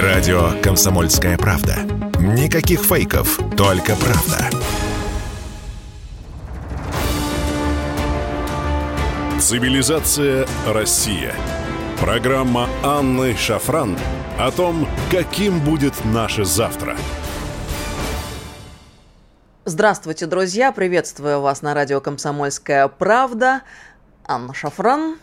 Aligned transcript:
Радио 0.00 0.58
«Комсомольская 0.62 1.36
правда». 1.36 1.76
Никаких 2.18 2.80
фейков, 2.80 3.38
только 3.58 3.94
правда. 3.94 4.48
Цивилизация 9.38 10.48
Россия. 10.66 11.34
Программа 12.00 12.70
Анны 12.82 13.36
Шафран 13.36 13.98
о 14.38 14.50
том, 14.50 14.88
каким 15.10 15.60
будет 15.60 15.92
наше 16.06 16.46
завтра. 16.46 16.96
Здравствуйте, 19.66 20.24
друзья! 20.24 20.72
Приветствую 20.72 21.42
вас 21.42 21.60
на 21.60 21.74
радио 21.74 22.00
«Комсомольская 22.00 22.88
правда». 22.88 23.60
Анна 24.24 24.54
Шафран. 24.54 25.18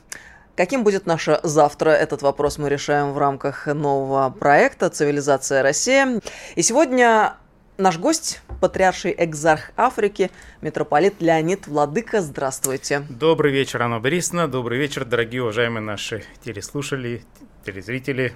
Каким 0.60 0.84
будет 0.84 1.06
наше 1.06 1.40
завтра? 1.42 1.92
Этот 1.92 2.22
вопрос 2.22 2.58
мы 2.58 2.68
решаем 2.68 3.14
в 3.14 3.18
рамках 3.18 3.66
нового 3.68 4.30
проекта 4.30 4.90
«Цивилизация 4.90 5.64
Россия». 5.64 6.20
И 6.56 6.62
сегодня 6.64 7.38
наш 7.78 7.98
гость, 7.98 8.42
патриарший 8.60 9.16
экзарх 9.18 9.72
Африки, 9.78 10.30
митрополит 10.60 11.22
Леонид 11.22 11.68
Владыка. 11.68 12.20
Здравствуйте. 12.20 13.04
Добрый 13.08 13.54
вечер, 13.54 13.84
Анна 13.84 14.02
Борисовна. 14.02 14.50
Добрый 14.50 14.78
вечер, 14.78 15.06
дорогие 15.06 15.44
уважаемые 15.44 15.82
наши 15.82 16.26
телеслушатели, 16.44 17.24
телезрители, 17.66 18.34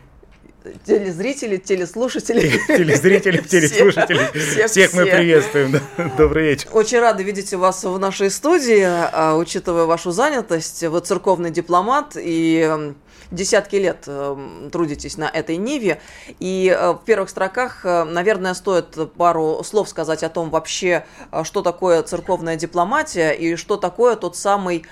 телезрители, 0.85 1.57
телеслушатели. 1.57 2.59
Телезрители, 2.67 3.37
телеслушатели. 3.47 4.29
Всех, 4.33 4.71
всех 4.71 4.93
мы 4.93 5.05
приветствуем. 5.05 5.79
Добрый 6.17 6.45
вечер. 6.45 6.69
Очень 6.71 6.99
рады 6.99 7.23
видеть 7.23 7.53
вас 7.53 7.83
в 7.83 7.97
нашей 7.99 8.29
студии, 8.29 8.83
а, 8.83 9.35
учитывая 9.35 9.85
вашу 9.85 10.11
занятость. 10.11 10.83
Вы 10.83 10.99
церковный 11.01 11.51
дипломат 11.51 12.15
и 12.15 12.93
десятки 13.31 13.75
лет 13.77 14.07
трудитесь 14.71 15.17
на 15.17 15.25
этой 15.25 15.57
ниве. 15.57 15.99
И 16.39 16.73
э, 16.75 16.91
в 16.91 17.03
первых 17.03 17.29
строках, 17.29 17.85
э, 17.85 18.03
наверное, 18.03 18.53
стоит 18.53 18.95
пару 19.13 19.63
слов 19.63 19.89
сказать 19.89 20.23
о 20.23 20.29
том 20.29 20.49
вообще, 20.49 21.05
э, 21.31 21.43
что 21.43 21.61
такое 21.61 22.03
церковная 22.03 22.55
дипломатия 22.55 23.31
и 23.31 23.55
что 23.55 23.77
такое 23.77 24.15
тот 24.15 24.37
самый 24.37 24.85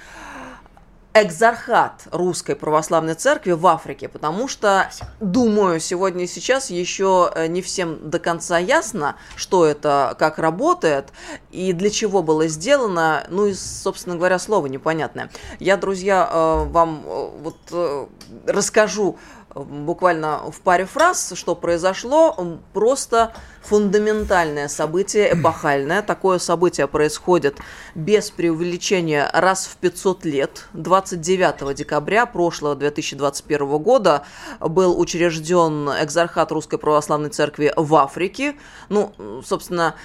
экзархат 1.14 2.04
Русской 2.12 2.56
Православной 2.56 3.16
Церкви 3.16 3.52
в 3.52 3.68
Африке, 3.68 4.08
потому 4.08 4.48
что, 4.48 4.90
думаю, 5.20 5.80
сегодня 5.80 6.24
и 6.24 6.28
сейчас 6.28 6.70
еще 6.70 7.32
э, 7.36 7.48
не 7.48 7.62
всем 7.62 8.10
до 8.10 8.18
конца 8.20 8.58
ясно, 8.58 9.18
что 9.36 9.66
это, 9.66 10.16
как 10.18 10.40
работает 10.40 11.10
и 11.52 11.74
для 11.74 11.90
чего 11.90 12.24
было 12.24 12.48
сделано, 12.48 13.26
ну 13.30 13.48
и, 13.48 13.54
собственно 13.54 14.16
говоря, 14.16 14.40
слово 14.40 14.68
непонятное. 14.68 15.30
Я, 15.60 15.76
друзья, 15.76 16.30
э, 16.32 16.64
вам 16.70 17.04
э, 17.06 17.30
вот 17.42 18.08
расскажу 18.48 19.18
буквально 19.56 20.52
в 20.52 20.62
паре 20.62 20.86
фраз, 20.86 21.34
что 21.36 21.56
произошло, 21.56 22.36
просто 22.74 23.34
фундаментальное 23.62 24.68
событие, 24.68 25.34
эпохальное. 25.40 26.02
Такое 26.02 26.40
событие 26.40 26.88
происходит 26.88 27.60
без 27.96 28.32
преувеличения 28.32 29.30
раз 29.34 29.68
в 29.68 29.78
500 29.78 30.26
лет. 30.26 30.68
29 30.74 31.76
декабря 31.76 32.26
прошлого 32.26 32.76
2021 32.76 33.78
года 33.78 34.26
был 34.60 35.00
учрежден 35.00 35.90
экзархат 36.02 36.52
Русской 36.52 36.78
Православной 36.78 37.30
Церкви 37.30 37.74
в 37.76 37.96
Африке. 37.96 38.56
Ну, 38.90 39.14
собственно, 39.46 39.96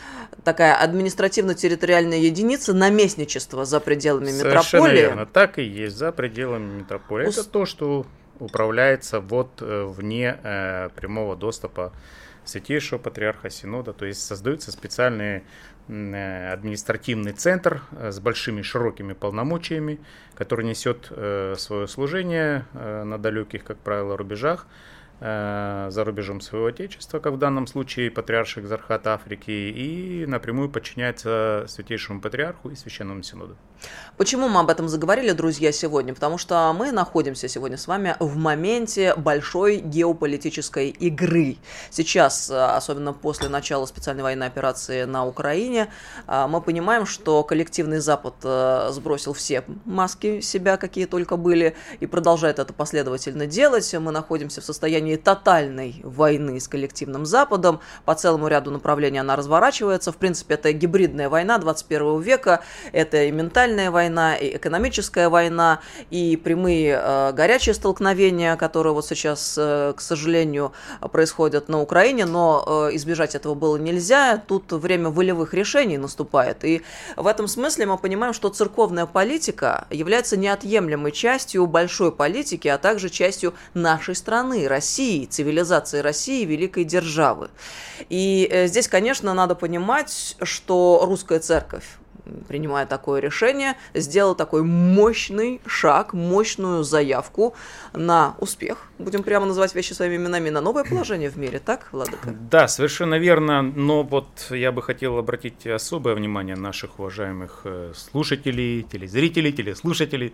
такая 0.45 0.77
административно-территориальная 0.77 2.19
единица 2.19 2.75
наместничества 2.75 3.65
за 3.65 3.81
пределами 3.81 4.31
Совершенно 4.31 4.83
метрополии. 4.83 5.01
верно, 5.01 5.27
так 5.27 5.59
и 5.59 5.63
есть, 5.63 5.97
за 5.97 6.13
пределами 6.13 6.81
метрополии. 6.81 7.29
Это 7.29 7.45
то, 7.45 7.65
что 7.67 8.07
управляется 8.41 9.21
вот 9.21 9.61
э, 9.61 9.85
вне 9.85 10.39
э, 10.43 10.89
прямого 10.95 11.37
доступа 11.37 11.93
Святейшего 12.45 12.99
Патриарха 12.99 13.51
Синода, 13.51 13.93
то 13.93 14.07
есть 14.07 14.25
создается 14.25 14.71
специальный 14.71 15.43
э, 15.89 16.53
административный 16.53 17.33
центр 17.33 17.83
с 17.93 18.21
большими 18.21 18.63
широкими 18.63 19.15
полномочиями, 19.15 19.99
который 20.35 20.65
несет 20.65 21.07
свое 21.07 21.89
служение 21.89 22.67
на 22.73 23.19
далеких, 23.19 23.65
как 23.65 23.79
правило, 23.79 24.17
рубежах, 24.17 24.67
за 25.19 26.03
рубежом 26.05 26.43
своего 26.43 26.67
отечества, 26.67 27.21
как 27.21 27.33
в 27.33 27.39
данном 27.39 27.67
случае 27.67 28.11
патриарший 28.11 28.63
экзархат 28.63 29.07
Африки, 29.07 29.51
и 29.51 30.27
напрямую 30.27 30.69
подчиняется 30.69 31.65
Святейшему 31.69 32.21
Патриарху 32.21 32.69
и 32.69 32.75
Священному 32.75 33.23
Синоду. 33.23 33.57
Почему 34.17 34.49
мы 34.49 34.61
об 34.61 34.71
этом 34.71 34.89
заговорили, 34.89 35.33
друзья, 35.33 35.73
сегодня? 35.73 36.15
Потому 36.15 36.39
что 36.39 36.73
мы 36.73 36.91
находимся 36.91 37.49
сегодня 37.49 37.77
с 37.77 37.87
вами 37.87 38.17
в 38.19 38.37
моменте 38.37 39.15
большой 39.15 39.77
геополитической 39.77 40.89
игры. 40.89 41.57
Сейчас, 41.91 42.49
э, 42.49 42.55
особенно 42.55 43.13
после 43.13 43.51
начала 43.51 43.85
специальной 43.85 44.23
военной 44.23 44.47
операции 44.47 45.05
на 45.05 45.27
Украине, 45.27 45.89
э, 46.27 46.47
мы 46.49 46.63
понимаем, 46.63 47.05
что 47.05 47.45
коллективный 47.45 47.99
Запад 47.99 48.35
сбросил 48.91 49.35
все 49.35 49.65
маски 49.85 50.41
себя, 50.41 50.77
какие 50.77 51.05
только 51.05 51.37
были, 51.37 51.77
и 52.01 52.07
продолжает 52.07 52.59
это 52.59 52.73
последовательно 52.73 53.47
делать. 53.47 53.93
Мы 53.95 54.13
находимся 54.13 54.61
в 54.61 54.65
состоянии 54.65 55.17
тотальной 55.17 56.01
войны 56.03 56.59
с 56.59 56.69
коллективным 56.69 57.27
Западом. 57.27 57.81
По 58.05 58.15
целому 58.15 58.49
ряду 58.49 58.71
направлений 58.71 59.19
она 59.19 59.37
разворачивается. 59.37 60.13
В 60.13 60.17
принципе, 60.17 60.55
это 60.55 60.73
гибридная 60.73 61.29
война 61.29 61.59
21 61.59 62.21
века. 62.21 62.63
Это 62.93 63.25
и 63.25 63.31
ментальная 63.31 63.66
война, 63.91 64.37
и 64.37 64.57
экономическая 64.57 65.29
война, 65.29 65.81
и 66.11 66.37
прямые 66.37 67.01
э, 67.03 67.33
горячие 67.33 67.75
столкновения, 67.75 68.57
которые 68.57 68.93
вот 68.93 69.07
сейчас, 69.07 69.57
э, 69.59 69.93
к 69.97 70.01
сожалению, 70.01 70.73
происходят 71.13 71.69
на 71.69 71.81
Украине. 71.81 72.27
Но 72.27 72.65
э, 72.91 72.97
избежать 72.97 73.35
этого 73.35 73.55
было 73.55 73.77
нельзя. 73.77 74.43
Тут 74.47 74.73
время 74.73 75.11
волевых 75.11 75.55
решений 75.55 75.99
наступает. 75.99 76.65
И 76.65 76.83
в 77.17 77.27
этом 77.27 77.49
смысле 77.49 77.87
мы 77.87 77.99
понимаем, 77.99 78.33
что 78.33 78.49
церковная 78.49 79.07
политика 79.07 79.87
является 79.91 80.37
неотъемлемой 80.37 81.13
частью 81.13 81.67
большой 81.67 82.13
политики, 82.13 82.69
а 82.69 82.79
также 82.79 83.09
частью 83.09 83.55
нашей 83.75 84.15
страны, 84.15 84.69
России 84.69 85.27
цивилизации 85.27 86.01
России, 86.01 86.45
великой 86.45 86.85
державы. 86.85 87.49
И 88.09 88.65
здесь, 88.67 88.89
конечно, 88.89 89.35
надо 89.35 89.55
понимать, 89.55 90.37
что 90.43 91.03
русская 91.05 91.41
церковь 91.41 91.85
принимая 92.49 92.87
такое 92.87 93.21
решение, 93.21 93.75
сделал 93.95 94.35
такой 94.35 94.63
мощный 94.63 95.61
шаг, 95.67 96.13
мощную 96.13 96.85
заявку 96.85 97.55
на 97.93 98.35
успех, 98.39 98.79
будем 98.99 99.23
прямо 99.23 99.47
называть 99.47 99.75
вещи 99.75 99.93
своими 99.93 100.17
именами, 100.17 100.51
на 100.51 100.61
новое 100.61 100.85
положение 100.85 101.31
в 101.31 101.37
мире, 101.37 101.59
так, 101.59 101.89
Владыка? 101.93 102.35
Да, 102.51 102.69
совершенно 102.69 103.19
верно, 103.19 103.63
но 103.63 104.03
вот 104.03 104.29
я 104.51 104.73
бы 104.73 104.83
хотел 104.83 105.19
обратить 105.19 105.67
особое 105.67 106.15
внимание 106.15 106.57
наших 106.57 106.99
уважаемых 106.99 107.63
э, 107.65 107.93
слушателей, 107.95 108.83
телезрителей, 108.83 109.53
телеслушателей, 109.53 110.33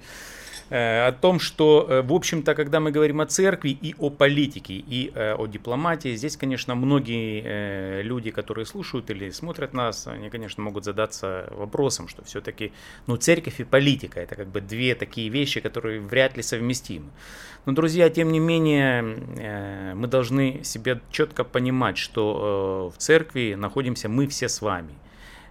о 0.75 1.13
том, 1.13 1.39
что, 1.39 1.87
э, 1.87 2.03
в 2.03 2.13
общем-то, 2.13 2.55
когда 2.55 2.81
мы 2.81 2.91
говорим 2.93 3.21
о 3.21 3.27
церкви 3.27 3.71
и 3.71 3.95
о 3.99 4.09
политике, 4.09 4.75
и 4.75 5.13
э, 5.15 5.35
о 5.35 5.47
дипломатии, 5.47 6.17
здесь, 6.17 6.37
конечно, 6.37 6.75
многие 6.75 8.03
люди, 8.03 8.31
которые 8.31 8.65
слушают 8.65 9.11
или 9.11 9.31
смотрят 9.31 9.75
нас, 9.75 10.07
они, 10.07 10.31
конечно, 10.31 10.63
могут 10.63 10.85
задаться 10.85 11.49
вопросом, 11.51 12.09
что 12.09 12.25
все-таки, 12.25 12.73
ну, 13.07 13.17
церковь 13.17 13.61
и 13.61 13.65
политика– 13.65 14.21
это 14.23 14.35
как 14.35 14.49
бы 14.49 14.63
две 14.63 14.95
такие 14.95 15.29
вещи, 15.29 15.61
которые 15.61 16.01
вряд 16.01 16.37
ли 16.37 16.43
совместимы. 16.43 17.11
Но, 17.67 17.73
друзья, 17.73 18.09
тем 18.09 18.33
не 18.33 18.41
менее, 18.41 19.03
мы 19.95 20.07
должны 20.09 20.65
себе 20.65 21.01
четко 21.11 21.45
понимать, 21.45 21.99
что 21.99 22.93
в 22.95 22.99
церкви 22.99 23.55
находимся 23.59 24.09
мы 24.09 24.27
все 24.27 24.49
с 24.49 24.63
вами– 24.63 24.95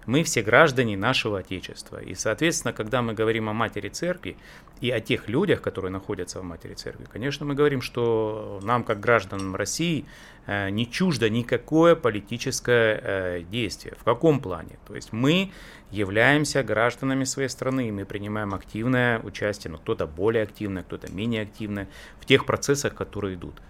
мы 0.06 0.24
все 0.24 0.42
граждане 0.42 0.98
нашего 0.98 1.40
Отечества. 1.40 2.02
И, 2.02 2.16
соответственно, 2.16 2.74
когда 2.74 3.02
мы 3.02 3.14
говорим 3.14 3.50
о 3.50 3.54
матери 3.54 3.90
церкви 3.90 4.38
и 4.80 4.90
о 4.90 5.00
тех 5.00 5.30
людях, 5.30 5.62
которые 5.62 5.92
находятся 5.92 6.40
в 6.40 6.44
матери 6.44 6.74
церкви, 6.74 7.06
конечно, 7.12 7.46
мы 7.46 7.54
говорим, 7.54 7.82
что 7.82 8.60
нам, 8.64 8.84
как 8.84 9.00
гражданам 9.00 9.56
России, 9.56 10.06
э, 10.48 10.70
не 10.70 10.90
чуждо 10.90 11.30
никакое 11.30 11.96
политическое 11.96 13.00
э, 13.02 13.44
действие. 13.44 13.96
В 14.00 14.03
каком 14.03 14.40
плане? 14.40 14.78
То 14.88 14.96
есть 14.96 15.14
мы 15.14 15.52
являемся 15.92 16.64
гражданами 16.64 17.26
своей 17.26 17.50
страны, 17.50 17.90
и 17.90 17.92
мы 17.92 18.06
принимаем 18.06 18.54
активное 18.54 19.20
участие, 19.20 19.72
но 19.72 19.78
кто-то 19.78 20.08
более 20.08 20.44
активное, 20.44 20.84
кто-то 20.84 21.12
менее 21.12 21.44
активное 21.44 21.88
в 22.20 22.26
тех 22.26 22.46
процессах, 22.46 22.96
которые 22.96 23.36
идут. 23.36 23.62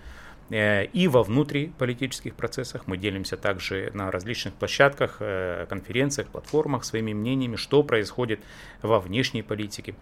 Э, 0.52 0.86
и 0.86 1.08
во 1.08 1.24
внутриполитических 1.24 2.36
процессах. 2.36 2.86
Мы 2.86 2.98
делимся 2.98 3.38
также 3.38 3.90
на 3.94 4.12
различных 4.12 4.54
площадках, 4.54 5.18
э, 5.20 5.66
конференциях, 5.70 6.28
платформах 6.28 6.84
своими 6.84 7.14
мнениями, 7.14 7.56
что 7.56 7.84
происходит 7.84 8.42
во 8.82 9.00
внешней 9.00 9.44
политике. 9.44 9.96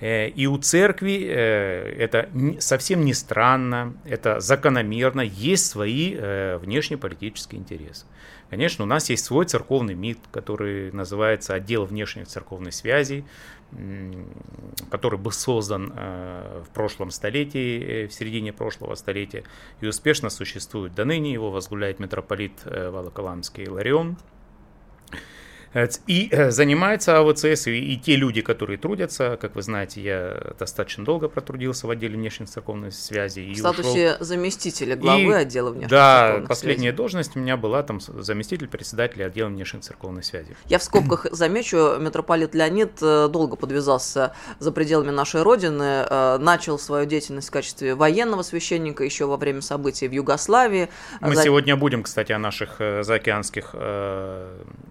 И 0.00 0.46
у 0.46 0.58
церкви 0.58 1.22
это 1.24 2.28
совсем 2.58 3.06
не 3.06 3.14
странно, 3.14 3.94
это 4.04 4.40
закономерно, 4.40 5.22
есть 5.22 5.64
свои 5.64 6.14
внешнеполитические 6.58 7.62
интересы. 7.62 8.04
Конечно, 8.50 8.84
у 8.84 8.86
нас 8.86 9.10
есть 9.10 9.24
свой 9.24 9.44
церковный 9.44 9.94
МИД, 9.94 10.18
который 10.30 10.92
называется 10.92 11.54
отдел 11.54 11.84
внешних 11.84 12.28
церковной 12.28 12.70
связи, 12.70 13.24
который 14.90 15.18
был 15.18 15.32
создан 15.32 15.92
э, 15.96 16.62
в 16.64 16.72
прошлом 16.72 17.10
столетии, 17.10 18.04
э, 18.04 18.06
в 18.06 18.12
середине 18.12 18.52
прошлого 18.52 18.94
столетия, 18.94 19.42
и 19.80 19.86
успешно 19.86 20.30
существует 20.30 20.94
до 20.94 21.04
ныне. 21.04 21.32
Его 21.32 21.50
возглавляет 21.50 21.98
митрополит 21.98 22.52
э, 22.64 22.90
Волоколамский 22.90 23.68
Ларион. 23.68 24.16
И 26.06 26.28
э, 26.32 26.50
занимается 26.50 27.18
АВЦС, 27.18 27.66
и, 27.66 27.92
и 27.92 27.96
те 27.98 28.16
люди, 28.16 28.40
которые 28.40 28.78
трудятся, 28.78 29.36
как 29.38 29.54
вы 29.56 29.62
знаете, 29.62 30.00
я 30.00 30.54
достаточно 30.58 31.04
долго 31.04 31.28
протрудился 31.28 31.86
в 31.86 31.90
отделе 31.90 32.16
внешних 32.16 32.48
церковной 32.48 32.92
связи. 32.92 33.52
В 33.52 33.58
статусе 33.58 34.14
ушел. 34.14 34.24
заместителя 34.24 34.96
главы 34.96 35.20
и, 35.20 35.32
отдела 35.32 35.70
внешних 35.70 35.90
Да, 35.90 36.22
церковных 36.22 36.48
последняя 36.48 36.78
связей. 36.78 36.96
должность 36.96 37.36
у 37.36 37.40
меня 37.40 37.56
была 37.58 37.82
там 37.82 38.00
заместитель 38.00 38.68
председателя 38.68 39.26
отдела 39.26 39.48
внешних 39.48 39.82
церковной 39.82 40.22
связи. 40.22 40.56
Я 40.66 40.78
в 40.78 40.82
скобках 40.82 41.26
замечу, 41.30 41.96
митрополит 41.98 42.54
Леонид 42.54 42.92
э, 43.02 43.28
долго 43.28 43.56
подвязался 43.56 44.32
за 44.58 44.72
пределами 44.72 45.10
нашей 45.10 45.42
Родины, 45.42 46.06
э, 46.08 46.38
начал 46.38 46.78
свою 46.78 47.04
деятельность 47.04 47.48
в 47.48 47.50
качестве 47.50 47.94
военного 47.94 48.40
священника 48.42 49.04
еще 49.04 49.26
во 49.26 49.36
время 49.36 49.60
событий 49.60 50.08
в 50.08 50.12
Югославии. 50.12 50.88
Мы 51.20 51.34
за... 51.34 51.42
сегодня 51.42 51.76
будем, 51.76 52.02
кстати, 52.02 52.32
о 52.32 52.38
наших 52.38 52.76
заокеанских... 52.78 53.74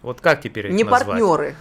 Вот 0.01 0.21
как 0.21 0.41
теперь 0.41 0.75
не 0.75 0.83
назвать. 0.83 1.06
партнеры. 1.07 1.56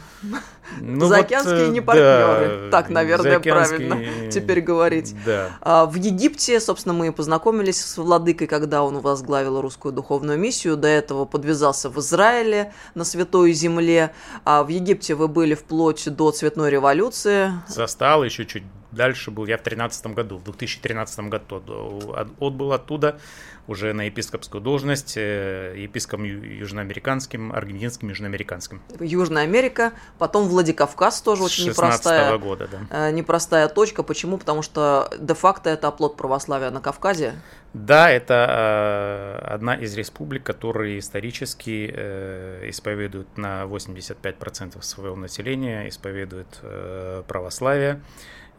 Ну, 0.81 1.06
Заокеанские 1.06 1.66
вот, 1.66 1.72
не 1.72 1.81
партнеры. 1.81 2.62
Да, 2.64 2.70
так, 2.70 2.88
наверное, 2.88 3.38
правильно 3.38 4.31
теперь 4.31 4.61
говорить. 4.61 5.14
Да. 5.25 5.50
А, 5.61 5.87
в 5.87 5.94
Египте, 5.94 6.58
собственно, 6.61 6.94
мы 6.94 7.12
познакомились 7.12 7.81
с 7.84 7.96
владыкой, 7.99 8.46
когда 8.46 8.82
он 8.82 8.99
возглавил 9.00 9.61
русскую 9.61 9.93
духовную 9.93 10.38
миссию. 10.38 10.76
До 10.76 10.88
этого 10.88 11.26
подвязался 11.26 11.90
в 11.90 11.99
Израиле 11.99 12.72
на 12.94 13.05
Святой 13.05 13.52
Земле. 13.52 14.12
А 14.44 14.64
в 14.64 14.69
Египте 14.69 15.14
вы 15.14 15.28
были 15.28 15.55
вплоть 15.55 16.08
до 16.08 16.31
цветной 16.31 16.70
революции. 16.70 17.52
Застал 17.69 18.25
еще 18.25 18.46
чуть 18.46 18.64
дальше 18.94 19.31
был 19.31 19.46
я 19.46 19.56
в 19.56 19.62
2013 19.62 20.06
году, 20.08 20.38
в 20.38 20.44
2013 20.44 21.20
году 21.29 22.14
отбыл 22.14 22.73
оттуда 22.73 23.19
уже 23.67 23.93
на 23.93 24.02
епископскую 24.02 24.61
должность, 24.61 25.14
э, 25.17 25.75
епископом 25.76 26.25
южноамериканским, 26.25 27.52
аргентинским, 27.52 28.08
южноамериканским. 28.08 28.82
Южная 29.00 29.44
Америка, 29.44 29.93
потом 30.19 30.49
Владикавказ 30.49 31.23
тоже 31.23 31.43
очень 31.43 31.70
непростая, 31.70 32.37
года, 32.38 32.69
да. 32.69 33.08
Э, 33.08 33.11
непростая 33.11 33.69
точка. 33.69 34.02
Почему? 34.02 34.38
Потому 34.38 34.62
что 34.62 35.11
де-факто 35.19 35.70
это 35.70 35.88
оплот 35.88 36.17
православия 36.17 36.70
на 36.70 36.81
Кавказе. 36.81 37.35
Да, 37.73 38.08
это 38.08 39.41
э, 39.43 39.46
одна 39.46 39.75
из 39.75 39.94
республик, 39.96 40.44
которые 40.44 41.00
исторически 41.00 41.93
э, 41.93 42.69
исповедуют 42.69 43.37
на 43.37 43.64
85% 43.64 44.81
своего 44.82 45.17
населения, 45.17 45.88
исповедуют 45.88 46.61
э, 46.62 47.25
православие. 47.26 48.00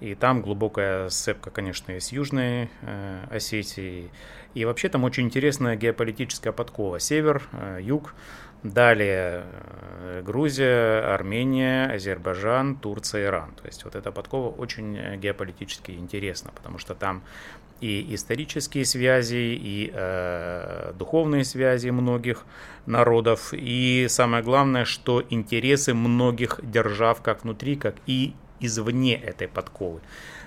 И 0.02 0.14
там 0.16 0.42
глубокая 0.42 1.10
сцепка, 1.10 1.50
конечно, 1.52 1.94
и 1.94 2.00
с 2.00 2.12
Южной 2.12 2.70
э, 2.82 3.26
Осетией. 3.30 4.12
И 4.54 4.66
вообще 4.66 4.90
там 4.90 5.04
очень 5.04 5.24
интересная 5.24 5.76
геополитическая 5.76 6.52
подкова. 6.52 7.00
Север, 7.00 7.44
э, 7.54 7.80
юг, 7.82 8.14
далее 8.64 9.44
э, 9.46 10.22
Грузия, 10.26 11.14
Армения, 11.14 11.88
Азербайджан, 11.88 12.76
Турция, 12.76 13.26
Иран. 13.26 13.54
То 13.56 13.68
есть 13.68 13.86
вот 13.86 13.96
эта 13.96 14.12
подкова 14.12 14.50
очень 14.50 14.98
э, 14.98 15.18
геополитически 15.18 15.92
интересна, 15.92 16.52
потому 16.54 16.78
что 16.78 16.96
там 16.96 17.24
и 17.82 18.14
исторические 18.16 18.86
связи, 18.86 19.58
и 19.62 19.92
э, 19.94 20.94
духовные 20.98 21.44
связи 21.44 21.90
многих 21.90 22.46
народов, 22.86 23.50
и 23.54 24.08
самое 24.10 24.44
главное, 24.44 24.86
что 24.86 25.24
интересы 25.30 25.94
многих 25.94 26.60
держав 26.64 27.22
как 27.22 27.44
внутри, 27.44 27.76
как 27.76 27.96
и 28.08 28.34
извне 28.66 29.16
этой 29.16 29.48
подковы. 29.48 30.02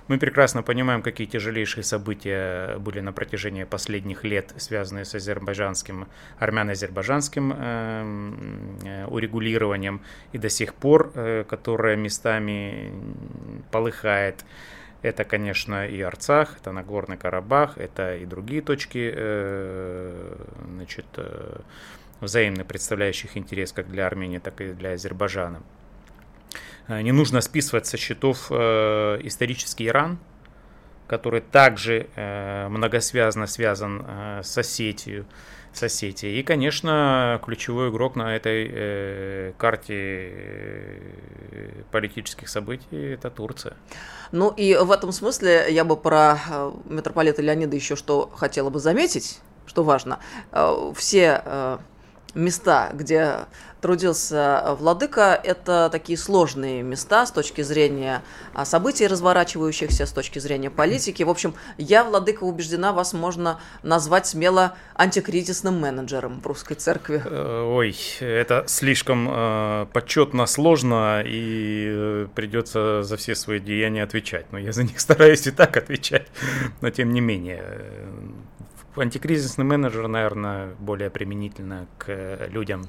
Мы 0.08 0.18
прекрасно 0.18 0.62
понимаем, 0.62 1.02
какие 1.02 1.26
тяжелейшие 1.26 1.84
события 1.84 2.78
были 2.78 3.00
на 3.00 3.12
протяжении 3.12 3.64
последних 3.64 4.24
лет, 4.24 4.54
связанные 4.56 5.04
с 5.04 5.14
азербайджанским, 5.14 6.08
армяно-азербайджанским 6.38 7.52
э, 7.54 8.76
э, 8.84 9.06
урегулированием, 9.06 10.00
и 10.32 10.38
до 10.38 10.48
сих 10.48 10.72
пор, 10.72 11.12
э, 11.14 11.44
которое 11.46 11.96
местами 11.96 12.90
полыхает. 13.70 14.46
Это, 15.02 15.24
конечно, 15.24 15.86
и 15.86 16.00
Арцах, 16.00 16.56
это 16.58 16.72
Нагорный 16.72 17.18
Карабах, 17.18 17.76
это 17.76 18.16
и 18.16 18.24
другие 18.24 18.62
точки, 18.62 19.12
э, 19.14 20.36
значит, 20.74 21.06
э, 21.16 21.60
взаимно 22.20 22.64
представляющих 22.64 23.36
интерес 23.36 23.72
как 23.72 23.90
для 23.90 24.06
Армении, 24.06 24.38
так 24.38 24.60
и 24.62 24.72
для 24.72 24.92
Азербайджана. 24.92 25.62
Э, 26.88 27.02
не 27.02 27.12
нужно 27.12 27.40
списывать 27.40 27.86
со 27.86 27.96
счетов 27.96 28.46
э, 28.50 29.20
исторический 29.22 29.86
Иран, 29.86 30.18
который 31.06 31.40
также 31.40 32.08
э, 32.16 32.68
многосвязно 32.68 33.46
связан 33.46 34.04
с 34.42 34.58
Осетией, 34.58 35.24
с 35.72 35.82
Осетией. 35.82 36.40
И, 36.40 36.42
конечно, 36.42 37.40
ключевой 37.44 37.90
игрок 37.90 38.16
на 38.16 38.34
этой 38.34 39.54
карте 39.58 41.02
политических 41.90 42.48
событий– 42.48 43.12
это 43.14 43.30
Турция. 43.30 43.76
Ну 44.32 44.50
и 44.50 44.74
в 44.74 44.90
этом 44.90 45.12
смысле 45.12 45.66
я 45.70 45.84
бы 45.84 45.96
про 45.96 46.38
митрополита 46.84 47.40
Леонида 47.40 47.76
еще 47.76 47.96
что 47.96 48.30
хотела 48.34 48.68
бы 48.68 48.80
заметить, 48.80 49.40
что 49.66 49.84
важно. 49.84 50.18
Все 50.94 51.78
места, 52.34 52.90
где 52.92 53.46
трудился 53.80 54.76
владыка, 54.78 55.40
это 55.42 55.88
такие 55.90 56.18
сложные 56.18 56.82
места 56.82 57.26
с 57.26 57.30
точки 57.30 57.62
зрения 57.62 58.22
а, 58.54 58.64
событий, 58.64 59.06
разворачивающихся, 59.06 60.06
с 60.06 60.12
точки 60.12 60.38
зрения 60.38 60.70
политики. 60.70 61.22
В 61.22 61.30
общем, 61.30 61.54
я, 61.76 62.04
владыка, 62.04 62.44
убеждена, 62.44 62.92
вас 62.92 63.12
можно 63.12 63.60
назвать 63.82 64.26
смело 64.26 64.74
антикризисным 64.94 65.80
менеджером 65.80 66.40
в 66.40 66.46
русской 66.46 66.74
церкви. 66.74 67.22
Э, 67.24 67.62
ой, 67.62 67.96
это 68.20 68.64
слишком 68.66 69.28
э, 69.30 69.86
почетно, 69.92 70.46
сложно, 70.46 71.22
и 71.24 71.86
э, 71.88 72.26
придется 72.34 73.02
за 73.02 73.16
все 73.16 73.34
свои 73.34 73.60
деяния 73.60 74.02
отвечать. 74.02 74.50
Но 74.52 74.58
я 74.58 74.72
за 74.72 74.82
них 74.82 74.98
стараюсь 75.00 75.46
и 75.46 75.50
так 75.50 75.76
отвечать. 75.76 76.26
Но 76.80 76.90
тем 76.90 77.12
не 77.12 77.20
менее, 77.20 77.62
антикризисный 78.96 79.64
менеджер, 79.64 80.08
наверное, 80.08 80.74
более 80.78 81.10
применительно 81.10 81.86
к 81.98 82.48
людям 82.50 82.88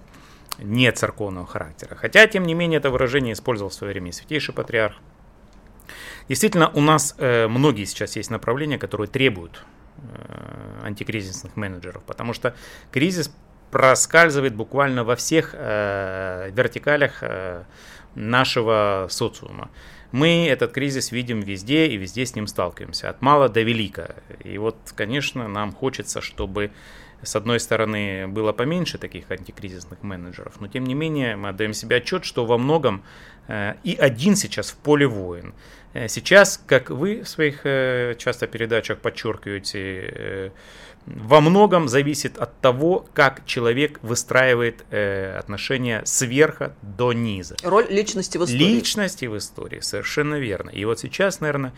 не 0.62 0.92
церковного 0.92 1.48
характера. 1.48 1.96
Хотя, 1.96 2.28
тем 2.28 2.44
не 2.44 2.54
менее, 2.54 2.78
это 2.78 2.90
выражение 2.90 3.34
использовал 3.34 3.70
в 3.70 3.74
свое 3.74 3.94
время 3.94 4.12
Святейший 4.12 4.54
Патриарх. 4.54 4.96
Действительно, 6.28 6.70
у 6.70 6.82
нас 6.82 7.16
э, 7.18 7.48
многие 7.48 7.86
сейчас 7.86 8.16
есть 8.16 8.30
направления, 8.30 8.78
которые 8.78 9.08
требуют 9.08 9.64
э, 9.98 10.82
антикризисных 10.84 11.56
менеджеров, 11.56 12.04
потому 12.04 12.34
что 12.34 12.56
кризис 12.92 13.34
проскальзывает 13.72 14.56
буквально 14.56 15.04
во 15.04 15.16
всех 15.16 15.52
э, 15.54 16.52
вертикалях 16.54 17.20
э, 17.22 17.64
нашего 18.16 19.08
социума. 19.10 19.70
Мы 20.12 20.48
этот 20.48 20.72
кризис 20.72 21.12
видим 21.12 21.42
везде 21.42 21.88
и 21.88 21.98
везде 21.98 22.26
с 22.26 22.36
ним 22.36 22.48
сталкиваемся, 22.48 23.10
от 23.10 23.22
мала 23.22 23.48
до 23.48 23.62
велика. 23.62 24.16
И 24.44 24.58
вот, 24.58 24.76
конечно, 24.96 25.48
нам 25.48 25.72
хочется, 25.72 26.20
чтобы 26.22 26.72
с 27.24 27.36
одной 27.36 27.60
стороны, 27.60 28.28
было 28.28 28.54
поменьше 28.54 28.98
таких 28.98 29.30
антикризисных 29.32 30.04
менеджеров, 30.04 30.60
но 30.60 30.68
тем 30.68 30.86
не 30.86 30.94
менее 30.94 31.36
мы 31.36 31.50
отдаем 31.50 31.74
себе 31.74 31.98
отчет, 31.98 32.26
что 32.26 32.46
во 32.46 32.58
многом 32.58 33.04
э, 33.48 33.76
и 33.84 33.96
один 33.96 34.36
сейчас 34.36 34.72
в 34.72 34.78
поле 34.78 35.08
воин. 35.08 35.54
Э, 35.94 36.08
сейчас, 36.08 36.62
как 36.66 36.90
вы 36.90 37.22
в 37.22 37.30
своих 37.30 37.62
э, 37.64 38.16
часто 38.18 38.48
передачах 38.48 39.00
подчеркиваете, 39.00 40.52
во 41.06 41.42
многом 41.42 41.88
зависит 41.88 42.38
от 42.38 42.60
того, 42.62 43.06
как 43.14 43.46
человек 43.46 44.00
выстраивает 44.02 44.86
э, 44.92 45.36
отношения 45.38 46.02
сверха 46.06 46.76
до 46.82 47.14
низа. 47.14 47.56
Роль 47.64 47.88
личности 47.90 48.38
в 48.38 48.44
истории. 48.44 48.60
Личности 48.60 49.26
в 49.26 49.38
истории, 49.38 49.80
совершенно 49.80 50.36
верно. 50.36 50.70
И 50.70 50.86
вот 50.86 51.00
сейчас, 51.00 51.40
наверное, 51.40 51.74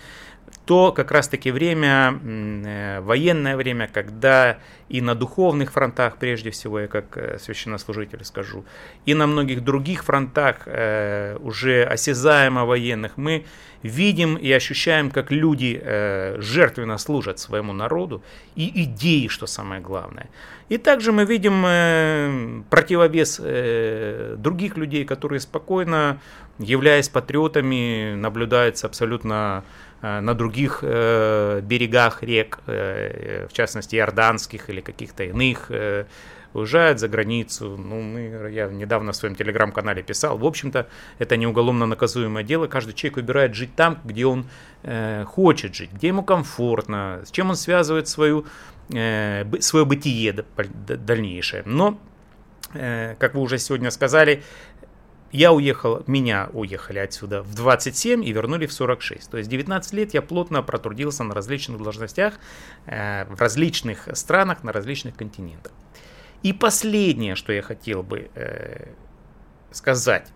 то 0.66 0.92
как 0.92 1.12
раз-таки 1.12 1.52
время, 1.52 2.20
э, 2.24 3.02
военное 3.02 3.58
время, 3.58 3.90
когда 3.92 4.58
и 4.90 5.02
на 5.02 5.16
духовных 5.16 5.72
фронтах, 5.72 6.18
прежде 6.18 6.50
всего, 6.52 6.80
я 6.80 6.88
как 6.88 7.18
э, 7.18 7.40
священнослужитель 7.40 8.24
скажу, 8.24 8.64
и 9.06 9.14
на 9.14 9.28
многих 9.28 9.64
других 9.64 10.04
фронтах, 10.04 10.64
э, 10.66 11.38
уже 11.42 11.84
осязаемо 11.84 12.66
военных, 12.66 13.18
мы 13.18 13.46
видим 13.84 14.36
и 14.36 14.52
ощущаем, 14.52 15.10
как 15.10 15.32
люди 15.32 15.82
жертвенно 16.38 17.00
служат 17.00 17.40
своему 17.40 17.74
народу, 17.74 18.22
и 18.56 18.84
идеи 18.84 19.28
что 19.28 19.48
самое 19.48 19.82
главное. 19.82 20.30
И 20.70 20.78
также 20.78 21.12
мы 21.12 21.26
видим 21.26 22.64
противовес 22.70 23.42
других 24.38 24.78
людей, 24.78 25.04
которые 25.04 25.40
спокойно, 25.40 26.20
являясь 26.60 27.10
патриотами, 27.10 28.14
наблюдаются 28.14 28.86
абсолютно 28.86 29.64
на 30.02 30.34
других 30.34 30.80
э, 30.82 31.62
берегах 31.62 32.24
рек, 32.24 32.60
э, 32.68 33.48
в 33.48 33.54
частности 33.54 33.96
иорданских 33.96 34.70
или 34.70 34.82
каких-то 34.82 35.24
иных, 35.24 35.68
э, 35.70 36.06
уезжают 36.54 37.00
за 37.00 37.08
границу. 37.08 37.78
Ну, 37.78 38.02
мы, 38.02 38.50
я 38.52 38.68
недавно 38.68 39.12
в 39.12 39.16
своем 39.16 39.36
телеграм-канале 39.36 40.04
писал. 40.04 40.38
В 40.38 40.46
общем-то, 40.46 40.88
это 41.20 41.38
не 41.38 41.48
уголовно 41.48 41.86
наказуемое 41.86 42.44
дело. 42.44 42.68
Каждый 42.68 42.94
человек 42.94 43.18
выбирает 43.18 43.56
жить 43.56 43.76
там, 43.76 44.00
где 44.04 44.26
он 44.26 44.46
э, 44.84 45.24
хочет 45.26 45.76
жить, 45.76 45.92
где 45.94 46.08
ему 46.08 46.24
комфортно, 46.24 47.22
с 47.26 47.32
чем 47.32 47.50
он 47.50 47.56
связывает 47.56 48.08
свою, 48.08 48.46
э, 48.94 49.46
свое 49.60 49.86
бытие 49.86 50.34
дальнейшее. 50.34 51.64
Но, 51.66 51.98
э, 52.74 53.16
как 53.20 53.36
вы 53.36 53.42
уже 53.42 53.58
сегодня 53.58 53.92
сказали, 53.92 54.44
я 55.32 55.54
уехал, 55.54 56.04
меня 56.08 56.50
уехали 56.54 57.00
отсюда 57.00 57.42
в 57.42 57.56
27 57.56 58.24
и 58.24 58.32
вернули 58.32 58.66
в 58.66 58.74
46. 58.74 59.30
То 59.30 59.38
есть 59.38 59.50
19 59.50 59.94
лет 59.94 60.14
я 60.14 60.22
плотно 60.22 60.62
протрудился 60.62 61.24
на 61.24 61.34
различных 61.34 61.82
должностях 61.82 62.34
э, 62.86 63.26
в 63.26 63.40
различных 63.40 64.10
странах, 64.14 64.64
на 64.64 64.72
различных 64.74 65.16
континентах. 65.16 65.72
И 66.44 66.54
последнее, 66.54 67.36
что 67.36 67.54
я 67.54 67.62
хотел 67.62 68.04
бы 68.04 68.30
э, 68.36 68.88
сказать, 69.72 70.28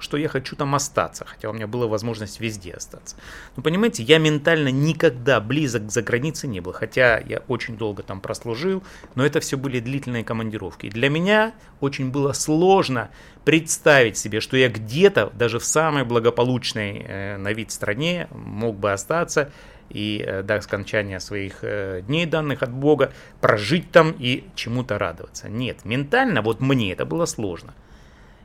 что 0.00 0.16
я 0.16 0.28
хочу 0.28 0.56
там 0.56 0.74
остаться, 0.74 1.24
хотя 1.24 1.50
у 1.50 1.52
меня 1.52 1.66
была 1.66 1.86
возможность 1.86 2.40
везде 2.40 2.72
остаться. 2.72 3.16
Но 3.56 3.62
понимаете, 3.62 4.02
я 4.02 4.18
ментально 4.18 4.68
никогда 4.68 5.40
близок 5.40 5.86
к 5.86 5.90
загранице 5.90 6.46
не 6.46 6.60
был, 6.60 6.72
хотя 6.72 7.18
я 7.18 7.42
очень 7.48 7.76
долго 7.76 8.02
там 8.02 8.20
прослужил, 8.20 8.82
но 9.14 9.24
это 9.24 9.40
все 9.40 9.56
были 9.56 9.80
длительные 9.80 10.24
командировки. 10.24 10.86
И 10.86 10.90
для 10.90 11.08
меня 11.08 11.52
очень 11.80 12.10
было 12.10 12.32
сложно 12.32 13.10
представить 13.44 14.16
себе, 14.16 14.40
что 14.40 14.56
я 14.56 14.68
где-то, 14.68 15.30
даже 15.34 15.58
в 15.58 15.64
самой 15.64 16.04
благополучной 16.04 17.04
э, 17.06 17.36
на 17.36 17.52
вид 17.52 17.70
стране, 17.70 18.28
мог 18.30 18.76
бы 18.76 18.92
остаться 18.92 19.50
и 19.90 20.24
э, 20.24 20.42
до 20.42 20.60
скончания 20.60 21.18
своих 21.18 21.58
э, 21.62 22.02
дней 22.06 22.26
данных 22.26 22.62
от 22.62 22.70
Бога 22.70 23.12
прожить 23.40 23.90
там 23.90 24.14
и 24.18 24.44
чему-то 24.54 24.98
радоваться. 24.98 25.48
Нет, 25.48 25.84
ментально 25.84 26.42
вот 26.42 26.60
мне 26.60 26.92
это 26.92 27.04
было 27.04 27.26
сложно. 27.26 27.74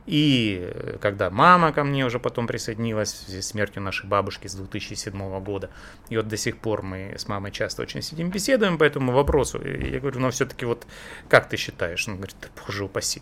И 0.06 0.60
э, 0.62 0.98
когда 1.00 1.30
мама 1.30 1.72
ко 1.72 1.82
мне 1.82 2.06
уже 2.06 2.20
потом 2.20 2.46
присоединилась 2.46 3.12
в 3.12 3.16
связи 3.26 3.42
с 3.42 3.48
смертью 3.48 3.82
нашей 3.82 4.06
бабушки 4.06 4.46
с 4.46 4.54
2007 4.54 5.40
года, 5.40 5.70
и 6.08 6.16
вот 6.16 6.28
до 6.28 6.36
сих 6.36 6.58
пор 6.58 6.82
мы 6.82 7.14
с 7.18 7.26
мамой 7.26 7.50
часто 7.50 7.82
очень 7.82 8.02
сидим, 8.02 8.30
беседуем 8.30 8.78
по 8.78 8.84
этому 8.84 9.12
вопросу, 9.12 9.60
и 9.60 9.90
я 9.90 9.98
говорю, 9.98 10.20
ну 10.20 10.30
все-таки 10.30 10.64
вот 10.64 10.86
как 11.28 11.48
ты 11.48 11.56
считаешь? 11.56 12.06
Он 12.06 12.16
говорит, 12.16 12.36
боже 12.66 12.84
упаси. 12.84 13.20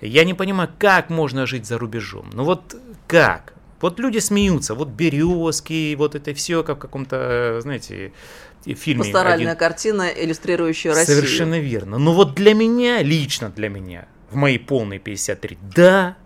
Я 0.00 0.24
не 0.24 0.34
понимаю, 0.34 0.70
как 0.78 1.10
можно 1.10 1.46
жить 1.46 1.66
за 1.66 1.76
рубежом. 1.78 2.30
Ну 2.32 2.44
вот 2.44 2.76
как? 3.08 3.54
Вот 3.80 3.98
люди 3.98 4.18
смеются, 4.18 4.74
вот 4.74 4.88
березки, 4.88 5.94
вот 5.96 6.14
это 6.14 6.34
все, 6.34 6.62
как 6.62 6.78
в 6.78 6.80
каком-то, 6.80 7.60
знаете, 7.60 8.12
фильме. 8.64 9.04
Пасторальная 9.04 9.52
один... 9.52 9.58
картина, 9.58 10.08
иллюстрирующая 10.08 10.94
Россию. 10.94 11.18
Совершенно 11.18 11.58
верно. 11.58 11.98
Но 11.98 12.12
вот 12.12 12.34
для 12.34 12.54
меня, 12.54 13.02
лично 13.02 13.50
для 13.50 13.68
меня, 13.68 14.06
в 14.30 14.36
мои 14.36 14.58
полные 14.58 14.98
53, 14.98 15.58
да, 15.74 16.16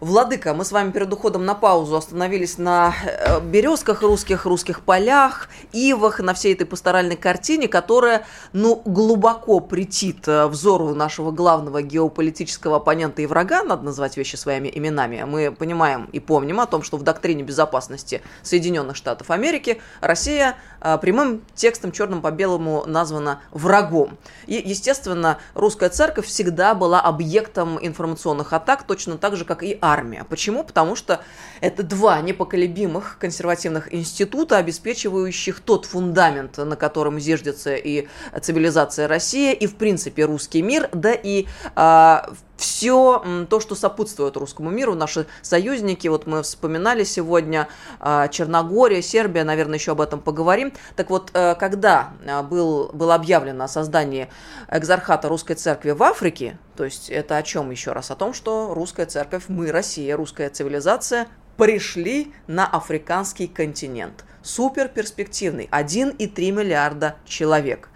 Владыка, 0.00 0.52
мы 0.52 0.66
с 0.66 0.72
вами 0.72 0.90
перед 0.90 1.10
уходом 1.10 1.46
на 1.46 1.54
паузу 1.54 1.96
остановились 1.96 2.58
на 2.58 2.94
э, 3.02 3.40
березках 3.40 4.02
русских, 4.02 4.44
русских 4.44 4.82
полях, 4.82 5.48
ивах, 5.72 6.20
на 6.20 6.34
всей 6.34 6.52
этой 6.52 6.66
пасторальной 6.66 7.16
картине, 7.16 7.66
которая, 7.66 8.26
ну, 8.52 8.82
глубоко 8.84 9.60
претит 9.60 10.28
э, 10.28 10.48
взору 10.48 10.94
нашего 10.94 11.30
главного 11.30 11.80
геополитического 11.80 12.76
оппонента 12.76 13.22
и 13.22 13.26
врага, 13.26 13.62
надо 13.62 13.84
назвать 13.84 14.18
вещи 14.18 14.36
своими 14.36 14.70
именами. 14.72 15.24
Мы 15.26 15.50
понимаем 15.50 16.10
и 16.12 16.20
помним 16.20 16.60
о 16.60 16.66
том, 16.66 16.82
что 16.82 16.98
в 16.98 17.02
доктрине 17.02 17.42
безопасности 17.42 18.20
Соединенных 18.42 18.96
Штатов 18.96 19.30
Америки 19.30 19.80
Россия 20.02 20.56
э, 20.82 20.98
прямым 20.98 21.40
текстом 21.54 21.90
черным 21.90 22.20
по 22.20 22.30
белому 22.30 22.84
названа 22.86 23.40
врагом. 23.50 24.18
И, 24.46 24.62
естественно, 24.62 25.38
русская 25.54 25.88
церковь 25.88 26.26
всегда 26.26 26.74
была 26.74 27.00
объектом 27.00 27.78
информационных 27.80 28.52
атак, 28.52 28.82
точно 28.82 29.16
так 29.16 29.36
же, 29.36 29.46
как 29.46 29.62
и 29.62 29.78
армия. 29.92 30.24
Почему? 30.28 30.64
Потому 30.64 30.96
что 30.96 31.20
это 31.60 31.82
два 31.82 32.20
непоколебимых 32.20 33.18
консервативных 33.18 33.92
института, 33.94 34.58
обеспечивающих 34.58 35.60
тот 35.60 35.86
фундамент, 35.86 36.58
на 36.58 36.76
котором 36.76 37.18
зиждется 37.18 37.74
и 37.74 38.08
цивилизация 38.40 39.08
России, 39.08 39.52
и, 39.52 39.66
в 39.66 39.76
принципе, 39.76 40.24
русский 40.24 40.62
мир, 40.62 40.88
да 40.92 41.12
и 41.12 41.46
а, 41.74 42.28
все 42.56 43.46
то, 43.48 43.60
что 43.60 43.74
сопутствует 43.74 44.36
русскому 44.36 44.70
миру, 44.70 44.94
наши 44.94 45.26
союзники, 45.42 46.08
вот 46.08 46.26
мы 46.26 46.42
вспоминали 46.42 47.04
сегодня 47.04 47.68
а, 48.00 48.28
Черногория, 48.28 49.02
Сербия, 49.02 49.44
наверное, 49.44 49.78
еще 49.78 49.92
об 49.92 50.00
этом 50.00 50.20
поговорим. 50.20 50.72
Так 50.96 51.10
вот, 51.10 51.30
э, 51.34 51.54
когда 51.54 52.12
а, 52.26 52.42
был, 52.42 52.90
было 52.92 53.14
объявлено 53.14 53.64
о 53.64 53.68
создании 53.68 54.28
экзархата 54.68 55.28
русской 55.28 55.54
церкви 55.54 55.90
в 55.90 56.02
Африке, 56.02 56.58
то 56.76 56.84
есть 56.84 57.10
это 57.10 57.36
о 57.36 57.42
чем 57.42 57.70
еще 57.70 57.92
раз? 57.92 58.10
О 58.10 58.16
том, 58.16 58.32
что 58.32 58.72
русская 58.74 59.06
церковь, 59.06 59.44
мы, 59.48 59.70
Россия, 59.70 60.16
русская 60.16 60.48
цивилизация, 60.48 61.28
пришли 61.56 62.32
на 62.46 62.66
африканский 62.66 63.48
континент. 63.48 64.24
Супер 64.42 64.88
перспективный. 64.88 65.68
1,3 65.72 66.50
миллиарда 66.52 67.16
человек. 67.24 67.88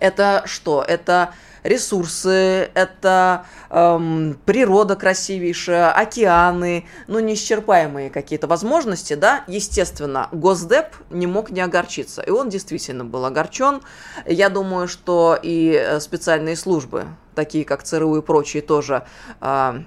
Это 0.00 0.42
что? 0.46 0.82
Это 0.86 1.34
ресурсы, 1.68 2.70
это 2.74 3.46
эм, 3.70 4.38
природа 4.44 4.96
красивейшая, 4.96 5.92
океаны, 5.92 6.86
ну, 7.06 7.20
неисчерпаемые 7.20 8.10
какие-то 8.10 8.46
возможности, 8.46 9.14
да, 9.14 9.44
естественно, 9.46 10.28
Госдеп 10.32 10.86
не 11.10 11.26
мог 11.26 11.50
не 11.50 11.60
огорчиться, 11.60 12.22
и 12.22 12.30
он 12.30 12.48
действительно 12.48 13.04
был 13.04 13.24
огорчен. 13.24 13.82
Я 14.26 14.48
думаю, 14.48 14.88
что 14.88 15.38
и 15.40 15.72
э, 15.72 16.00
специальные 16.00 16.56
службы, 16.56 17.06
такие 17.34 17.64
как 17.64 17.82
ЦРУ 17.82 18.16
и 18.16 18.22
прочие, 18.22 18.62
тоже 18.62 19.04
э, 19.40 19.82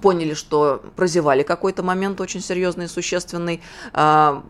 поняли, 0.00 0.34
что 0.34 0.82
прозевали 0.96 1.42
какой-то 1.42 1.82
момент 1.82 2.20
очень 2.20 2.40
серьезный 2.40 2.86
и 2.86 2.88
существенный, 2.88 3.60
э, 3.92 4.40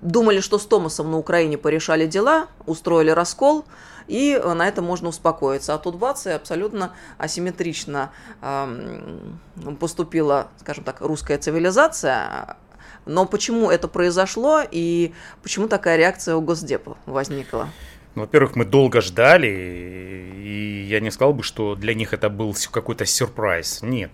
думали, 0.00 0.40
что 0.40 0.58
с 0.58 0.66
Томасом 0.66 1.10
на 1.10 1.18
Украине 1.18 1.58
порешали 1.58 2.06
дела, 2.06 2.48
устроили 2.66 3.10
раскол, 3.10 3.64
и 4.06 4.40
на 4.44 4.68
это 4.68 4.82
можно 4.82 5.08
успокоиться. 5.08 5.74
А 5.74 5.78
тут 5.78 5.96
бац, 5.96 6.26
и 6.26 6.30
абсолютно 6.30 6.92
асимметрично 7.18 8.10
э, 8.42 9.18
поступила, 9.78 10.48
скажем 10.58 10.84
так, 10.84 11.00
русская 11.00 11.38
цивилизация, 11.38 12.56
но 13.06 13.26
почему 13.26 13.70
это 13.70 13.88
произошло 13.88 14.62
и 14.68 15.12
почему 15.42 15.68
такая 15.68 15.96
реакция 15.96 16.36
у 16.36 16.40
Госдепа 16.40 16.96
возникла? 17.06 17.68
Ну, 18.14 18.22
во-первых, 18.22 18.54
мы 18.54 18.64
долго 18.64 19.00
ждали, 19.00 19.48
и 19.48 20.84
я 20.88 21.00
не 21.00 21.10
сказал 21.10 21.34
бы, 21.34 21.42
что 21.42 21.74
для 21.74 21.94
них 21.94 22.14
это 22.14 22.30
был 22.30 22.54
какой-то 22.70 23.04
сюрприз. 23.04 23.82
Нет, 23.82 24.12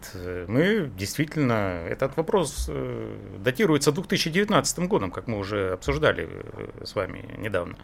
мы 0.49 0.91
действительно, 0.97 1.85
этот 1.87 2.17
вопрос 2.17 2.67
э, 2.71 3.17
датируется 3.39 3.93
2019 3.93 4.79
годом, 4.89 5.11
как 5.11 5.27
мы 5.27 5.39
уже 5.39 5.73
обсуждали 5.73 6.29
э, 6.31 6.85
с 6.87 6.95
вами 6.95 7.29
недавно. 7.37 7.77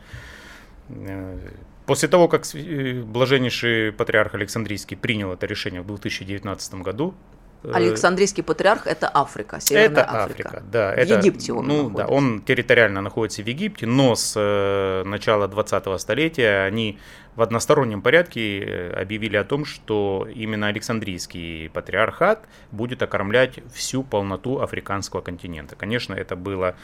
После 1.86 2.08
того, 2.08 2.28
как 2.28 2.44
э, 2.54 3.02
блаженнейший 3.02 3.92
патриарх 3.92 4.34
Александрийский 4.34 4.96
принял 4.96 5.32
это 5.32 5.46
решение 5.46 5.82
в 5.82 5.86
2019 5.86 6.74
году, 6.74 7.14
э, 7.62 7.70
Александрийский 7.72 8.42
патриарх 8.42 8.86
это 8.86 9.08
Африка, 9.12 9.60
Северная 9.60 10.02
это 10.02 10.02
Африка. 10.02 10.48
Африка 10.48 10.64
да, 10.70 10.90
в 10.90 10.98
это, 10.98 11.14
Египте 11.14 11.52
он 11.52 11.68
ну, 11.68 11.76
находится. 11.76 12.06
Да, 12.06 12.12
он 12.12 12.42
территориально 12.42 13.00
находится 13.02 13.42
в 13.42 13.46
Египте, 13.46 13.86
но 13.86 14.16
с 14.16 14.34
э, 14.36 15.04
начала 15.04 15.46
20-го 15.46 15.96
столетия 15.98 16.64
они 16.66 16.98
в 17.36 17.42
одностороннем 17.42 18.00
порядке 18.00 18.60
э, 18.60 18.90
объявили 18.92 19.36
о 19.36 19.44
том, 19.44 19.66
что 19.66 20.26
именно 20.34 20.68
Александрийский 20.68 21.68
патриархат 21.68 22.48
будет 22.72 23.02
окормлять 23.02 23.60
всю 23.74 24.02
полноту 24.02 24.60
африканского 24.60 25.20
континента. 25.20 25.76
Конечно, 25.76 26.14
это 26.14 26.34
было 26.34 26.76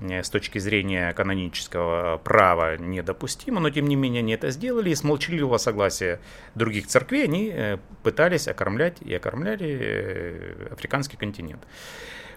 э, 0.00 0.22
с 0.22 0.30
точки 0.30 0.58
зрения 0.58 1.12
канонического 1.12 2.18
права 2.24 2.78
недопустимо, 2.78 3.60
но 3.60 3.68
тем 3.68 3.86
не 3.86 3.96
менее 3.96 4.20
они 4.20 4.32
это 4.32 4.50
сделали 4.50 4.90
и 4.90 4.94
с 4.94 5.04
молчаливого 5.04 5.58
согласия 5.58 6.20
других 6.54 6.86
церквей 6.86 7.24
они 7.24 7.52
э, 7.52 7.76
пытались 8.02 8.48
окормлять 8.48 8.96
и 9.02 9.12
окормляли 9.12 10.56
африканский 10.70 11.18
континент. 11.18 11.62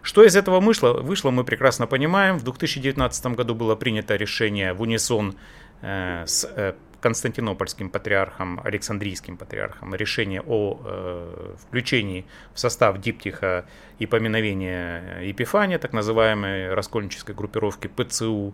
Что 0.02 0.26
из 0.26 0.36
этого 0.36 0.60
вышло? 0.60 0.94
Вышло, 0.94 1.32
мы 1.32 1.46
прекрасно 1.46 1.88
понимаем. 1.88 2.38
В 2.38 2.44
2019 2.44 3.28
году 3.28 3.56
было 3.56 3.76
принято 3.76 4.16
решение 4.18 4.74
в 4.74 4.82
унисон 4.82 5.38
с 5.84 6.76
Константинопольским 7.02 7.90
патриархом, 7.90 8.62
Александрийским 8.64 9.36
патриархом 9.36 9.94
решение 9.96 10.42
о 10.42 10.80
э, 10.84 11.56
включении 11.68 12.26
в 12.54 12.60
состав 12.60 13.00
диптиха 13.00 13.66
и 14.00 14.06
поминовения 14.06 15.20
Епифания, 15.22 15.80
так 15.80 15.94
называемой 15.94 16.74
раскольнической 16.74 17.36
группировки 17.36 17.88
ПЦУ. 17.88 18.54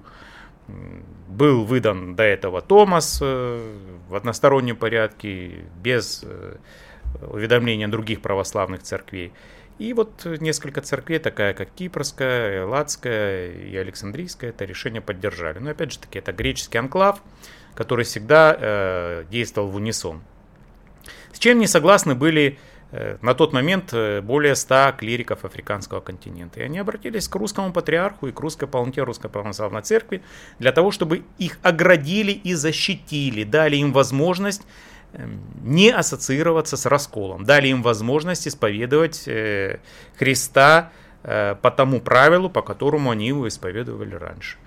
Был 1.28 1.64
выдан 1.64 2.16
до 2.16 2.24
этого 2.24 2.62
Томас 2.62 3.22
в 3.22 4.16
одностороннем 4.16 4.76
порядке, 4.76 5.64
без 5.82 6.26
уведомления 7.22 7.88
других 7.88 8.22
православных 8.22 8.84
церквей. 8.84 9.32
И 9.80 9.94
вот 9.94 10.26
несколько 10.40 10.82
церквей, 10.82 11.20
такая 11.20 11.54
как 11.54 11.70
Кипрская, 11.70 12.64
Элладская 12.64 13.52
и 13.52 13.76
Александрийская, 13.76 14.50
это 14.50 14.66
решение 14.66 15.02
поддержали. 15.02 15.60
Но 15.60 15.70
опять 15.70 15.94
же 15.94 16.00
таки, 16.00 16.18
это 16.18 16.32
греческий 16.32 16.80
анклав, 16.80 17.22
который 17.78 18.04
всегда 18.04 18.58
э, 18.60 19.26
действовал 19.30 19.70
в 19.70 19.76
унисон. 19.76 20.22
С 21.32 21.40
чем 21.40 21.60
не 21.60 21.68
согласны 21.68 22.16
были 22.16 22.58
э, 22.92 23.18
на 23.22 23.34
тот 23.36 23.54
момент 23.54 23.94
э, 23.94 24.22
более 24.22 24.56
100 24.56 24.96
клириков 24.98 25.46
африканского 25.46 26.02
континента. 26.02 26.60
И 26.60 26.64
они 26.64 26.80
обратились 26.80 27.28
к 27.28 27.36
русскому 27.36 27.72
патриарху 27.72 28.28
и 28.28 28.32
к 28.32 28.40
русской 28.40 28.68
полноте 28.68 29.04
Русской 29.04 29.30
Православной 29.30 29.84
Церкви 29.84 30.24
для 30.60 30.72
того, 30.72 30.92
чтобы 30.92 31.24
их 31.38 31.60
оградили 31.62 32.32
и 32.32 32.54
защитили, 32.56 33.44
дали 33.44 33.78
им 33.78 33.94
возможность 33.94 34.64
Эм, 35.14 35.40
не 35.64 35.90
ассоциироваться 35.90 36.76
с 36.76 36.86
расколом, 36.86 37.46
дали 37.46 37.70
им 37.70 37.82
возможность 37.82 38.46
исповедовать 38.46 39.26
э, 39.26 39.80
Христа 40.18 40.92
э, 41.24 41.56
по 41.62 41.72
тому 41.72 42.02
правилу, 42.02 42.50
по 42.50 42.62
которому 42.62 43.12
они 43.12 43.28
его 43.28 43.48
исповедовали 43.48 44.16
раньше. 44.16 44.58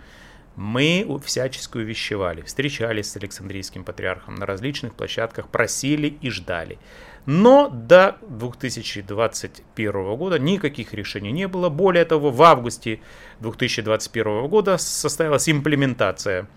Мы 0.57 1.07
всячески 1.25 1.79
увещевали, 1.79 2.43
встречались 2.43 3.11
с 3.11 3.17
Александрийским 3.17 3.85
патриархом 3.85 4.35
на 4.35 4.47
различных 4.47 4.95
площадках, 4.95 5.49
просили 5.49 6.19
и 6.21 6.31
ждали. 6.31 6.79
Но 7.27 7.69
до 7.69 8.17
2021 8.29 10.17
года 10.17 10.39
никаких 10.39 10.95
решений 10.95 11.33
не 11.33 11.47
было. 11.49 11.69
Более 11.69 12.05
того, 12.05 12.31
в 12.31 12.43
августе 12.43 13.01
2021 13.41 14.49
года 14.49 14.79
состоялась 14.79 15.49
имплементация 15.49 16.49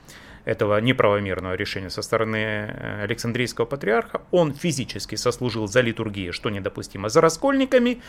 этого 0.45 0.79
неправомерного 0.79 1.53
решения 1.53 1.89
со 1.89 2.01
стороны 2.01 2.38
э, 2.38 3.03
Александрийского 3.03 3.65
патриарха. 3.65 4.21
Он 4.31 4.53
физически 4.53 5.15
сослужил 5.15 5.67
за 5.67 5.81
литургией, 5.81 6.31
что 6.31 6.50
недопустимо, 6.50 7.09
за 7.09 7.21
раскольниками. 7.21 8.01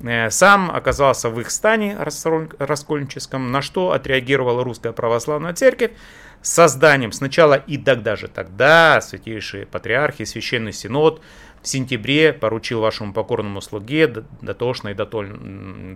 Э, 0.00 0.30
сам 0.30 0.70
оказался 0.70 1.30
в 1.30 1.40
их 1.40 1.50
стане 1.50 1.96
раскольническом, 2.58 3.50
на 3.50 3.62
что 3.62 3.92
отреагировала 3.92 4.64
Русская 4.64 4.92
Православная 4.92 5.54
Церковь 5.54 5.92
созданием 6.40 7.10
сначала 7.10 7.54
и 7.54 7.76
тогда 7.78 8.14
же 8.14 8.28
тогда 8.28 9.00
святейшие 9.00 9.66
патриархи, 9.66 10.24
священный 10.24 10.72
синод– 10.72 11.20
в 11.62 11.68
сентябре 11.68 12.32
поручил 12.32 12.80
вашему 12.80 13.12
покорному 13.12 13.60
слуге 13.60 14.24
дотошно 14.40 14.88
и 14.88 14.94
дотоль, 14.94 15.36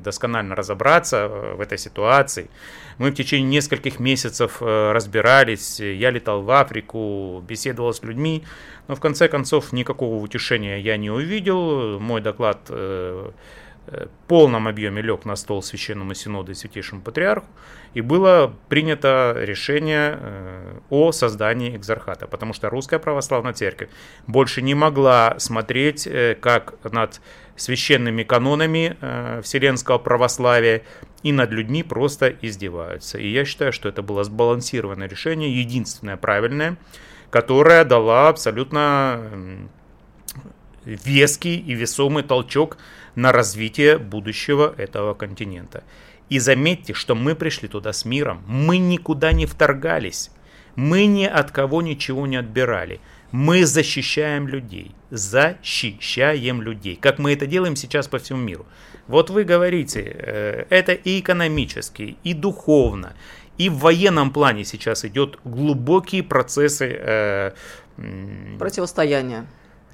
досконально 0.02 0.54
разобраться 0.54 1.28
э, 1.30 1.54
в 1.54 1.60
этой 1.60 1.78
ситуации. 1.78 2.50
Мы 2.98 3.10
в 3.10 3.14
течение 3.14 3.48
нескольких 3.48 4.00
месяцев 4.00 4.58
э, 4.60 4.92
разбирались, 4.92 5.80
я 5.80 6.10
летал 6.10 6.42
в 6.42 6.50
Африку, 6.50 7.42
беседовал 7.46 7.92
с 7.92 8.02
людьми, 8.02 8.44
но 8.88 8.96
в 8.96 9.00
конце 9.00 9.28
концов 9.28 9.72
никакого 9.72 10.16
утешения 10.16 10.78
я 10.78 10.96
не 10.96 11.10
увидел. 11.10 11.98
Мой 12.00 12.20
доклад 12.20 12.58
э, 12.68 13.30
полном 14.28 14.68
объеме 14.68 15.02
лег 15.02 15.24
на 15.24 15.36
стол 15.36 15.62
Священному 15.62 16.14
Синоду 16.14 16.52
и 16.52 16.54
Святейшему 16.54 17.02
Патриарху, 17.02 17.46
и 17.94 18.00
было 18.00 18.54
принято 18.68 19.34
решение 19.38 20.18
э, 20.18 20.78
о 20.88 21.12
создании 21.12 21.76
экзархата, 21.76 22.26
потому 22.26 22.52
что 22.52 22.70
Русская 22.70 22.98
Православная 22.98 23.52
Церковь 23.52 23.90
больше 24.26 24.62
не 24.62 24.74
могла 24.74 25.34
смотреть, 25.38 26.06
э, 26.06 26.36
как 26.40 26.74
над 26.90 27.20
священными 27.56 28.22
канонами 28.22 28.96
э, 29.00 29.40
вселенского 29.42 29.98
православия 29.98 30.82
и 31.22 31.32
над 31.32 31.50
людьми 31.50 31.82
просто 31.82 32.28
издеваются. 32.40 33.18
И 33.18 33.28
я 33.28 33.44
считаю, 33.44 33.72
что 33.72 33.88
это 33.88 34.02
было 34.02 34.24
сбалансированное 34.24 35.08
решение, 35.08 35.60
единственное 35.60 36.16
правильное, 36.16 36.76
которое 37.30 37.84
дало 37.84 38.28
абсолютно 38.28 39.68
веский 40.84 41.58
и 41.58 41.74
весомый 41.74 42.22
толчок 42.22 42.78
на 43.14 43.32
развитие 43.32 43.98
будущего 43.98 44.74
этого 44.76 45.14
континента. 45.14 45.84
И 46.28 46.38
заметьте, 46.38 46.94
что 46.94 47.14
мы 47.14 47.34
пришли 47.34 47.68
туда 47.68 47.92
с 47.92 48.04
миром, 48.04 48.42
мы 48.46 48.78
никуда 48.78 49.32
не 49.32 49.46
вторгались, 49.46 50.30
мы 50.76 51.06
ни 51.06 51.24
от 51.24 51.50
кого 51.50 51.82
ничего 51.82 52.26
не 52.26 52.36
отбирали. 52.36 53.00
Мы 53.32 53.64
защищаем 53.64 54.46
людей, 54.46 54.94
защищаем 55.10 56.60
людей, 56.62 56.96
как 56.96 57.18
мы 57.18 57.32
это 57.32 57.46
делаем 57.46 57.76
сейчас 57.76 58.06
по 58.06 58.18
всему 58.18 58.40
миру. 58.40 58.66
Вот 59.08 59.30
вы 59.30 59.44
говорите, 59.44 60.00
э, 60.00 60.66
это 60.68 60.92
и 60.92 61.20
экономически, 61.20 62.16
и 62.22 62.34
духовно, 62.34 63.14
и 63.58 63.68
в 63.68 63.78
военном 63.78 64.32
плане 64.32 64.64
сейчас 64.64 65.04
идет 65.04 65.38
глубокие 65.44 66.22
процессы 66.22 66.88
э, 66.98 67.52
противостояния 68.58 69.46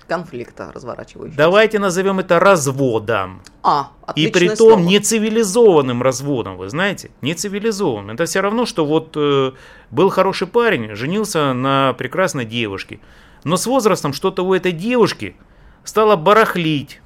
конфликта 0.09 0.73
разворачивающегося. 0.75 1.37
Давайте 1.37 1.79
назовем 1.79 2.19
это 2.19 2.41
разводом. 2.41 3.43
А, 3.63 3.93
И 4.17 4.29
при 4.29 4.49
том 4.49 4.87
нецивилизованным 4.87 6.03
разводом, 6.03 6.57
вы 6.57 6.69
знаете, 6.69 7.11
нецивилизованным. 7.21 8.15
Это 8.15 8.25
все 8.25 8.41
равно, 8.41 8.67
что 8.67 8.85
вот 8.85 9.13
э, 9.17 9.53
был 9.91 10.09
хороший 10.09 10.49
парень, 10.49 10.95
женился 10.97 11.53
на 11.53 11.93
прекрасной 11.93 12.47
девушке, 12.47 13.01
но 13.45 13.57
с 13.57 13.67
возрастом 13.67 14.13
что-то 14.13 14.43
у 14.43 14.55
этой 14.55 14.73
девушки 14.73 15.37
стало 15.85 16.17
барахлить. 16.17 17.01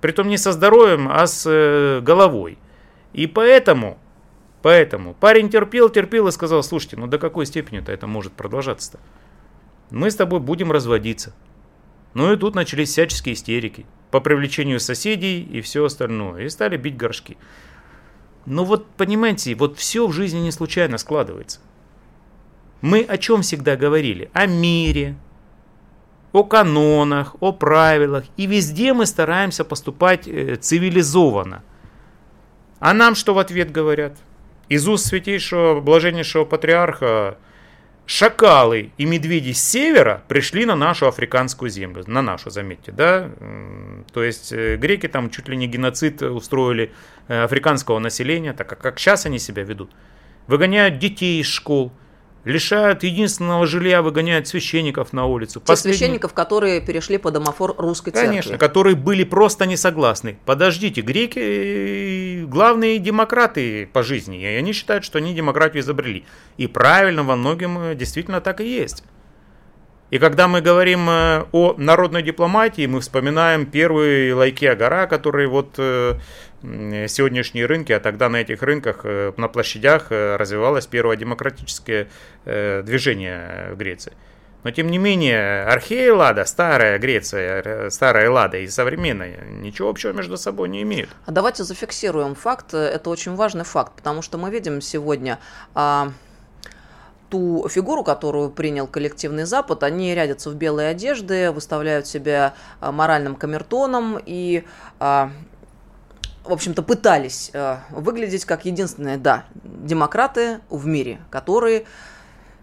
Притом 0.00 0.28
не 0.28 0.38
со 0.38 0.52
здоровьем, 0.52 1.08
а 1.10 1.26
с 1.26 1.44
э, 1.46 2.00
головой. 2.00 2.58
И 3.12 3.26
поэтому, 3.26 3.98
поэтому 4.62 5.14
парень 5.14 5.50
терпел, 5.50 5.88
терпел 5.88 6.28
и 6.28 6.32
сказал, 6.32 6.62
слушайте, 6.62 6.96
ну 6.96 7.06
до 7.06 7.18
какой 7.18 7.44
степени-то 7.44 7.92
это 7.92 8.06
может 8.06 8.32
продолжаться-то? 8.32 8.98
Мы 9.90 10.10
с 10.10 10.14
тобой 10.14 10.38
будем 10.38 10.70
разводиться. 10.70 11.34
Ну 12.14 12.32
и 12.32 12.36
тут 12.36 12.54
начались 12.54 12.90
всяческие 12.90 13.34
истерики 13.34 13.86
по 14.10 14.20
привлечению 14.20 14.80
соседей 14.80 15.42
и 15.42 15.60
все 15.60 15.84
остальное. 15.84 16.44
И 16.44 16.48
стали 16.48 16.76
бить 16.76 16.96
горшки. 16.96 17.36
Но 18.46 18.64
вот 18.64 18.86
понимаете, 18.96 19.54
вот 19.54 19.78
все 19.78 20.06
в 20.06 20.12
жизни 20.12 20.38
не 20.38 20.50
случайно 20.50 20.98
складывается. 20.98 21.60
Мы 22.80 23.02
о 23.02 23.18
чем 23.18 23.42
всегда 23.42 23.76
говорили? 23.76 24.30
О 24.32 24.46
мире, 24.46 25.16
о 26.32 26.44
канонах, 26.44 27.36
о 27.40 27.52
правилах. 27.52 28.24
И 28.36 28.46
везде 28.46 28.92
мы 28.92 29.06
стараемся 29.06 29.64
поступать 29.64 30.26
э, 30.26 30.56
цивилизованно. 30.56 31.62
А 32.78 32.94
нам 32.94 33.14
что 33.14 33.34
в 33.34 33.38
ответ 33.38 33.70
говорят? 33.70 34.16
Из 34.68 34.88
уст 34.88 35.06
святейшего, 35.06 35.80
блаженнейшего 35.80 36.44
патриарха 36.44 37.36
шакалы 38.10 38.90
и 38.98 39.04
медведи 39.04 39.52
с 39.52 39.62
севера 39.62 40.24
пришли 40.26 40.64
на 40.64 40.74
нашу 40.74 41.06
африканскую 41.06 41.70
землю, 41.70 42.02
на 42.08 42.22
нашу, 42.22 42.50
заметьте, 42.50 42.90
да, 42.90 43.30
то 44.12 44.24
есть 44.24 44.52
э, 44.52 44.74
греки 44.74 45.06
там 45.06 45.30
чуть 45.30 45.48
ли 45.48 45.56
не 45.56 45.68
геноцид 45.68 46.20
устроили 46.20 46.92
э, 47.28 47.44
африканского 47.44 48.00
населения, 48.00 48.52
так 48.52 48.68
как, 48.68 48.80
как 48.80 48.98
сейчас 48.98 49.26
они 49.26 49.38
себя 49.38 49.62
ведут, 49.62 49.92
выгоняют 50.48 50.98
детей 50.98 51.40
из 51.40 51.46
школ, 51.46 51.92
Лишают 52.44 53.02
единственного 53.02 53.66
жилья, 53.66 54.00
выгоняют 54.00 54.48
священников 54.48 55.12
на 55.12 55.26
улицу. 55.26 55.60
Тех 55.60 55.64
Последний... 55.64 55.98
священников, 55.98 56.32
которые 56.32 56.80
перешли 56.80 57.18
под 57.18 57.34
домофор 57.34 57.74
русской 57.76 58.12
церкви. 58.12 58.26
Конечно, 58.28 58.58
которые 58.58 58.96
были 58.96 59.24
просто 59.24 59.66
не 59.66 59.76
согласны. 59.76 60.38
Подождите, 60.46 61.02
греки 61.02 62.44
главные 62.44 62.98
демократы 62.98 63.88
по 63.92 64.02
жизни, 64.02 64.40
и 64.40 64.46
они 64.46 64.72
считают, 64.72 65.04
что 65.04 65.18
они 65.18 65.34
демократию 65.34 65.82
изобрели. 65.82 66.24
И 66.56 66.66
правильно, 66.66 67.24
во 67.24 67.36
многом 67.36 67.78
э, 67.78 67.94
действительно 67.94 68.40
так 68.40 68.60
и 68.60 68.68
есть. 68.68 69.04
И 70.10 70.18
когда 70.18 70.48
мы 70.48 70.60
говорим 70.60 71.08
э, 71.08 71.44
о 71.52 71.74
народной 71.76 72.22
дипломатии, 72.22 72.86
мы 72.86 73.00
вспоминаем 73.00 73.66
первый 73.66 74.32
лайки 74.32 74.64
Агара, 74.64 75.06
который 75.06 75.46
вот 75.46 75.78
сегодняшние 76.62 77.66
рынки, 77.66 77.92
а 77.92 78.00
тогда 78.00 78.28
на 78.28 78.36
этих 78.36 78.62
рынках, 78.62 79.00
э, 79.04 79.32
на 79.36 79.48
площадях 79.48 80.06
э, 80.10 80.36
развивалось 80.36 80.86
первое 80.86 81.16
демократическое 81.16 82.08
э, 82.44 82.82
движение 82.84 83.70
в 83.72 83.76
Греции. 83.76 84.12
Но 84.62 84.70
тем 84.70 84.90
не 84.90 84.98
менее, 84.98 85.62
архея 85.64 86.12
Лада, 86.12 86.44
старая 86.44 86.98
Греция, 86.98 87.88
старая 87.88 88.30
Лада 88.30 88.58
и 88.58 88.68
современная, 88.68 89.42
ничего 89.46 89.88
общего 89.88 90.12
между 90.12 90.36
собой 90.36 90.68
не 90.68 90.82
имеют. 90.82 91.08
А 91.24 91.30
давайте 91.30 91.64
зафиксируем 91.64 92.34
факт, 92.34 92.74
это 92.74 93.08
очень 93.08 93.36
важный 93.36 93.64
факт, 93.64 93.94
потому 93.96 94.20
что 94.20 94.36
мы 94.36 94.50
видим 94.50 94.82
сегодня 94.82 95.38
а, 95.74 96.12
ту 97.30 97.68
фигуру, 97.68 98.04
которую 98.04 98.50
принял 98.50 98.86
коллективный 98.86 99.44
Запад, 99.44 99.82
они 99.82 100.14
рядятся 100.14 100.50
в 100.50 100.54
белые 100.56 100.90
одежды, 100.90 101.50
выставляют 101.52 102.06
себя 102.06 102.54
а, 102.80 102.92
моральным 102.92 103.36
камертоном 103.36 104.20
и 104.24 104.64
а, 104.98 105.30
в 106.44 106.52
общем-то, 106.52 106.82
пытались 106.82 107.50
э, 107.52 107.76
выглядеть 107.90 108.44
как 108.44 108.64
единственные, 108.64 109.18
да, 109.18 109.44
демократы 109.62 110.60
в 110.70 110.86
мире, 110.86 111.20
которые 111.28 111.84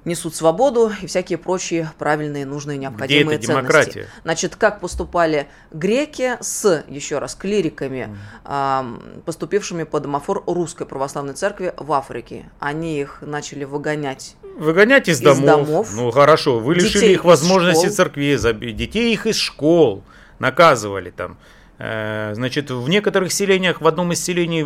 несут 0.04 0.36
свободу 0.36 0.92
и 1.02 1.06
всякие 1.06 1.38
прочие 1.38 1.92
правильные, 1.98 2.46
нужные, 2.46 2.78
необходимые 2.78 3.38
Где 3.38 3.46
это 3.46 3.46
ценности. 3.46 3.62
демократия? 3.62 4.08
Значит, 4.24 4.56
как 4.56 4.80
поступали 4.80 5.48
греки 5.72 6.38
с, 6.40 6.84
еще 6.88 7.20
раз, 7.20 7.36
клириками, 7.36 8.16
mm. 8.46 9.24
поступившими 9.24 9.84
по 9.84 10.00
домофор 10.00 10.44
Русской 10.48 10.88
Православной 10.88 11.34
Церкви 11.34 11.74
в 11.78 11.92
Африке? 11.92 12.50
Они 12.60 13.00
их 13.00 13.20
начали 13.22 13.66
выгонять 13.66 14.36
Выгонять 14.58 15.08
из, 15.08 15.18
Из 15.20 15.24
домов. 15.24 15.68
домов. 15.68 15.90
Ну 15.96 16.12
хорошо, 16.12 16.60
вы 16.60 16.76
лишили 16.76 16.94
Детей 16.94 17.14
их 17.14 17.26
возможности 17.26 17.88
заби- 18.36 18.72
детей 18.72 19.14
их 19.14 19.26
из 19.28 19.38
школ 19.38 20.04
наказывали 20.40 21.12
там. 21.12 21.38
Э, 21.80 22.32
Значит, 22.34 22.72
в 22.72 22.90
некоторых 22.90 23.32
селениях, 23.32 23.82
в 23.82 23.88
одном 23.88 24.12
из 24.12 24.24
селений 24.24 24.66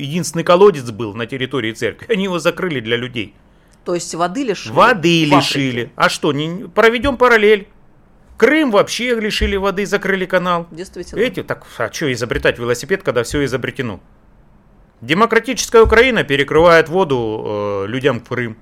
единственный 0.00 0.44
колодец 0.44 0.90
был 0.90 1.12
на 1.14 1.26
территории 1.26 1.72
церкви. 1.72 2.06
Они 2.12 2.24
его 2.24 2.38
закрыли 2.38 2.80
для 2.80 2.96
людей. 2.96 3.34
То 3.84 3.94
есть 3.94 4.14
воды 4.14 4.44
лишили? 4.44 4.72
Воды 4.72 5.24
лишили. 5.26 5.90
А 5.96 6.08
что, 6.08 6.32
не, 6.32 6.68
проведем 6.68 7.16
параллель. 7.16 7.68
Крым 8.38 8.70
вообще 8.70 9.14
лишили 9.20 9.56
воды, 9.56 9.84
закрыли 9.86 10.24
канал. 10.24 10.66
Действительно. 10.70 11.20
Видите, 11.20 11.42
так, 11.42 11.64
а 11.78 11.92
что 11.92 12.10
изобретать 12.12 12.58
велосипед, 12.58 13.02
когда 13.02 13.22
все 13.24 13.44
изобретено? 13.44 14.00
Демократическая 15.00 15.82
Украина 15.82 16.24
перекрывает 16.24 16.88
воду 16.88 17.42
э, 17.44 17.86
людям 17.88 18.20
в 18.20 18.28
Крым. 18.28 18.56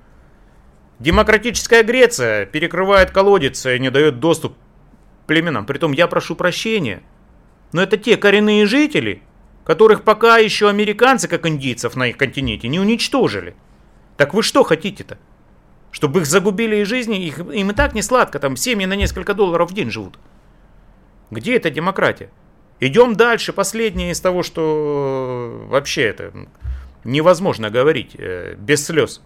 Демократическая 1.01 1.81
Греция 1.81 2.45
перекрывает 2.45 3.09
колодец 3.09 3.65
и 3.65 3.79
не 3.79 3.89
дает 3.89 4.19
доступ 4.19 4.55
племенам. 5.25 5.65
Притом 5.65 5.93
я 5.93 6.05
прошу 6.07 6.35
прощения, 6.35 7.01
но 7.71 7.81
это 7.81 7.97
те 7.97 8.17
коренные 8.17 8.67
жители, 8.67 9.23
которых 9.65 10.03
пока 10.03 10.37
еще 10.37 10.69
американцы, 10.69 11.27
как 11.27 11.47
индийцев 11.47 11.95
на 11.95 12.09
их 12.09 12.17
континенте, 12.17 12.67
не 12.67 12.79
уничтожили. 12.79 13.55
Так 14.15 14.35
вы 14.35 14.43
что 14.43 14.61
хотите-то? 14.63 15.17
Чтобы 15.89 16.19
их 16.19 16.27
загубили 16.27 16.75
из 16.75 16.87
жизни, 16.87 17.25
их, 17.25 17.39
им 17.39 17.71
и 17.71 17.73
так 17.73 17.95
не 17.95 18.03
сладко, 18.03 18.37
там 18.37 18.55
семьи 18.55 18.85
на 18.85 18.93
несколько 18.93 19.33
долларов 19.33 19.71
в 19.71 19.73
день 19.73 19.89
живут. 19.89 20.19
Где 21.31 21.55
эта 21.55 21.71
демократия? 21.71 22.29
Идем 22.79 23.15
дальше. 23.15 23.53
Последнее 23.53 24.11
из 24.11 24.21
того, 24.21 24.43
что 24.43 25.65
вообще 25.67 26.03
это 26.03 26.31
невозможно 27.03 27.71
говорить 27.71 28.15
э, 28.19 28.53
без 28.55 28.85
слез. 28.85 29.23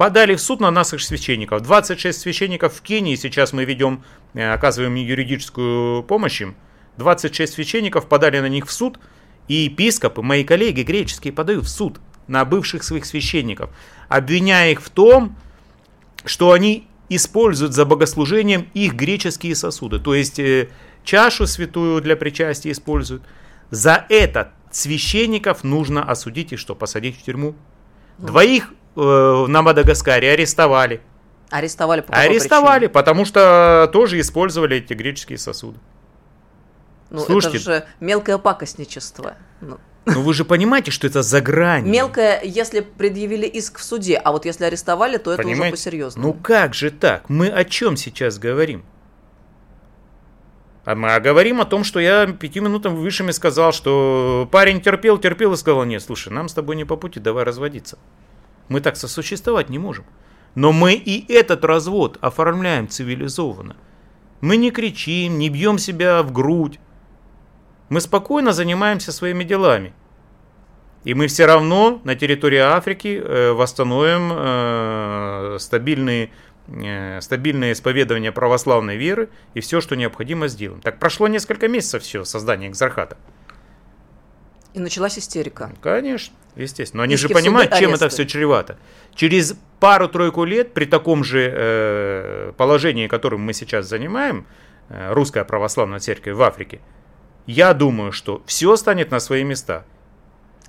Подали 0.00 0.34
в 0.34 0.40
суд 0.40 0.60
на 0.60 0.70
наших 0.70 1.02
священников. 1.02 1.60
26 1.60 2.18
священников 2.18 2.72
в 2.72 2.80
Кении. 2.80 3.16
Сейчас 3.16 3.52
мы 3.52 3.66
ведем, 3.66 4.02
э, 4.32 4.50
оказываем 4.50 4.94
юридическую 4.94 6.02
помощь 6.04 6.40
им. 6.40 6.56
26 6.96 7.52
священников 7.52 8.08
подали 8.08 8.40
на 8.40 8.48
них 8.48 8.66
в 8.66 8.72
суд. 8.72 8.98
И 9.46 9.56
епископы, 9.56 10.22
мои 10.22 10.42
коллеги 10.42 10.80
греческие, 10.80 11.34
подают 11.34 11.66
в 11.66 11.68
суд 11.68 12.00
на 12.28 12.46
бывших 12.46 12.82
своих 12.82 13.04
священников, 13.04 13.68
обвиняя 14.08 14.72
их 14.72 14.80
в 14.80 14.88
том, 14.88 15.36
что 16.24 16.52
они 16.52 16.88
используют 17.10 17.74
за 17.74 17.84
богослужением 17.84 18.70
их 18.72 18.94
греческие 18.94 19.54
сосуды. 19.54 19.98
То 19.98 20.14
есть 20.14 20.38
э, 20.38 20.70
чашу 21.04 21.46
святую 21.46 22.00
для 22.00 22.16
причастия 22.16 22.72
используют. 22.72 23.22
За 23.68 24.06
это 24.08 24.54
священников 24.70 25.62
нужно 25.62 26.02
осудить 26.02 26.54
и 26.54 26.56
что, 26.56 26.74
посадить 26.74 27.18
в 27.18 27.22
тюрьму. 27.22 27.54
Двоих 28.22 28.72
э, 28.96 29.44
на 29.48 29.62
Мадагаскаре 29.62 30.32
арестовали. 30.32 31.00
Арестовали 31.50 32.00
по 32.00 32.12
арестовали, 32.14 32.80
причине? 32.80 32.92
потому 32.92 33.24
что 33.24 33.88
тоже 33.92 34.20
использовали 34.20 34.76
эти 34.76 34.92
греческие 34.94 35.38
сосуды. 35.38 35.78
Ну, 37.10 37.20
Слушайте. 37.20 37.56
это 37.58 37.64
же 37.66 37.84
мелкое 37.98 38.38
пакостничество. 38.38 39.34
Ну, 39.60 39.78
Но 40.06 40.22
вы 40.22 40.32
же 40.32 40.44
понимаете, 40.44 40.92
что 40.92 41.08
это 41.08 41.22
за 41.22 41.40
гранью. 41.40 41.90
Мелкое, 41.90 42.40
если 42.44 42.80
предъявили 42.80 43.46
иск 43.46 43.78
в 43.78 43.82
суде, 43.82 44.16
а 44.16 44.30
вот 44.30 44.44
если 44.44 44.64
арестовали, 44.64 45.16
то 45.16 45.32
это 45.32 45.42
уже 45.42 45.50
Понимаете? 45.50 45.76
по-серьезному. 45.76 46.28
Ну 46.28 46.34
как 46.34 46.74
же 46.74 46.90
так? 46.92 47.28
Мы 47.28 47.48
о 47.48 47.64
чем 47.64 47.96
сейчас 47.96 48.38
говорим? 48.38 48.84
А 50.84 50.94
мы 50.94 51.20
говорим 51.20 51.60
о 51.60 51.66
том, 51.66 51.84
что 51.84 52.00
я 52.00 52.26
пяти 52.26 52.60
минутам 52.60 52.96
высшими 52.96 53.32
сказал, 53.32 53.72
что 53.72 54.48
парень 54.50 54.80
терпел, 54.80 55.18
терпел 55.18 55.52
и 55.52 55.56
сказал, 55.56 55.84
нет, 55.84 56.02
слушай, 56.02 56.32
нам 56.32 56.48
с 56.48 56.54
тобой 56.54 56.76
не 56.76 56.84
по 56.84 56.96
пути, 56.96 57.20
давай 57.20 57.44
разводиться. 57.44 57.98
Мы 58.68 58.80
так 58.80 58.96
сосуществовать 58.96 59.68
не 59.68 59.78
можем. 59.78 60.04
Но 60.54 60.72
мы 60.72 60.94
и 60.94 61.30
этот 61.32 61.64
развод 61.64 62.18
оформляем 62.20 62.88
цивилизованно. 62.88 63.76
Мы 64.40 64.56
не 64.56 64.70
кричим, 64.70 65.38
не 65.38 65.50
бьем 65.50 65.78
себя 65.78 66.22
в 66.22 66.32
грудь. 66.32 66.80
Мы 67.88 68.00
спокойно 68.00 68.52
занимаемся 68.52 69.12
своими 69.12 69.44
делами. 69.44 69.92
И 71.04 71.14
мы 71.14 71.28
все 71.28 71.46
равно 71.46 72.00
на 72.04 72.14
территории 72.14 72.58
Африки 72.58 73.20
э, 73.22 73.52
восстановим 73.52 74.30
э, 74.32 75.56
стабильные, 75.58 76.30
стабильное 77.20 77.72
исповедование 77.72 78.32
православной 78.32 78.96
веры 78.96 79.28
и 79.54 79.60
все, 79.60 79.80
что 79.80 79.96
необходимо, 79.96 80.48
сделаем. 80.48 80.80
Так 80.80 80.98
прошло 80.98 81.28
несколько 81.28 81.68
месяцев 81.68 82.02
все 82.02 82.24
создания 82.24 82.68
экзархата. 82.68 83.16
И 84.72 84.78
началась 84.78 85.18
истерика. 85.18 85.72
Конечно, 85.80 86.34
естественно. 86.54 86.98
Но 86.98 87.04
они 87.04 87.14
Иски 87.14 87.26
же 87.26 87.34
понимают, 87.34 87.74
чем 87.76 87.92
это 87.92 88.08
все 88.08 88.24
чревато. 88.24 88.78
Через 89.14 89.56
пару-тройку 89.80 90.44
лет 90.44 90.72
при 90.74 90.84
таком 90.84 91.24
же 91.24 91.50
э, 91.52 92.52
положении, 92.56 93.08
которым 93.08 93.40
мы 93.40 93.52
сейчас 93.52 93.88
занимаем, 93.88 94.46
э, 94.88 95.12
русская 95.12 95.44
православная 95.44 95.98
церковь 95.98 96.34
в 96.34 96.42
Африке, 96.42 96.80
я 97.46 97.74
думаю, 97.74 98.12
что 98.12 98.42
все 98.46 98.76
станет 98.76 99.10
на 99.10 99.18
свои 99.18 99.42
места. 99.42 99.84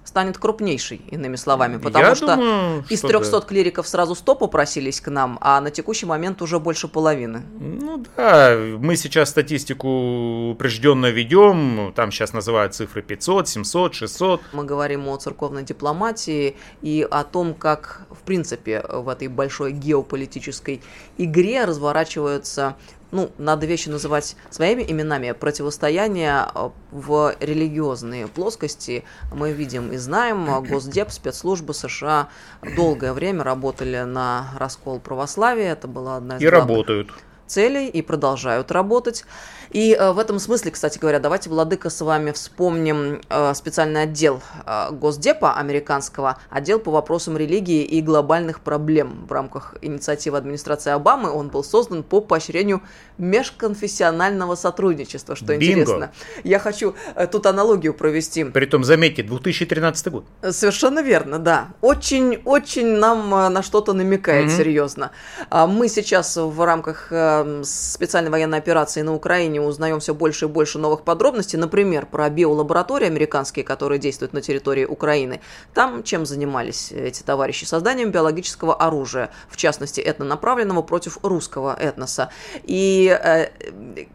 Станет 0.04 0.38
крупнейшей, 0.38 1.02
иными 1.12 1.36
словами, 1.36 1.78
потому 1.78 2.06
Я 2.06 2.16
что 2.16 2.36
думаю, 2.36 2.84
из 2.90 3.00
что 3.00 3.08
300 3.08 3.40
да. 3.40 3.46
клириков 3.46 3.88
сразу 3.88 4.16
100 4.16 4.36
попросились 4.36 5.00
к 5.00 5.12
нам, 5.12 5.38
а 5.42 5.62
на 5.62 5.70
текущий 5.70 6.08
момент 6.08 6.42
уже 6.42 6.60
больше 6.60 6.88
половины. 6.88 7.44
Ну 7.60 8.04
да, 8.18 8.58
мы 8.80 8.96
сейчас 8.96 9.30
статистику 9.30 10.52
упрежденно 10.52 11.12
ведем, 11.12 11.94
там 11.96 12.12
сейчас 12.12 12.34
называют 12.34 12.74
цифры 12.74 13.04
500, 13.04 13.48
700, 13.48 13.94
600. 13.94 14.42
Мы 14.54 14.64
говорим 14.64 15.08
о 15.08 15.18
церковной 15.18 15.64
дипломатии 15.64 16.56
и 16.82 17.08
о 17.10 17.24
том, 17.24 17.54
как, 17.54 18.08
в 18.10 18.24
принципе, 18.24 18.84
в 18.90 19.08
этой 19.08 19.28
большой 19.28 19.72
геополитической 19.72 20.82
игре 21.18 21.64
разворачиваются 21.66 22.76
ну, 23.12 23.32
надо 23.38 23.65
вещи 23.65 23.89
называть 23.89 24.36
своими 24.50 24.84
именами, 24.84 25.32
противостояние 25.32 26.47
э, 26.54 26.69
в 26.91 27.36
религиозные 27.39 28.28
плоскости 28.28 29.04
мы 29.34 29.52
видим 29.52 29.91
и 29.91 29.97
знаем. 29.97 30.63
Госдеп, 30.63 31.12
спецслужбы 31.12 31.74
США 31.74 32.30
долгое 32.76 33.13
время 33.13 33.43
работали 33.43 34.02
на 34.02 34.52
раскол 34.58 35.00
православия, 35.00 35.74
это 35.74 35.88
была 35.88 36.17
одна 36.17 36.38
из 36.38 36.41
И 36.41 36.47
главных 36.47 36.69
работают. 36.69 37.12
Целей 37.52 37.88
и 37.88 38.02
продолжают 38.02 38.72
работать. 38.72 39.26
И 39.72 39.96
э, 39.98 40.12
в 40.12 40.20
этом 40.20 40.38
смысле, 40.40 40.72
кстати 40.72 41.00
говоря, 41.00 41.20
давайте, 41.20 41.50
Владыка, 41.50 41.90
с 41.90 42.02
вами 42.02 42.32
вспомним 42.32 43.22
э, 43.30 43.54
специальный 43.54 44.04
отдел 44.04 44.42
э, 44.66 44.90
Госдепа 44.92 45.54
американского, 45.56 46.38
отдел 46.50 46.80
по 46.80 46.92
вопросам 46.92 47.38
религии 47.38 47.84
и 47.84 48.02
глобальных 48.02 48.60
проблем. 48.62 49.26
В 49.30 49.32
рамках 49.32 49.76
инициативы 49.82 50.38
администрации 50.38 50.92
Обамы 50.92 51.30
он 51.32 51.48
был 51.50 51.64
создан 51.64 52.04
по 52.04 52.20
поощрению 52.20 52.82
межконфессионального 53.18 54.56
сотрудничества, 54.56 55.36
что 55.36 55.58
Бинго. 55.58 55.82
интересно. 55.82 56.12
Я 56.44 56.60
хочу 56.60 56.96
тут 57.32 57.46
аналогию 57.46 57.94
провести. 57.94 58.44
Притом, 58.44 58.84
заметьте, 58.84 59.24
2013 59.24 60.08
год. 60.12 60.26
Совершенно 60.50 61.02
верно, 61.02 61.40
да. 61.40 61.70
Очень-очень 61.82 62.88
нам 62.98 63.30
на 63.30 63.62
что-то 63.64 63.94
намекает, 63.94 64.48
Мгм. 64.48 64.58
серьезно. 64.58 65.12
А 65.50 65.68
Мы 65.68 65.88
сейчас 65.88 66.36
в 66.38 66.62
рамках 66.66 67.08
э, 67.44 67.64
специальной 67.64 68.32
военной 68.32 68.58
операции 68.58 69.02
на 69.02 69.14
Украине 69.14 69.62
узнаем 69.62 70.00
все 70.00 70.14
больше 70.14 70.46
и 70.46 70.48
больше 70.48 70.80
новых 70.80 71.04
подробностей. 71.04 71.58
Например, 71.60 72.06
про 72.06 72.30
биолаборатории 72.30 73.08
американские, 73.08 73.66
которые 73.66 74.00
действуют 74.00 74.34
на 74.34 74.42
территории 74.42 74.86
Украины. 74.86 75.42
Там 75.74 76.04
чем 76.04 76.26
занимались 76.26 76.92
эти 76.92 77.24
товарищи? 77.24 77.66
Созданием 77.66 78.12
биологического 78.12 78.76
оружия, 78.76 79.30
в 79.50 79.58
частности, 79.58 80.02
этнонаправленного 80.02 80.82
против 80.82 81.20
русского 81.24 81.76
этноса. 81.80 82.30
И 82.64 83.08
э, 83.08 83.50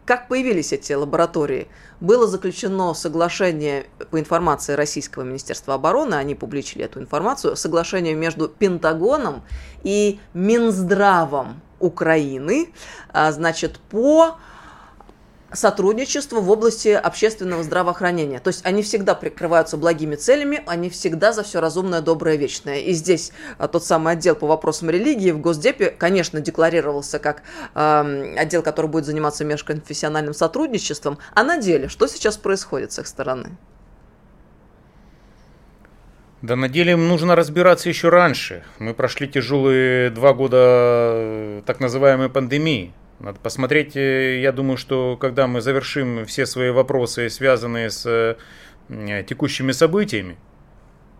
как 0.05 0.27
появились 0.27 0.73
эти 0.73 0.93
лаборатории? 0.93 1.67
Было 1.99 2.27
заключено 2.27 2.93
соглашение 2.93 3.87
по 4.11 4.19
информации 4.19 4.73
Российского 4.73 5.23
Министерства 5.23 5.73
обороны, 5.73 6.15
они 6.15 6.35
публичили 6.35 6.85
эту 6.85 6.99
информацию, 6.99 7.55
соглашение 7.55 8.13
между 8.13 8.47
Пентагоном 8.47 9.41
и 9.83 10.19
Минздравом 10.33 11.61
Украины, 11.79 12.69
а, 13.11 13.31
значит, 13.31 13.79
по 13.89 14.37
сотрудничеству 15.53 16.41
в 16.41 16.51
области 16.51 16.89
общественного 16.89 17.63
здравоохранения. 17.63 18.39
То 18.39 18.49
есть 18.49 18.65
они 18.65 18.83
всегда 18.83 19.15
прикрываются 19.15 19.77
благими 19.77 20.15
целями, 20.15 20.61
они 20.67 20.89
всегда 20.89 21.31
за 21.31 21.43
все 21.43 21.61
разумное, 21.61 22.01
доброе, 22.01 22.35
вечное. 22.35 22.79
И 22.79 22.93
здесь 22.93 23.31
а, 23.57 23.67
тот 23.67 23.85
самый 23.85 24.13
отдел 24.13 24.35
по 24.35 24.47
вопросам 24.47 24.89
религии 24.89 25.31
в 25.31 25.39
Госдепе, 25.39 25.89
конечно, 25.89 26.41
декларировался 26.41 27.19
как 27.19 27.43
эм, 27.75 28.37
отдел, 28.37 28.61
который 28.61 28.87
будет 28.87 29.05
заниматься 29.05 29.45
межконфессиональным 29.45 30.33
сотрудничеством. 30.33 31.17
А 31.33 31.43
на 31.43 31.57
деле, 31.57 31.87
что 31.87 32.07
сейчас 32.07 32.37
происходит 32.37 32.91
с 32.91 32.99
их 32.99 33.07
стороны? 33.07 33.57
Да 36.41 36.55
на 36.55 36.69
деле 36.69 36.95
нужно 36.95 37.35
разбираться 37.35 37.89
еще 37.89 38.09
раньше. 38.09 38.63
Мы 38.77 38.93
прошли 38.93 39.27
тяжелые 39.27 40.11
два 40.11 40.33
года 40.33 40.57
э, 40.59 41.46
так 41.65 41.79
называемой 41.79 42.29
пандемии. 42.29 42.93
Надо 43.19 43.39
посмотреть, 43.39 43.95
э, 43.95 44.39
я 44.41 44.51
думаю, 44.51 44.77
что 44.77 45.17
когда 45.17 45.47
мы 45.47 45.61
завершим 45.61 46.25
все 46.25 46.45
свои 46.45 46.69
вопросы, 46.69 47.29
связанные 47.29 47.89
с 47.89 48.05
э, 48.05 49.23
текущими 49.23 49.71
событиями, 49.71 50.37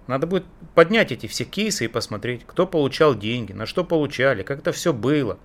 надо 0.06 0.28
будет 0.28 0.46
поднять 0.76 1.12
эти 1.12 1.28
все 1.28 1.44
кейсы 1.44 1.86
и 1.86 1.88
посмотреть, 1.88 2.44
кто 2.46 2.66
получал 2.68 3.16
деньги, 3.16 3.52
на 3.52 3.66
что 3.66 3.84
получали, 3.84 4.44
как 4.44 4.60
это 4.60 4.72
все 4.72 4.94
было. 4.94 5.38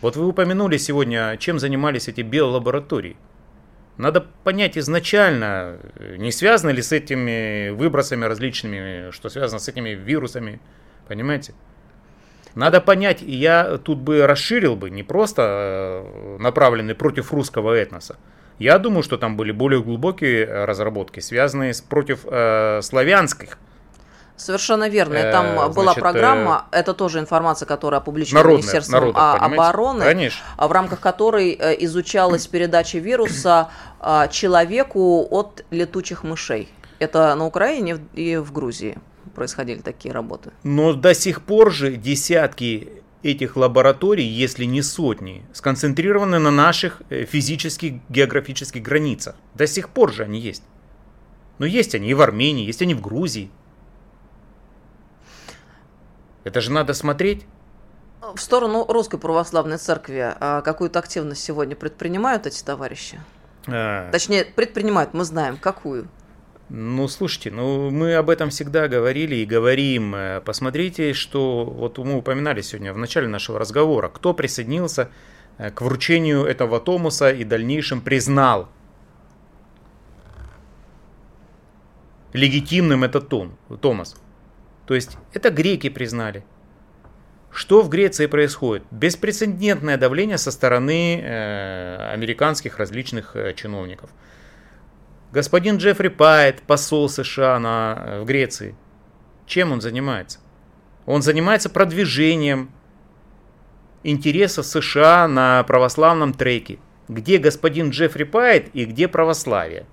Вот 0.00 0.16
вы 0.16 0.26
упомянули 0.26 0.76
сегодня, 0.76 1.36
чем 1.38 1.58
занимались 1.58 2.08
эти 2.08 2.20
биолаборатории. 2.20 3.16
Надо 3.96 4.26
понять 4.42 4.76
изначально, 4.76 5.78
не 6.18 6.32
связано 6.32 6.70
ли 6.70 6.82
с 6.82 6.90
этими 6.90 7.70
выбросами 7.70 8.24
различными, 8.24 9.12
что 9.12 9.28
связано 9.28 9.60
с 9.60 9.68
этими 9.68 9.90
вирусами, 9.90 10.60
понимаете? 11.06 11.54
Надо 12.54 12.80
понять, 12.80 13.22
и 13.22 13.32
я 13.34 13.78
тут 13.78 13.98
бы 13.98 14.26
расширил 14.26 14.76
бы, 14.76 14.90
не 14.90 15.02
просто 15.02 15.42
э, 15.42 16.36
направленный 16.38 16.94
против 16.94 17.32
русского 17.32 17.74
этноса. 17.74 18.16
Я 18.58 18.78
думаю, 18.78 19.02
что 19.02 19.16
там 19.18 19.36
были 19.36 19.50
более 19.50 19.82
глубокие 19.82 20.64
разработки, 20.64 21.18
связанные 21.20 21.74
с 21.74 21.80
против 21.80 22.20
э, 22.24 22.80
славянских 22.82 23.58
Совершенно 24.36 24.88
верно. 24.88 25.14
Э, 25.14 25.32
Там 25.32 25.54
Значит, 25.54 25.74
была 25.74 25.94
программа, 25.94 26.66
э, 26.72 26.80
это 26.80 26.92
тоже 26.92 27.20
информация, 27.20 27.66
которая 27.66 28.00
опубликована 28.00 28.40
народная, 28.40 28.56
Министерством 28.58 29.00
народная, 29.00 29.32
обороны, 29.34 30.04
Конечно. 30.04 30.44
в 30.58 30.72
рамках 30.72 31.00
которой 31.00 31.52
э, 31.52 31.76
изучалась 31.84 32.46
передача 32.46 32.98
вируса 32.98 33.68
человеку 34.30 35.26
от 35.30 35.64
летучих 35.70 36.24
мышей. 36.24 36.68
Это 36.98 37.34
на 37.34 37.46
Украине 37.46 37.98
и 38.14 38.36
в 38.36 38.52
Грузии 38.52 38.98
происходили 39.34 39.80
такие 39.80 40.12
работы. 40.12 40.52
Но 40.62 40.94
до 40.94 41.14
сих 41.14 41.42
пор 41.42 41.72
же 41.72 41.96
десятки 41.96 43.02
этих 43.22 43.56
лабораторий, 43.56 44.26
если 44.26 44.64
не 44.64 44.82
сотни, 44.82 45.44
сконцентрированы 45.52 46.38
на 46.38 46.50
наших 46.50 47.02
физических 47.08 47.94
географических 48.08 48.82
границах. 48.82 49.34
До 49.54 49.66
сих 49.66 49.88
пор 49.88 50.12
же 50.12 50.24
они 50.24 50.40
есть. 50.40 50.62
Но 51.58 51.66
есть 51.66 51.94
они 51.94 52.10
и 52.10 52.14
в 52.14 52.20
Армении, 52.20 52.66
есть 52.66 52.82
они 52.82 52.94
в 52.94 53.00
Грузии. 53.00 53.50
Это 56.44 56.60
же 56.60 56.70
надо 56.70 56.92
смотреть. 56.92 57.46
В 58.34 58.40
сторону 58.40 58.84
Русской 58.86 59.18
Православной 59.18 59.78
Церкви 59.78 60.34
а 60.38 60.60
какую-то 60.60 60.98
активность 60.98 61.42
сегодня 61.42 61.76
предпринимают 61.76 62.46
эти 62.46 62.62
товарищи? 62.62 63.20
А... 63.66 64.10
Точнее, 64.10 64.44
предпринимают, 64.44 65.14
мы 65.14 65.24
знаем, 65.24 65.56
какую. 65.56 66.08
Ну, 66.70 67.08
слушайте, 67.08 67.50
ну 67.50 67.90
мы 67.90 68.14
об 68.14 68.30
этом 68.30 68.50
всегда 68.50 68.88
говорили 68.88 69.36
и 69.36 69.44
говорим. 69.44 70.14
Посмотрите, 70.44 71.12
что 71.12 71.64
вот 71.64 71.98
мы 71.98 72.16
упоминали 72.16 72.62
сегодня 72.62 72.92
в 72.92 72.98
начале 72.98 73.28
нашего 73.28 73.58
разговора, 73.58 74.08
кто 74.08 74.32
присоединился 74.32 75.10
э, 75.58 75.70
к 75.70 75.82
вручению 75.82 76.44
этого 76.44 76.80
Томаса 76.80 77.30
и 77.30 77.44
дальнейшем 77.44 78.00
признал 78.00 78.68
легитимным 82.32 83.04
этот 83.04 83.28
том, 83.28 83.56
Томас. 83.80 84.16
То 84.86 84.94
есть 84.94 85.16
это 85.32 85.50
греки 85.50 85.88
признали. 85.88 86.44
Что 87.50 87.82
в 87.82 87.88
Греции 87.88 88.26
происходит? 88.26 88.82
Беспрецедентное 88.90 89.96
давление 89.96 90.38
со 90.38 90.50
стороны 90.50 91.20
э, 91.20 92.12
американских 92.12 92.78
различных 92.78 93.36
э, 93.36 93.54
чиновников. 93.54 94.10
Господин 95.34 95.78
Джеффри 95.78 96.08
Пайт, 96.10 96.62
посол 96.62 97.08
США 97.08 97.58
на, 97.58 98.04
э, 98.06 98.20
в 98.20 98.24
Греции, 98.24 98.76
чем 99.46 99.72
он 99.72 99.80
занимается? 99.80 100.38
Он 101.06 101.22
занимается 101.22 101.68
продвижением 101.68 102.70
интересов 104.04 104.64
США 104.64 105.26
на 105.26 105.64
православном 105.64 106.34
треке. 106.34 106.78
Где 107.08 107.38
господин 107.38 107.90
Джеффри 107.90 108.22
Пайт 108.22 108.70
и 108.74 108.84
где 108.84 109.08
православие? 109.08 109.86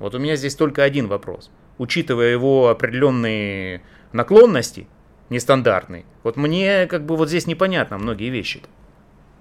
Вот 0.00 0.16
у 0.16 0.18
меня 0.18 0.34
здесь 0.34 0.56
только 0.56 0.82
один 0.82 1.06
вопрос. 1.06 1.48
Учитывая 1.78 2.32
его 2.32 2.68
определенные 2.68 3.82
наклонности 4.12 4.88
нестандартные. 5.30 6.04
Вот 6.24 6.36
мне 6.36 6.88
как 6.88 7.06
бы 7.06 7.16
вот 7.16 7.28
здесь 7.28 7.46
непонятно 7.46 7.98
многие 7.98 8.30
вещи. 8.30 8.62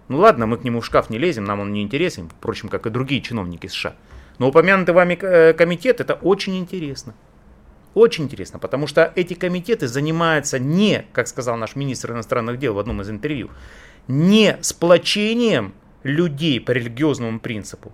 Ну 0.07 0.19
ладно, 0.19 0.45
мы 0.45 0.57
к 0.57 0.63
нему 0.63 0.81
в 0.81 0.85
шкаф 0.85 1.09
не 1.09 1.17
лезем, 1.17 1.45
нам 1.45 1.61
он 1.61 1.73
не 1.73 1.81
интересен, 1.81 2.29
впрочем, 2.29 2.69
как 2.69 2.85
и 2.85 2.91
другие 2.91 3.21
чиновники 3.21 3.65
США. 3.65 3.95
Но 4.37 4.49
упомянутый 4.49 4.93
вами 4.93 5.17
э, 5.21 5.53
комитет 5.53 6.01
это 6.01 6.13
очень 6.13 6.57
интересно. 6.57 7.13
Очень 7.93 8.25
интересно, 8.25 8.59
потому 8.59 8.87
что 8.87 9.13
эти 9.15 9.33
комитеты 9.35 9.87
занимаются 9.87 10.59
не, 10.59 11.05
как 11.13 11.29
сказал 11.29 11.55
наш 11.55 11.75
министр 11.77 12.11
иностранных 12.11 12.59
дел 12.59 12.73
в 12.73 12.79
одном 12.79 13.01
из 13.01 13.09
интервью, 13.09 13.49
не 14.09 14.57
сплочением 14.61 15.73
людей 16.03 16.59
по 16.59 16.71
религиозному 16.71 17.39
принципу. 17.39 17.93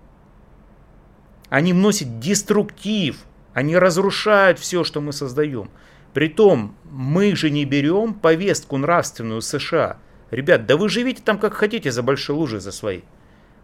Они 1.49 1.73
вносят 1.73 2.19
деструктив, 2.19 3.17
они 3.53 3.77
разрушают 3.77 4.57
все, 4.57 4.83
что 4.83 5.01
мы 5.01 5.13
создаем. 5.13 5.69
Притом, 6.13 6.75
мы 6.89 7.35
же 7.35 7.49
не 7.51 7.65
берем 7.65 8.13
повестку 8.15 8.77
нравственную 8.77 9.41
США. 9.41 9.97
Ребят, 10.31 10.65
да 10.65 10.77
вы 10.77 10.89
живите 10.89 11.21
там 11.23 11.37
как 11.37 11.53
хотите 11.53 11.91
за 11.91 12.03
большой 12.03 12.35
лужи 12.35 12.59
за 12.59 12.71
свои. 12.71 13.01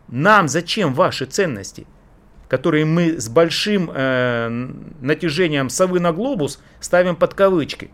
Нам 0.07 0.47
зачем 0.47 0.93
ваши 0.93 1.25
ценности, 1.25 1.87
которые 2.47 2.85
мы 2.85 3.19
с 3.19 3.29
большим 3.29 3.91
э, 3.93 4.49
натяжением 5.01 5.69
совы 5.69 5.99
на 5.99 6.11
глобус 6.11 6.61
ставим 6.79 7.15
под 7.15 7.33
кавычки? 7.33 7.91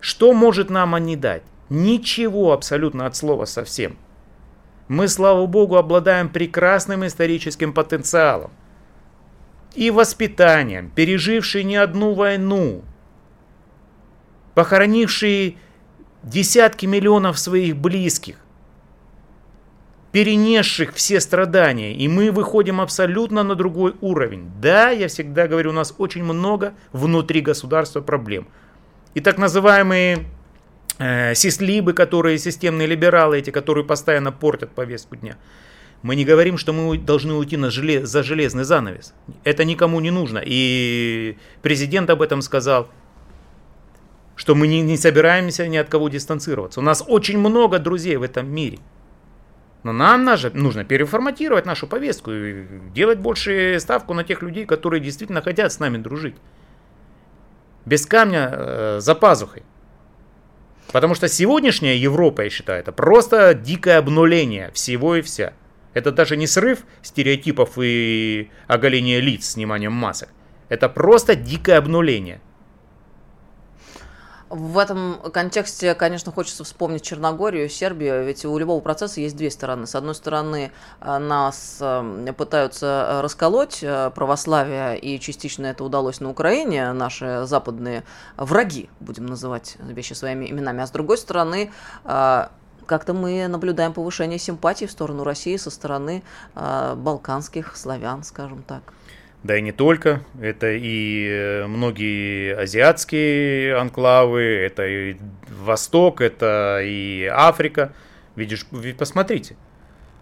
Что 0.00 0.32
может 0.32 0.70
нам 0.70 0.94
они 0.94 1.16
дать? 1.16 1.42
Ничего 1.68 2.52
абсолютно 2.52 3.06
от 3.06 3.16
слова 3.16 3.44
совсем. 3.44 3.96
Мы, 4.88 5.08
слава 5.08 5.46
богу, 5.46 5.76
обладаем 5.76 6.28
прекрасным 6.28 7.06
историческим 7.06 7.72
потенциалом 7.72 8.50
и 9.74 9.90
воспитанием, 9.90 10.90
пережившие 10.90 11.64
не 11.64 11.76
одну 11.76 12.14
войну, 12.14 12.82
похоронившие 14.54 15.56
десятки 16.22 16.86
миллионов 16.86 17.38
своих 17.38 17.76
близких, 17.76 18.36
перенесших 20.12 20.94
все 20.94 21.20
страдания, 21.20 21.94
и 21.94 22.06
мы 22.06 22.30
выходим 22.30 22.80
абсолютно 22.80 23.42
на 23.42 23.54
другой 23.54 23.94
уровень. 24.00 24.50
Да, 24.60 24.90
я 24.90 25.08
всегда 25.08 25.48
говорю, 25.48 25.70
у 25.70 25.74
нас 25.74 25.94
очень 25.98 26.22
много 26.22 26.74
внутри 26.92 27.40
государства 27.40 28.00
проблем. 28.00 28.46
И 29.14 29.20
так 29.20 29.38
называемые 29.38 30.26
э, 30.98 31.34
сислибы, 31.34 31.94
которые 31.94 32.38
системные 32.38 32.86
либералы, 32.86 33.38
эти, 33.38 33.50
которые 33.50 33.84
постоянно 33.84 34.32
портят 34.32 34.70
повестку 34.70 35.16
дня– 35.16 35.36
мы 36.02 36.16
не 36.16 36.24
говорим, 36.24 36.58
что 36.58 36.72
мы 36.72 36.98
должны 36.98 37.32
уйти 37.34 37.56
на 37.56 37.70
желез, 37.70 38.08
за 38.08 38.22
железный 38.22 38.64
занавес. 38.64 39.14
Это 39.44 39.64
никому 39.64 40.00
не 40.00 40.10
нужно. 40.10 40.42
И 40.44 41.36
президент 41.62 42.10
об 42.10 42.22
этом 42.22 42.42
сказал, 42.42 42.88
что 44.34 44.56
мы 44.56 44.66
не, 44.66 44.82
не 44.82 44.96
собираемся 44.96 45.68
ни 45.68 45.76
от 45.76 45.88
кого 45.88 46.08
дистанцироваться. 46.08 46.80
У 46.80 46.82
нас 46.82 47.04
очень 47.06 47.38
много 47.38 47.78
друзей 47.78 48.16
в 48.16 48.22
этом 48.22 48.52
мире. 48.52 48.78
Но 49.82 49.92
нам 49.92 50.24
нужно 50.54 50.84
переформатировать 50.84 51.66
нашу 51.66 51.86
повестку 51.86 52.30
и 52.30 52.64
делать 52.94 53.18
больше 53.18 53.78
ставку 53.80 54.14
на 54.14 54.22
тех 54.22 54.42
людей, 54.42 54.64
которые 54.64 55.00
действительно 55.00 55.42
хотят 55.42 55.72
с 55.72 55.80
нами 55.80 55.98
дружить. 55.98 56.36
Без 57.84 58.06
камня 58.06 58.50
э, 58.52 58.98
за 59.00 59.14
пазухой. 59.16 59.64
Потому 60.92 61.14
что 61.14 61.26
сегодняшняя 61.26 61.96
Европа, 61.96 62.42
я 62.42 62.50
считаю, 62.50 62.80
это 62.80 62.92
просто 62.92 63.54
дикое 63.54 63.98
обнуление 63.98 64.70
всего 64.72 65.16
и 65.16 65.22
вся. 65.22 65.54
Это 65.94 66.12
даже 66.12 66.36
не 66.36 66.46
срыв 66.46 66.84
стереотипов 67.02 67.72
и 67.76 68.50
оголение 68.68 69.20
лиц 69.20 69.46
с 69.46 69.56
вниманием 69.56 69.92
масок. 69.92 70.28
Это 70.68 70.88
просто 70.88 71.34
дикое 71.34 71.78
обнуление. 71.78 72.40
В 74.52 74.76
этом 74.76 75.18
контексте, 75.32 75.94
конечно, 75.94 76.30
хочется 76.30 76.62
вспомнить 76.64 77.00
Черногорию, 77.00 77.70
Сербию, 77.70 78.22
ведь 78.26 78.44
у 78.44 78.58
любого 78.58 78.82
процесса 78.82 79.22
есть 79.22 79.34
две 79.34 79.50
стороны. 79.50 79.86
С 79.86 79.94
одной 79.94 80.14
стороны, 80.14 80.72
э, 81.00 81.18
нас 81.18 81.78
э, 81.80 82.34
пытаются 82.36 83.20
расколоть 83.22 83.78
э, 83.80 84.10
православие, 84.14 84.98
и 84.98 85.18
частично 85.18 85.64
это 85.64 85.82
удалось 85.84 86.20
на 86.20 86.28
Украине, 86.28 86.92
наши 86.92 87.44
западные 87.46 88.04
враги, 88.36 88.90
будем 89.00 89.24
называть 89.24 89.78
вещи 89.78 90.12
своими 90.12 90.50
именами, 90.50 90.82
а 90.82 90.86
с 90.86 90.90
другой 90.90 91.16
стороны, 91.16 91.70
как-то 92.04 93.14
мы 93.14 93.48
наблюдаем 93.48 93.94
повышение 93.94 94.38
симпатии 94.38 94.84
в 94.84 94.90
сторону 94.90 95.24
России 95.24 95.56
со 95.56 95.70
стороны 95.70 96.22
балканских 96.54 97.74
славян, 97.74 98.22
скажем 98.22 98.62
так. 98.64 98.82
Да 99.44 99.58
и 99.58 99.62
не 99.62 99.72
только. 99.72 100.22
Это 100.40 100.70
и 100.70 101.26
э, 101.28 101.66
многие 101.66 102.54
азиатские 102.56 103.76
анклавы, 103.76 104.42
это 104.42 104.86
и 104.86 105.16
Восток, 105.48 106.20
это 106.20 106.80
и 106.82 107.24
Африка. 107.24 107.92
Видишь, 108.36 108.66
посмотрите. 108.96 109.56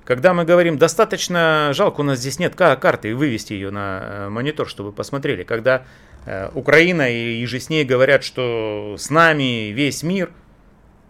Когда 0.05 0.33
мы 0.33 0.45
говорим, 0.45 0.79
достаточно 0.79 1.71
жалко, 1.75 2.01
у 2.01 2.03
нас 2.03 2.19
здесь 2.19 2.39
нет 2.39 2.55
карты, 2.57 3.11
и 3.11 3.13
вывести 3.13 3.53
ее 3.53 3.71
на 3.71 4.01
э, 4.03 4.29
монитор, 4.31 4.69
чтобы 4.69 4.91
посмотрели. 4.91 5.45
Когда 5.45 5.85
э, 6.25 6.51
Украина 6.55 7.11
и, 7.11 7.43
и 7.43 7.47
же 7.47 7.61
с 7.61 7.69
ней 7.69 7.85
говорят, 7.85 8.25
что 8.25 8.97
с 8.99 9.11
нами 9.11 9.71
весь 9.71 10.03
мир. 10.03 10.31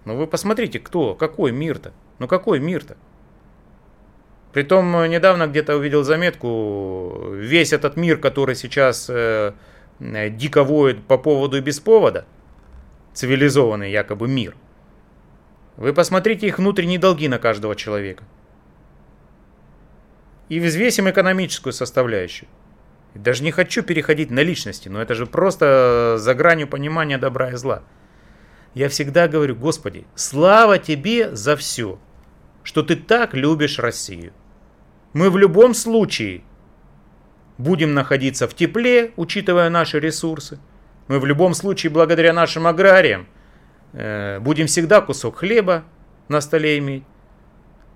Но 0.04 0.16
вы 0.16 0.26
посмотрите, 0.26 0.80
кто, 0.80 1.14
какой 1.14 1.52
мир-то? 1.52 1.92
Ну 2.18 2.26
какой 2.26 2.58
мир-то? 2.58 2.96
Притом 4.52 4.96
э, 4.96 5.08
недавно 5.08 5.46
где-то 5.46 5.76
увидел 5.76 6.02
заметку, 6.02 7.30
весь 7.32 7.72
этот 7.72 7.96
мир, 7.96 8.18
который 8.18 8.56
сейчас 8.56 9.08
э, 9.08 9.52
дико 10.00 10.64
воет 10.64 11.04
по 11.04 11.18
поводу 11.18 11.56
и 11.56 11.60
без 11.60 11.78
повода, 11.78 12.24
цивилизованный 13.12 13.90
якобы 13.90 14.26
мир, 14.26 14.56
вы 15.76 15.92
посмотрите 15.92 16.46
их 16.46 16.58
внутренние 16.58 16.98
долги 16.98 17.28
на 17.28 17.38
каждого 17.38 17.76
человека. 17.76 18.24
И 20.48 20.58
взвесим 20.58 21.08
экономическую 21.08 21.72
составляющую. 21.72 22.48
Даже 23.14 23.42
не 23.44 23.52
хочу 23.52 23.82
переходить 23.82 24.30
на 24.30 24.40
личности, 24.40 24.88
но 24.88 25.00
это 25.00 25.14
же 25.14 25.26
просто 25.26 26.16
за 26.18 26.34
гранью 26.34 26.68
понимания 26.68 27.18
добра 27.18 27.50
и 27.50 27.54
зла. 27.54 27.82
Я 28.74 28.88
всегда 28.88 29.26
говорю, 29.26 29.56
Господи, 29.56 30.06
слава 30.14 30.78
Тебе 30.78 31.34
за 31.34 31.56
все, 31.56 31.98
что 32.62 32.82
Ты 32.82 32.96
так 32.96 33.34
любишь 33.34 33.78
Россию. 33.78 34.32
Мы 35.12 35.30
в 35.30 35.36
любом 35.36 35.74
случае 35.74 36.42
будем 37.58 37.94
находиться 37.94 38.48
в 38.48 38.54
тепле, 38.54 39.12
учитывая 39.16 39.70
наши 39.70 40.00
ресурсы. 40.00 40.58
Мы 41.08 41.18
в 41.18 41.26
любом 41.26 41.54
случае, 41.54 41.90
благодаря 41.90 42.32
нашим 42.32 42.66
аграриям, 42.66 43.26
э, 43.92 44.38
будем 44.40 44.66
всегда 44.66 45.00
кусок 45.00 45.38
хлеба 45.38 45.84
на 46.28 46.40
столе 46.40 46.78
иметь. 46.78 47.04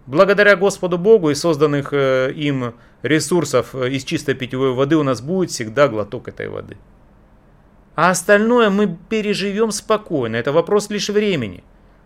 Благодаря 0.06 0.56
Господу 0.56 0.98
Богу 0.98 1.30
и 1.30 1.34
созданных 1.34 1.92
э, 1.92 2.32
им 2.32 2.74
ресурсов 3.02 3.74
э, 3.74 3.90
из 3.90 4.04
чистой 4.04 4.34
питьевой 4.34 4.72
воды 4.72 4.96
у 4.96 5.02
нас 5.02 5.22
будет 5.22 5.50
всегда 5.50 5.88
глоток 5.88 6.28
этой 6.28 6.48
воды. 6.48 6.76
А 7.94 8.10
остальное 8.10 8.70
мы 8.70 8.98
переживем 9.08 9.70
спокойно. 9.70 10.36
Это 10.36 10.52
вопрос 10.52 10.90
лишь 10.90 11.08
времени. 11.08 11.62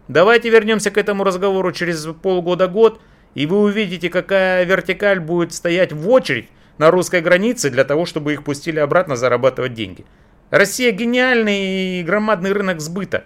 Давайте 0.09 0.51
вернемся 0.51 0.91
к 0.91 0.99
этому 0.99 1.25
разговору 1.25 1.73
через 1.73 2.05
полгода-год– 2.07 3.01
и 3.35 3.47
вы 3.47 3.61
увидите, 3.61 4.09
какая 4.11 4.65
вертикаль 4.65 5.21
будет 5.21 5.53
стоять 5.53 5.93
в 5.93 6.09
очередь 6.09 6.49
на 6.79 6.91
русской 6.91 7.21
границе 7.21 7.71
для 7.71 7.85
того, 7.85 8.05
чтобы 8.05 8.33
их 8.33 8.45
пустили 8.45 8.79
обратно 8.79 9.17
зарабатывать 9.17 9.75
деньги. 9.75 10.05
Россия 10.51 10.91
гениальный 10.93 12.01
и 12.01 12.03
громадный 12.03 12.53
рынок 12.53 12.81
сбыта. 12.81 13.25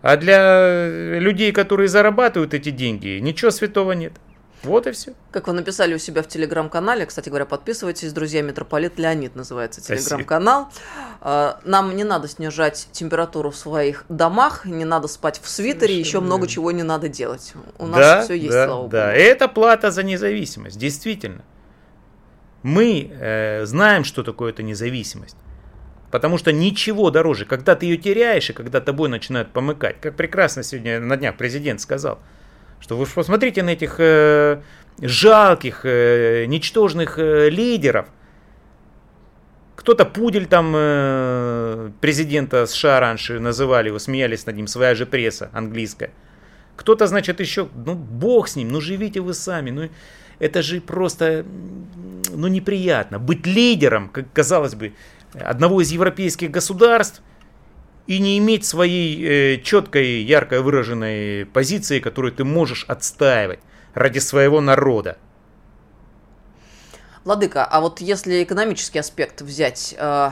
А 0.00 0.16
для 0.16 1.18
людей, 1.18 1.52
которые 1.52 1.88
зарабатывают 1.88 2.54
эти 2.54 2.70
деньги, 2.70 3.18
ничего 3.20 3.50
святого 3.50 3.92
нет. 3.92 4.14
Вот 4.62 4.86
и 4.86 4.92
все. 4.92 5.12
Как 5.30 5.46
вы 5.46 5.52
написали 5.52 5.94
у 5.94 5.98
себя 5.98 6.22
в 6.22 6.28
телеграм-канале, 6.28 7.06
кстати 7.06 7.28
говоря, 7.28 7.46
подписывайтесь, 7.46 8.12
друзья, 8.12 8.42
Митрополит 8.42 8.98
Леонид 8.98 9.36
называется 9.36 9.80
телеграм-канал. 9.80 10.68
А, 11.20 11.60
нам 11.64 11.94
не 11.94 12.04
надо 12.04 12.28
снижать 12.28 12.88
температуру 12.92 13.50
в 13.50 13.56
своих 13.56 14.04
домах, 14.08 14.64
не 14.64 14.84
надо 14.84 15.06
спать 15.08 15.40
в 15.42 15.48
свитере, 15.48 15.94
Совершенно 15.94 16.00
еще 16.00 16.20
много 16.20 16.46
чего 16.48 16.72
не 16.72 16.82
надо 16.82 17.08
делать. 17.08 17.52
У 17.78 17.86
нас 17.86 17.98
да, 17.98 18.22
все 18.22 18.34
есть, 18.34 18.50
да, 18.50 18.66
слава 18.66 18.78
Богу. 18.80 18.90
Да, 18.90 19.12
это 19.12 19.48
плата 19.48 19.90
за 19.90 20.02
независимость, 20.02 20.78
действительно. 20.78 21.44
Мы 22.62 23.12
э, 23.12 23.64
знаем, 23.64 24.02
что 24.02 24.24
такое 24.24 24.50
эта 24.52 24.62
независимость. 24.62 25.36
Потому 26.10 26.38
что 26.38 26.52
ничего 26.52 27.10
дороже, 27.10 27.44
когда 27.44 27.76
ты 27.76 27.86
ее 27.86 27.98
теряешь 27.98 28.48
и 28.48 28.54
когда 28.54 28.80
тобой 28.80 29.10
начинают 29.10 29.52
помыкать. 29.52 30.00
Как 30.00 30.16
прекрасно 30.16 30.62
сегодня 30.62 31.00
на 31.00 31.16
днях 31.16 31.36
президент 31.36 31.80
сказал– 31.80 32.18
что 32.80 32.96
вы 32.96 33.06
посмотрите 33.06 33.62
на 33.62 33.70
этих 33.70 33.96
э, 33.98 34.60
жалких, 35.00 35.80
э, 35.84 36.46
ничтожных 36.46 37.18
э, 37.18 37.50
лидеров. 37.50 38.06
Кто-то 39.76 40.04
пудель 40.04 40.46
там 40.46 40.72
э, 40.74 41.90
президента 42.00 42.66
США 42.66 43.00
раньше 43.00 43.38
называли 43.38 43.88
его, 43.88 43.98
смеялись 43.98 44.46
над 44.46 44.56
ним, 44.56 44.66
своя 44.66 44.94
же 44.94 45.06
пресса 45.06 45.50
английская. 45.52 46.10
Кто-то, 46.76 47.06
значит, 47.06 47.40
еще, 47.40 47.68
ну, 47.74 47.94
бог 47.94 48.48
с 48.48 48.56
ним, 48.56 48.68
ну, 48.68 48.80
живите 48.80 49.20
вы 49.20 49.34
сами, 49.34 49.70
ну, 49.70 49.88
это 50.38 50.62
же 50.62 50.80
просто, 50.80 51.44
ну, 52.30 52.46
неприятно. 52.46 53.18
Быть 53.18 53.46
лидером, 53.46 54.08
как 54.08 54.32
казалось 54.32 54.74
бы, 54.74 54.92
одного 55.34 55.80
из 55.80 55.90
европейских 55.90 56.50
государств, 56.50 57.22
и 58.08 58.18
не 58.20 58.38
иметь 58.38 58.64
своей 58.64 59.22
э, 59.22 59.60
четкой, 59.60 60.22
ярко 60.22 60.62
выраженной 60.62 61.44
позиции, 61.44 62.00
которую 62.00 62.32
ты 62.32 62.42
можешь 62.42 62.84
отстаивать 62.88 63.60
ради 63.92 64.18
своего 64.18 64.62
народа. 64.62 65.18
Владыка, 67.24 67.66
а 67.66 67.80
вот 67.82 68.00
если 68.00 68.42
экономический 68.42 68.98
аспект 68.98 69.42
взять, 69.42 69.94
э, 69.98 70.30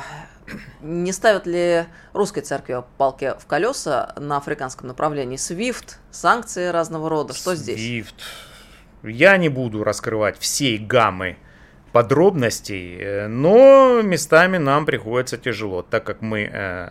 не 0.81 1.13
ставят 1.13 1.47
ли 1.47 1.85
русской 2.15 2.41
церкви 2.41 2.83
палки 2.97 3.35
в 3.39 3.45
колеса 3.45 4.15
на 4.17 4.39
африканском 4.39 4.89
направлении? 4.89 5.37
SWIFT, 5.37 5.97
санкции 6.11 6.69
разного 6.69 7.11
рода, 7.11 7.35
что 7.35 7.53
SWIFT. 7.53 7.57
здесь? 7.57 7.79
SWIFT. 7.79 9.11
Я 9.11 9.37
не 9.37 9.51
буду 9.51 9.85
раскрывать 9.85 10.39
всей 10.39 10.79
гаммы 10.79 11.37
подробностей, 11.93 12.97
э, 12.99 13.27
но 13.27 14.01
местами 14.01 14.57
нам 14.57 14.87
приходится 14.87 15.37
тяжело, 15.37 15.83
так 15.83 16.05
как 16.05 16.23
мы 16.23 16.51
Э, 16.51 16.91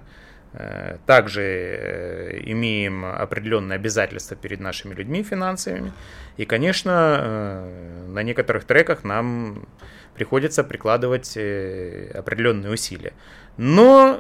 также 1.06 1.42
э, 1.42 2.40
имеем 2.46 3.06
определенные 3.06 3.76
обязательства 3.76 4.38
перед 4.38 4.60
нашими 4.60 4.94
людьми 4.94 5.24
финансовыми. 5.24 5.92
И, 6.38 6.46
конечно, 6.46 7.18
э, 7.20 8.06
на 8.08 8.24
некоторых 8.24 8.64
треках 8.66 9.04
нам 9.04 9.68
приходится 10.14 10.64
прикладывать 10.64 11.32
определенные 11.32 12.72
усилия. 12.72 13.12
Но 13.58 14.18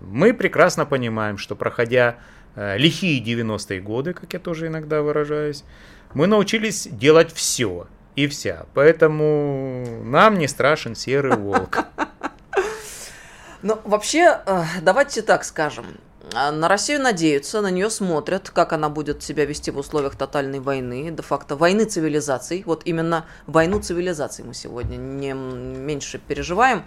мы 0.00 0.34
прекрасно 0.34 0.86
понимаем, 0.86 1.36
что 1.36 1.56
проходя 1.56 2.16
лихие 2.54 3.20
90-е 3.20 3.80
годы, 3.80 4.12
как 4.12 4.32
я 4.32 4.38
тоже 4.38 4.68
иногда 4.68 5.02
выражаюсь, 5.02 5.64
мы 6.14 6.28
научились 6.28 6.86
делать 6.86 7.32
все 7.32 7.88
и 8.14 8.28
вся. 8.28 8.66
Поэтому 8.74 9.84
нам 10.04 10.38
не 10.38 10.46
страшен 10.46 10.94
серый 10.94 11.36
волк. 11.36 11.78
Ну, 13.62 13.78
вообще, 13.84 14.40
э, 14.44 14.64
давайте 14.82 15.22
так 15.22 15.44
скажем. 15.44 15.86
А, 16.34 16.50
на 16.50 16.68
Россию 16.68 17.00
надеются, 17.00 17.60
на 17.60 17.70
нее 17.70 17.90
смотрят, 17.90 18.50
как 18.50 18.72
она 18.72 18.88
будет 18.88 19.22
себя 19.22 19.44
вести 19.44 19.70
в 19.70 19.78
условиях 19.78 20.16
тотальной 20.16 20.60
войны, 20.60 21.10
де-факто 21.10 21.56
войны 21.56 21.84
цивилизаций. 21.84 22.62
Вот 22.66 22.82
именно 22.84 23.26
войну 23.46 23.80
цивилизаций 23.80 24.44
мы 24.44 24.54
сегодня 24.54 24.96
не 24.96 25.32
меньше 25.32 26.18
переживаем. 26.18 26.84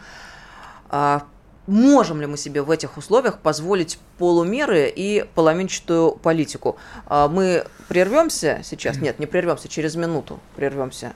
А, 0.89 1.23
можем 1.67 2.21
ли 2.21 2.27
мы 2.27 2.37
себе 2.37 2.61
в 2.61 2.71
этих 2.71 2.97
условиях 2.97 3.39
позволить 3.39 3.99
полумеры 4.17 4.91
и 4.93 5.25
половинчатую 5.35 6.11
политику? 6.17 6.77
А, 7.05 7.27
мы 7.27 7.65
прервемся 7.87 8.61
сейчас? 8.63 8.97
Нет, 8.97 9.19
не 9.19 9.27
прервемся, 9.27 9.67
через 9.67 9.95
минуту 9.95 10.39
прервемся. 10.55 11.13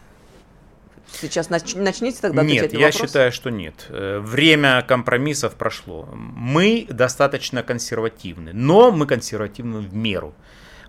Сейчас 1.12 1.50
нач- 1.50 1.78
начните 1.78 2.20
тогда 2.22 2.44
Нет, 2.44 2.74
я 2.74 2.88
вопрос. 2.88 3.02
считаю, 3.02 3.32
что 3.32 3.50
нет. 3.50 3.88
Э, 3.90 4.20
время 4.20 4.82
компромиссов 4.88 5.56
прошло. 5.56 6.08
Мы 6.14 6.86
достаточно 6.90 7.64
консервативны, 7.64 8.52
но 8.54 8.92
мы 8.92 9.06
консервативны 9.06 9.80
в 9.80 9.94
меру. 9.94 10.34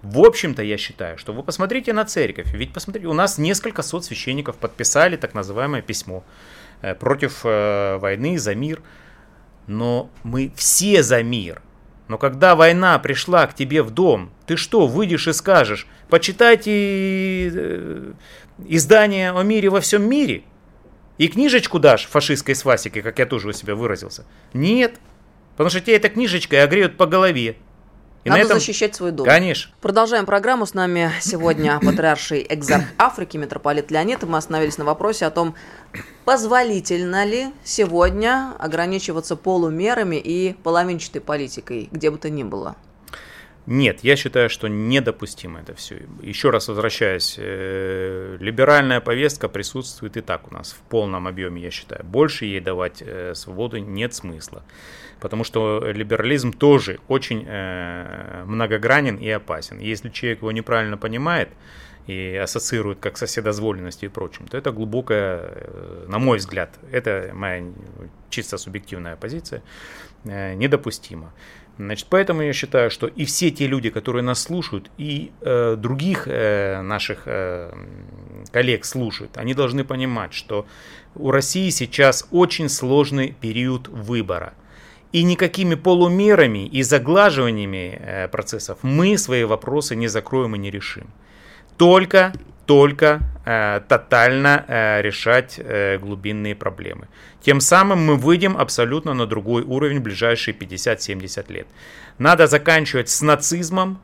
В 0.02 0.20
общем-то, 0.20 0.62
я 0.62 0.78
считаю, 0.78 1.18
что 1.18 1.32
вы 1.32 1.42
посмотрите 1.42 1.92
на 1.92 2.04
церковь. 2.04 2.52
Ведь 2.52 2.72
посмотрите, 2.72 3.06
у 3.08 3.12
нас 3.12 3.38
несколько 3.38 3.82
сот 3.82 4.04
священников 4.04 4.56
подписали 4.56 5.16
так 5.16 5.34
называемое 5.34 5.82
письмо 5.82 6.24
э, 6.82 6.94
против 6.94 7.40
э, 7.44 7.98
войны 7.98 8.38
за 8.38 8.54
мир. 8.54 8.82
Но 9.66 10.10
мы 10.22 10.52
все 10.56 11.02
за 11.02 11.22
мир. 11.22 11.62
Но 12.10 12.18
когда 12.18 12.56
война 12.56 12.98
пришла 12.98 13.46
к 13.46 13.54
тебе 13.54 13.84
в 13.84 13.92
дом, 13.92 14.32
ты 14.44 14.56
что, 14.56 14.88
выйдешь 14.88 15.28
и 15.28 15.32
скажешь, 15.32 15.86
почитайте 16.08 18.16
издание 18.66 19.30
о 19.30 19.40
мире 19.44 19.70
во 19.70 19.80
всем 19.80 20.10
мире? 20.10 20.42
И 21.18 21.28
книжечку 21.28 21.78
дашь 21.78 22.06
фашистской 22.06 22.56
свасикой, 22.56 23.02
как 23.02 23.20
я 23.20 23.26
тоже 23.26 23.46
у 23.46 23.52
себя 23.52 23.76
выразился? 23.76 24.26
Нет. 24.52 24.98
Потому 25.52 25.70
что 25.70 25.80
тебе 25.80 25.94
эта 25.94 26.08
книжечка 26.08 26.64
огреют 26.64 26.96
по 26.96 27.06
голове. 27.06 27.54
И 28.22 28.28
Надо 28.28 28.42
на 28.42 28.46
этом... 28.46 28.58
защищать 28.58 28.94
свой 28.94 29.12
дом. 29.12 29.26
Конечно. 29.26 29.72
Продолжаем 29.80 30.26
программу. 30.26 30.66
С 30.66 30.74
нами 30.74 31.10
сегодня 31.20 31.80
патриарший 31.84 32.46
экзарх 32.48 32.84
Африки, 32.98 33.38
митрополит 33.38 33.90
Леонид. 33.90 34.22
И 34.22 34.26
мы 34.26 34.36
остановились 34.36 34.76
на 34.76 34.84
вопросе 34.84 35.24
о 35.24 35.30
том, 35.30 35.54
позволительно 36.26 37.24
ли 37.24 37.46
сегодня 37.64 38.54
ограничиваться 38.58 39.36
полумерами 39.36 40.16
и 40.16 40.54
половинчатой 40.62 41.22
политикой, 41.22 41.88
где 41.90 42.10
бы 42.10 42.18
то 42.18 42.28
ни 42.28 42.42
было. 42.42 42.76
Нет, 43.66 44.00
я 44.02 44.16
считаю, 44.16 44.50
что 44.50 44.68
недопустимо 44.68 45.60
это 45.60 45.74
все. 45.74 46.02
Еще 46.22 46.50
раз 46.50 46.68
возвращаясь, 46.68 47.36
э, 47.38 48.36
либеральная 48.40 49.00
повестка 49.00 49.48
присутствует 49.48 50.16
и 50.16 50.22
так 50.22 50.50
у 50.50 50.54
нас 50.54 50.72
в 50.72 50.80
полном 50.88 51.26
объеме, 51.26 51.62
я 51.62 51.70
считаю. 51.70 52.04
Больше 52.04 52.46
ей 52.46 52.60
давать 52.60 53.00
э, 53.00 53.34
свободу 53.34 53.78
нет 53.78 54.12
смысла. 54.12 54.64
Потому 55.20 55.44
что 55.44 55.82
либерализм 55.84 56.52
тоже 56.52 56.98
очень 57.08 57.44
э, 57.46 58.44
многогранен 58.46 59.16
и 59.16 59.28
опасен. 59.28 59.78
Если 59.78 60.08
человек 60.08 60.40
его 60.40 60.52
неправильно 60.52 60.96
понимает, 60.96 61.50
и 62.06 62.36
ассоциируют 62.42 62.98
как 62.98 63.18
со 63.18 63.26
вседозволенностью 63.26 64.08
и 64.08 64.12
прочим, 64.12 64.48
то 64.48 64.56
это 64.56 64.72
глубокая, 64.72 65.40
э, 65.42 66.06
на 66.08 66.18
мой 66.18 66.38
взгляд, 66.38 66.78
это 66.90 67.30
моя 67.34 67.64
чисто 68.30 68.58
субъективная 68.58 69.16
позиция, 69.16 69.62
э, 70.24 70.54
недопустимо. 70.54 71.32
Значит, 71.76 72.08
поэтому 72.10 72.42
я 72.42 72.52
считаю, 72.52 72.90
что 72.90 73.06
и 73.06 73.24
все 73.24 73.50
те 73.50 73.66
люди, 73.66 73.90
которые 73.90 74.22
нас 74.22 74.42
слушают, 74.42 74.90
и 74.98 75.32
э, 75.40 75.76
других 75.78 76.24
э, 76.26 76.82
наших 76.82 77.22
э, 77.24 77.72
коллег 78.52 78.84
слушают, 78.84 79.38
они 79.38 79.54
должны 79.54 79.84
понимать, 79.84 80.34
что 80.34 80.66
у 81.14 81.30
России 81.30 81.70
сейчас 81.70 82.28
очень 82.30 82.68
сложный 82.68 83.34
период 83.40 83.88
выбора. 83.88 84.52
И 85.12 85.24
никакими 85.24 85.74
полумерами 85.74 86.66
и 86.66 86.82
заглаживаниями 86.82 87.98
э, 88.00 88.28
процессов 88.28 88.78
мы 88.82 89.18
свои 89.18 89.44
вопросы 89.44 89.96
не 89.96 90.08
закроем 90.08 90.54
и 90.54 90.58
не 90.58 90.70
решим. 90.70 91.08
Только, 91.76 92.32
только 92.66 93.20
э, 93.44 93.80
тотально 93.88 94.64
э, 94.68 95.02
решать 95.02 95.58
э, 95.58 95.98
глубинные 95.98 96.54
проблемы. 96.54 97.08
Тем 97.42 97.60
самым 97.60 98.06
мы 98.06 98.16
выйдем 98.16 98.56
абсолютно 98.56 99.14
на 99.14 99.26
другой 99.26 99.62
уровень 99.62 99.98
в 99.98 100.02
ближайшие 100.02 100.54
50-70 100.54 101.52
лет. 101.52 101.66
Надо 102.18 102.46
заканчивать 102.46 103.08
с 103.08 103.22
нацизмом, 103.22 103.98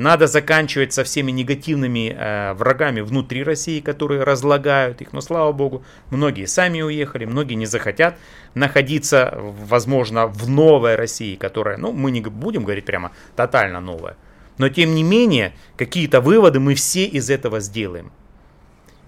надо 0.00 0.26
заканчивать 0.26 0.92
со 0.92 1.04
всеми 1.04 1.30
негативными 1.30 2.16
э, 2.16 2.54
врагами 2.54 3.02
внутри 3.02 3.44
России, 3.44 3.80
которые 3.80 4.22
разлагают 4.24 5.02
их. 5.02 5.12
Но 5.12 5.20
слава 5.20 5.52
богу, 5.52 5.84
многие 6.10 6.46
сами 6.46 6.80
уехали, 6.80 7.26
многие 7.26 7.54
не 7.54 7.66
захотят 7.66 8.16
находиться, 8.54 9.34
возможно, 9.36 10.26
в 10.26 10.48
новой 10.48 10.96
России, 10.96 11.36
которая, 11.36 11.76
ну, 11.76 11.92
мы 11.92 12.10
не 12.10 12.22
будем 12.22 12.64
говорить 12.64 12.86
прямо 12.86 13.12
тотально 13.36 13.80
новая. 13.80 14.16
Но 14.56 14.70
тем 14.70 14.94
не 14.94 15.02
менее, 15.02 15.52
какие-то 15.76 16.20
выводы 16.22 16.60
мы 16.60 16.74
все 16.74 17.04
из 17.04 17.28
этого 17.28 17.60
сделаем. 17.60 18.10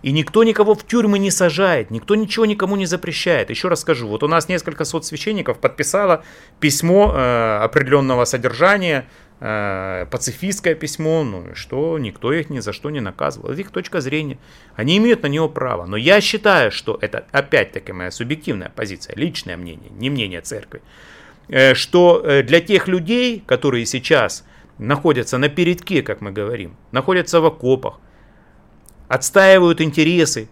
И 0.03 0.13
никто 0.13 0.45
никого 0.45 0.75
в 0.75 0.85
тюрьмы 0.85 1.19
не 1.19 1.31
сажает, 1.31 1.91
никто 1.91 2.17
ничего 2.17 2.45
никому 2.45 2.77
не 2.77 2.87
запрещает. 2.87 3.51
Еще 3.51 3.69
раз 3.69 3.81
скажу, 3.81 4.09
вот 4.09 4.23
у 4.23 4.29
нас 4.29 4.49
несколько 4.49 4.85
соцсвященников 4.85 5.59
подписало 5.59 6.25
письмо 6.59 7.13
э, 7.15 7.59
определенного 7.63 8.25
содержания, 8.25 9.07
э, 9.43 10.07
пацифистское 10.11 10.75
письмо, 10.75 11.25
ну 11.25 11.55
что, 11.55 11.99
никто 11.99 12.33
их 12.33 12.49
ни 12.49 12.61
за 12.61 12.73
что 12.73 12.91
не 12.91 13.01
наказывал. 13.01 13.51
Это 13.51 13.61
их 13.61 13.71
точка 13.71 14.01
зрения. 14.01 14.39
Они 14.77 14.97
имеют 14.99 15.23
на 15.23 15.27
него 15.27 15.49
право. 15.49 15.87
Но 15.87 15.97
я 15.97 16.21
считаю, 16.21 16.71
что 16.71 16.97
это 17.01 17.27
опять-таки 17.33 17.93
моя 17.93 18.11
субъективная 18.11 18.71
позиция, 18.75 19.17
личное 19.17 19.57
мнение, 19.57 19.91
не 19.91 20.11
мнение 20.11 20.41
церкви, 20.41 20.81
э, 21.49 21.75
что 21.75 22.23
э, 22.25 22.43
для 22.43 22.61
тех 22.61 22.87
людей, 22.89 23.43
которые 23.45 23.85
сейчас 23.85 24.45
находятся 24.79 25.39
на 25.39 25.49
передке, 25.49 26.03
как 26.03 26.21
мы 26.21 26.31
говорим, 26.31 26.77
находятся 26.93 27.41
в 27.41 27.47
окопах, 27.47 27.99
отстаивают 29.09 29.81
интересы. 29.81 30.49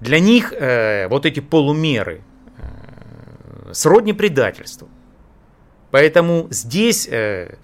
Для 0.00 0.18
них 0.18 0.52
э, 0.52 1.06
вот 1.08 1.26
эти 1.26 1.40
полумеры 1.40 2.22
э, 2.58 3.72
сродни 3.72 4.12
предательству. 4.12 4.88
Поэтому 5.90 6.46
здесь 6.50 7.08
э, 7.10 7.56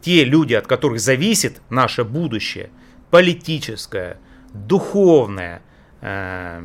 те 0.00 0.24
люди, 0.24 0.54
от 0.54 0.66
которых 0.66 1.00
зависит 1.00 1.60
наше 1.70 2.04
будущее, 2.04 2.70
политическое, 3.10 4.18
духовное, 4.52 5.62
э, 6.00 6.60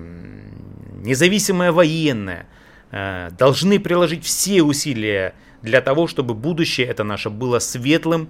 независимое 1.04 1.72
военное, 1.72 2.48
э, 2.92 3.30
должны 3.38 3.80
приложить 3.80 4.24
все 4.26 4.64
усилия 4.64 5.34
для 5.62 5.82
того, 5.82 6.08
чтобы 6.08 6.34
будущее 6.34 6.88
это 6.88 7.04
наше 7.04 7.30
было 7.30 7.60
светлым 7.60 8.30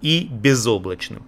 и 0.00 0.28
безоблачным. 0.30 1.24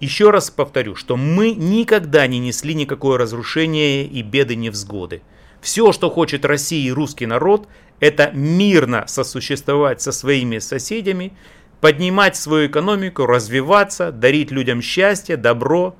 Еще 0.00 0.30
раз 0.30 0.50
повторю, 0.50 0.96
что 0.96 1.16
мы 1.16 1.52
никогда 1.52 2.26
не 2.26 2.38
несли 2.38 2.74
никакое 2.74 3.16
разрушение 3.16 4.04
и 4.04 4.22
беды 4.22 4.56
невзгоды. 4.56 5.22
Все, 5.64 5.92
что 5.92 6.10
хочет 6.10 6.44
Россия 6.44 6.88
и 6.88 6.92
русский 6.92 7.24
народ, 7.24 7.68
это 7.98 8.30
мирно 8.34 9.04
сосуществовать 9.06 10.02
со 10.02 10.12
своими 10.12 10.58
соседями, 10.58 11.32
поднимать 11.80 12.36
свою 12.36 12.66
экономику, 12.66 13.24
развиваться, 13.24 14.12
дарить 14.12 14.50
людям 14.50 14.82
счастье, 14.82 15.38
добро, 15.38 15.96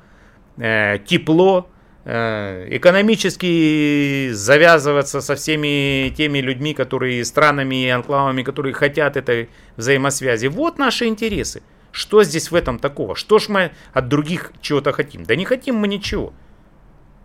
э, 0.59 0.99
тепло, 1.07 1.71
э, 2.05 2.67
экономически 2.77 4.33
завязываться 4.33 5.23
со 5.23 5.35
всеми 5.35 6.11
теми 6.15 6.41
людьми, 6.41 6.75
которые 6.75 7.25
странами 7.25 7.87
и 7.87 7.89
анклавами, 7.89 8.43
которые 8.43 8.75
хотят 8.75 9.17
этой 9.17 9.49
взаимосвязи. 9.79 10.49
Вот 10.49 10.77
наши 10.77 11.07
интересы. 11.07 11.63
Что 11.91 12.23
здесь 12.23 12.51
в 12.51 12.55
этом 12.55 12.79
такого? 12.79 13.17
Что 13.17 13.39
ж 13.39 13.49
мы 13.49 13.71
от 13.95 14.09
других 14.09 14.53
чего-то 14.61 14.93
хотим? 14.93 15.25
Да 15.25 15.35
не 15.35 15.47
хотим 15.47 15.77
мы 15.77 15.89
ничего. 15.89 16.35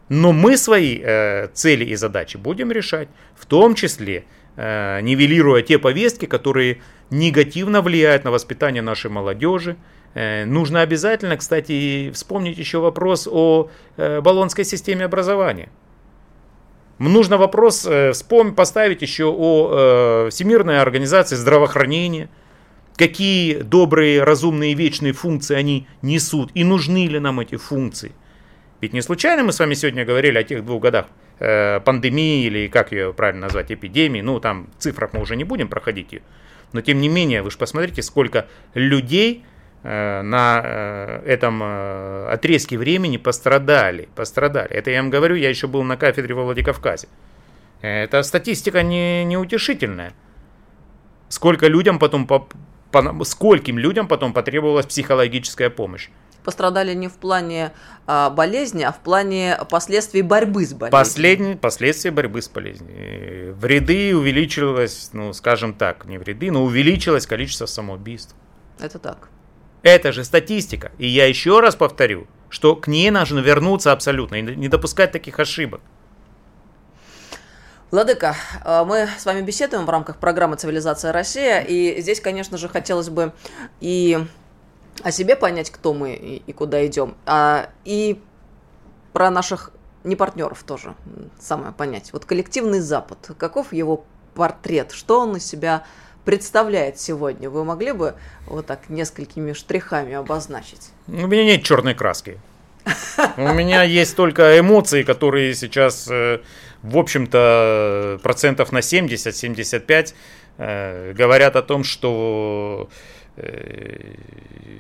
Но 0.10 0.32
мы 0.32 0.58
свои 0.58 1.00
э, 1.02 1.48
цели 1.54 1.86
и 1.86 1.96
задачи 1.96 2.38
будем 2.38 2.72
решать, 2.72 3.10
в 3.36 3.46
том 3.46 3.76
числе 3.76 4.26
э, 4.56 5.02
нивелируя 5.02 5.62
те 5.62 5.78
повестки, 5.78 6.26
которые 6.26 6.82
негативно 7.12 7.82
влияют 7.82 8.24
на 8.24 8.32
воспитание 8.32 8.82
нашей 8.82 9.12
молодежи. 9.12 9.78
Э, 10.16 10.46
нужно 10.46 10.82
обязательно, 10.82 11.38
кстати, 11.38 12.12
вспомнить 12.14 12.58
еще 12.58 12.80
вопрос 12.80 13.28
о 13.32 13.70
э, 13.98 14.22
баллонской 14.22 14.66
системе 14.66 15.06
образования. 15.06 15.70
Нужно 16.98 17.38
вопрос 17.38 17.86
э, 17.86 18.12
вспомнить, 18.12 18.56
поставить 18.56 19.02
еще 19.04 19.26
о 19.26 20.26
э, 20.26 20.30
Всемирной 20.32 20.82
организации 20.82 21.36
здравоохранения– 21.36 22.30
какие 23.00 23.62
добрые, 23.62 24.26
разумные, 24.26 24.74
вечные 24.74 25.14
функции 25.14 25.56
они 25.56 25.88
несут 26.02 26.52
и 26.54 26.66
нужны 26.66 27.08
ли 27.08 27.18
нам 27.20 27.40
эти 27.40 27.56
функции. 27.56 28.12
Ведь 28.82 28.94
не 28.94 29.02
случайно 29.02 29.44
мы 29.44 29.52
с 29.52 29.60
вами 29.60 29.74
сегодня 29.74 30.06
говорили 30.06 30.38
о 30.38 30.44
тех 30.44 30.66
двух 30.66 30.82
годах 30.82 31.08
э, 31.40 31.80
пандемии 31.82 32.46
или 32.46 32.68
как 32.68 32.92
ее 32.92 33.14
правильно 33.14 33.42
назвать, 33.42 33.72
эпидемии. 33.72 34.22
Ну, 34.22 34.40
там 34.40 34.68
цифрах 34.78 35.14
мы 35.14 35.22
уже 35.22 35.36
не 35.36 35.44
будем 35.44 35.68
проходить 35.68 36.14
ее. 36.14 36.22
Но 36.72 36.82
тем 36.82 37.02
не 37.02 37.10
менее, 37.10 37.42
вы 37.42 37.52
же 37.52 37.58
посмотрите, 37.58 38.02
сколько 38.02 38.48
людей 38.74 39.44
э, 39.84 40.22
на 40.22 40.62
э, 40.64 41.24
этом 41.26 41.62
э, 41.62 42.28
отрезке 42.32 42.78
времени 42.78 43.18
пострадали. 43.18 44.08
пострадали. 44.16 44.70
Это 44.70 44.92
я 44.92 45.02
вам 45.02 45.10
говорю, 45.10 45.36
я 45.36 45.50
еще 45.50 45.68
был 45.68 45.84
на 45.84 45.98
кафедре 45.98 46.34
во 46.34 46.44
Владикавказе. 46.44 47.08
Это 47.82 48.24
статистика 48.24 48.84
не, 48.84 49.24
неутешительная. 49.26 50.14
Сколько 51.30 51.68
людям 51.68 52.00
потом 52.00 52.28
по, 52.28 52.48
скольким 53.24 53.78
людям 53.78 54.08
потом 54.08 54.34
потребовалась 54.34 54.86
психологическая 54.86 55.70
помощь. 55.70 56.10
Пострадали 56.50 56.96
не 56.96 57.08
в 57.10 57.14
плане 57.14 57.74
а, 58.08 58.32
болезни, 58.32 58.82
а 58.82 58.92
в 58.92 58.98
плане 59.02 59.56
последствий 59.70 60.24
борьбы 60.24 60.66
с 60.66 60.74
болезнью. 60.74 60.92
Последние 60.92 61.56
последствия 61.56 62.10
борьбы 62.10 62.42
с 62.42 62.50
болезнью. 62.50 63.54
Вреды 63.54 64.16
увеличилось, 64.16 65.12
ну, 65.14 65.32
скажем 65.34 65.76
так, 65.76 66.06
не 66.06 66.18
вреды, 66.18 66.50
но 66.50 66.64
увеличилось 66.64 67.28
количество 67.28 67.68
самоубийств. 67.68 68.34
Это 68.80 68.98
так. 68.98 69.30
Это 69.84 70.12
же 70.12 70.24
статистика. 70.24 70.92
И 70.98 71.06
я 71.06 71.28
еще 71.28 71.60
раз 71.60 71.76
повторю, 71.76 72.26
что 72.50 72.76
к 72.76 72.88
ней 72.88 73.12
нужно 73.12 73.42
вернуться 73.42 73.92
абсолютно 73.92 74.38
и 74.38 74.42
не 74.42 74.70
допускать 74.70 75.12
таких 75.12 75.40
ошибок. 75.40 75.82
Владыка, 77.92 78.36
э, 78.66 78.84
мы 78.86 79.08
с 79.20 79.24
вами 79.24 79.42
беседуем 79.42 79.86
в 79.86 79.90
рамках 79.92 80.18
программы 80.18 80.56
«Цивилизация 80.56 81.12
Россия», 81.12 81.62
и 81.62 82.02
здесь, 82.02 82.20
конечно 82.20 82.58
же, 82.58 82.70
хотелось 82.70 83.10
бы 83.10 83.34
и 83.82 84.26
о 85.04 85.12
себе 85.12 85.36
понять, 85.36 85.70
кто 85.70 85.94
мы 85.94 86.14
и, 86.14 86.54
куда 86.54 86.86
идем, 86.86 87.16
а, 87.26 87.70
и 87.86 88.22
про 89.14 89.30
наших 89.30 89.72
не 90.04 90.16
партнеров 90.16 90.64
тоже 90.64 90.96
самое 91.40 91.74
понять. 91.74 92.14
Вот 92.14 92.26
коллективный 92.26 92.80
Запад, 92.80 93.32
каков 93.38 93.74
его 93.74 94.06
портрет, 94.34 94.92
что 94.92 95.22
он 95.22 95.36
из 95.36 95.46
себя 95.46 95.84
представляет 96.26 97.00
сегодня? 97.00 97.50
Вы 97.50 97.64
могли 97.66 97.92
бы 97.92 98.16
вот 98.46 98.66
так 98.66 98.90
несколькими 98.90 99.54
штрихами 99.54 100.14
обозначить? 100.14 100.92
У 101.08 101.28
меня 101.28 101.44
нет 101.44 101.64
черной 101.64 101.96
краски. 101.96 102.40
У 103.38 103.54
меня 103.54 103.84
есть 103.84 104.16
только 104.16 104.58
эмоции, 104.58 105.04
которые 105.04 105.54
сейчас 105.54 106.08
э, 106.10 106.40
в 106.82 106.98
общем-то, 106.98 108.20
процентов 108.24 108.72
на 108.72 108.80
70-75 108.80 110.14
э, 110.58 111.14
говорят 111.14 111.56
о 111.56 111.62
том, 111.62 111.84
что 111.84 112.90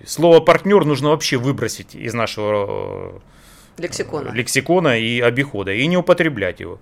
слово 0.05 0.39
партнер 0.39 0.85
нужно 0.85 1.09
вообще 1.09 1.37
выбросить 1.37 1.95
из 1.95 2.13
нашего 2.13 3.21
лексикона, 3.77 4.29
лексикона 4.31 4.99
и 4.99 5.19
обихода 5.19 5.71
и 5.73 5.85
не 5.87 5.97
употреблять 5.97 6.59
его. 6.59 6.79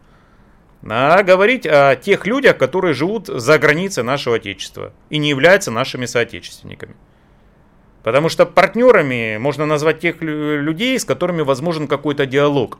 А 0.90 1.24
говорить 1.24 1.66
о 1.66 1.96
тех 1.96 2.26
людях, 2.28 2.58
которые 2.58 2.94
живут 2.94 3.28
за 3.28 3.58
границей 3.58 4.04
нашего 4.04 4.36
Отечества 4.36 4.94
и 5.10 5.18
не 5.18 5.30
являются 5.30 5.72
нашими 5.72 6.06
соотечественниками. 6.06 6.96
Потому 8.04 8.30
что 8.30 8.46
партнерами 8.46 9.38
можно 9.38 9.66
назвать 9.66 10.00
тех 10.00 10.22
людей, 10.22 10.98
с 10.98 11.04
которыми 11.04 11.42
возможен 11.42 11.88
какой-то 11.88 12.26
диалог. 12.26 12.80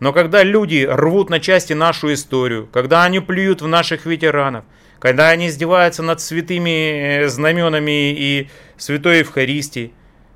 Но 0.00 0.12
когда 0.12 0.42
люди 0.42 0.86
рвут 0.90 1.30
на 1.30 1.40
части 1.40 1.72
нашу 1.72 2.12
историю, 2.12 2.68
когда 2.72 3.04
они 3.04 3.20
плюют 3.20 3.62
в 3.62 3.66
наших 3.66 4.06
ветеранов, 4.06 4.64
когда 4.98 5.28
они 5.28 5.48
издеваются 5.48 6.02
над 6.02 6.20
святыми 6.20 7.24
э, 7.24 7.28
знаменами 7.28 8.12
и 8.12 8.48
святой 8.76 9.18
Евхаристией, 9.18 9.92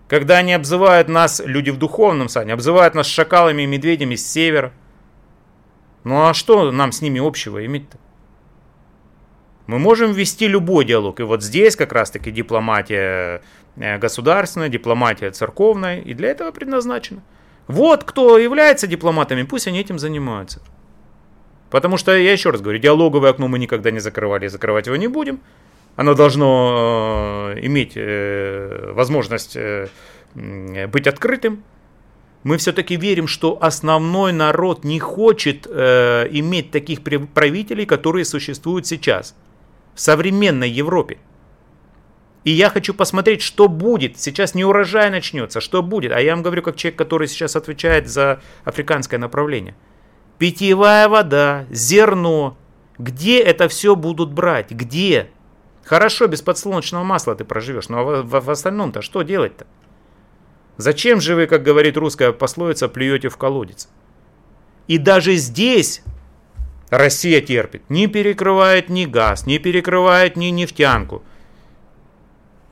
Когда 0.08 0.38
они 0.38 0.54
обзывают 0.54 1.08
нас, 1.08 1.42
люди 1.44 1.68
в 1.68 1.76
духовном 1.76 2.30
сане, 2.30 2.54
обзывают 2.54 2.94
нас 2.94 3.06
шакалами 3.06 3.62
и 3.62 3.66
медведями 3.66 4.14
с 4.14 4.26
севера. 4.26 4.72
Ну 6.04 6.26
а 6.26 6.32
что 6.32 6.72
нам 6.72 6.92
с 6.92 7.02
ними 7.02 7.20
общего 7.20 7.64
иметь-то? 7.66 7.98
Мы 9.66 9.78
можем 9.78 10.12
вести 10.12 10.48
любой 10.48 10.86
диалог. 10.86 11.20
И 11.20 11.24
вот 11.24 11.42
здесь 11.42 11.76
как 11.76 11.92
раз-таки 11.92 12.30
дипломатия 12.30 13.42
э, 13.76 13.98
государственная, 13.98 14.70
дипломатия 14.70 15.30
церковная, 15.30 16.00
и 16.00 16.14
для 16.14 16.30
этого 16.30 16.52
предназначена. 16.52 17.22
Вот 17.68 18.04
кто 18.04 18.38
является 18.38 18.86
дипломатами, 18.86 19.42
пусть 19.42 19.68
они 19.68 19.78
этим 19.78 19.98
занимаются. 19.98 20.60
Потому 21.70 21.98
что, 21.98 22.16
я 22.16 22.32
еще 22.32 22.50
раз 22.50 22.62
говорю, 22.62 22.78
диалоговое 22.78 23.30
окно 23.30 23.46
мы 23.46 23.58
никогда 23.58 23.90
не 23.90 24.00
закрывали, 24.00 24.46
и 24.46 24.48
закрывать 24.48 24.86
его 24.86 24.96
не 24.96 25.06
будем. 25.06 25.40
Оно 25.96 26.14
должно 26.14 27.52
э, 27.54 27.66
иметь 27.66 27.92
э, 27.96 28.92
возможность 28.94 29.56
э, 29.56 29.88
быть 30.34 31.06
открытым. 31.06 31.62
Мы 32.42 32.56
все-таки 32.56 32.96
верим, 32.96 33.26
что 33.26 33.58
основной 33.60 34.32
народ 34.32 34.84
не 34.84 35.00
хочет 35.00 35.66
иметь 35.66 36.70
таких 36.70 37.02
правителей, 37.02 37.84
которые 37.84 38.24
существуют 38.24 38.86
сейчас 38.86 39.34
в 39.94 40.00
современной 40.00 40.70
Европе. 40.70 41.18
И 42.44 42.50
я 42.50 42.70
хочу 42.70 42.94
посмотреть, 42.94 43.42
что 43.42 43.68
будет. 43.68 44.18
Сейчас 44.18 44.54
не 44.54 44.64
урожай 44.64 45.10
начнется, 45.10 45.60
что 45.60 45.82
будет. 45.82 46.12
А 46.12 46.20
я 46.20 46.34
вам 46.34 46.42
говорю, 46.42 46.62
как 46.62 46.76
человек, 46.76 46.98
который 46.98 47.28
сейчас 47.28 47.56
отвечает 47.56 48.08
за 48.08 48.40
африканское 48.64 49.18
направление. 49.18 49.74
Питьевая 50.38 51.08
вода, 51.08 51.66
зерно. 51.70 52.56
Где 52.96 53.40
это 53.40 53.68
все 53.68 53.96
будут 53.96 54.32
брать? 54.32 54.70
Где? 54.70 55.30
Хорошо, 55.84 56.26
без 56.26 56.42
подсолнечного 56.42 57.02
масла 57.02 57.34
ты 57.34 57.44
проживешь, 57.44 57.88
но 57.88 58.04
в, 58.04 58.22
в, 58.22 58.40
в 58.44 58.50
остальном-то 58.50 59.02
что 59.02 59.22
делать-то? 59.22 59.66
Зачем 60.76 61.20
же 61.20 61.34
вы, 61.34 61.46
как 61.46 61.62
говорит 61.62 61.96
русская 61.96 62.32
пословица, 62.32 62.88
плюете 62.88 63.28
в 63.28 63.36
колодец? 63.36 63.88
И 64.86 64.98
даже 64.98 65.34
здесь 65.34 66.02
Россия 66.90 67.40
терпит. 67.40 67.82
Не 67.88 68.06
перекрывает 68.06 68.88
ни 68.88 69.04
газ, 69.04 69.46
не 69.46 69.58
перекрывает 69.58 70.36
ни 70.36 70.46
нефтянку. 70.46 71.22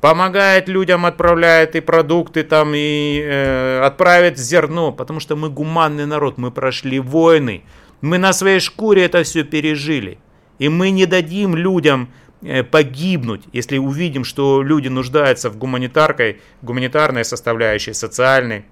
Помогает 0.08 0.68
людям, 0.68 1.04
отправляет 1.04 1.74
и 1.74 1.80
продукты 1.80 2.42
там, 2.44 2.72
и 2.74 3.20
э, 3.20 3.80
отправит 3.80 4.38
зерно. 4.38 4.92
Потому 4.92 5.20
что 5.20 5.36
мы 5.36 5.50
гуманный 5.50 6.06
народ, 6.06 6.38
мы 6.38 6.50
прошли 6.50 7.00
войны. 7.00 7.64
Мы 8.00 8.18
на 8.18 8.32
своей 8.32 8.60
шкуре 8.60 9.04
это 9.04 9.22
все 9.22 9.42
пережили. 9.42 10.18
И 10.58 10.68
мы 10.68 10.90
не 10.90 11.06
дадим 11.06 11.56
людям 11.56 12.08
Э, 12.42 12.62
погибнуть, 12.62 13.42
если 13.52 13.78
увидим, 13.78 14.22
что 14.22 14.62
люди 14.62 14.88
нуждаются 14.88 15.48
в 15.50 15.56
гуманитарной, 15.56 16.40
гуманитарной 16.62 17.24
составляющей, 17.24 17.94
социальной. 17.94 18.66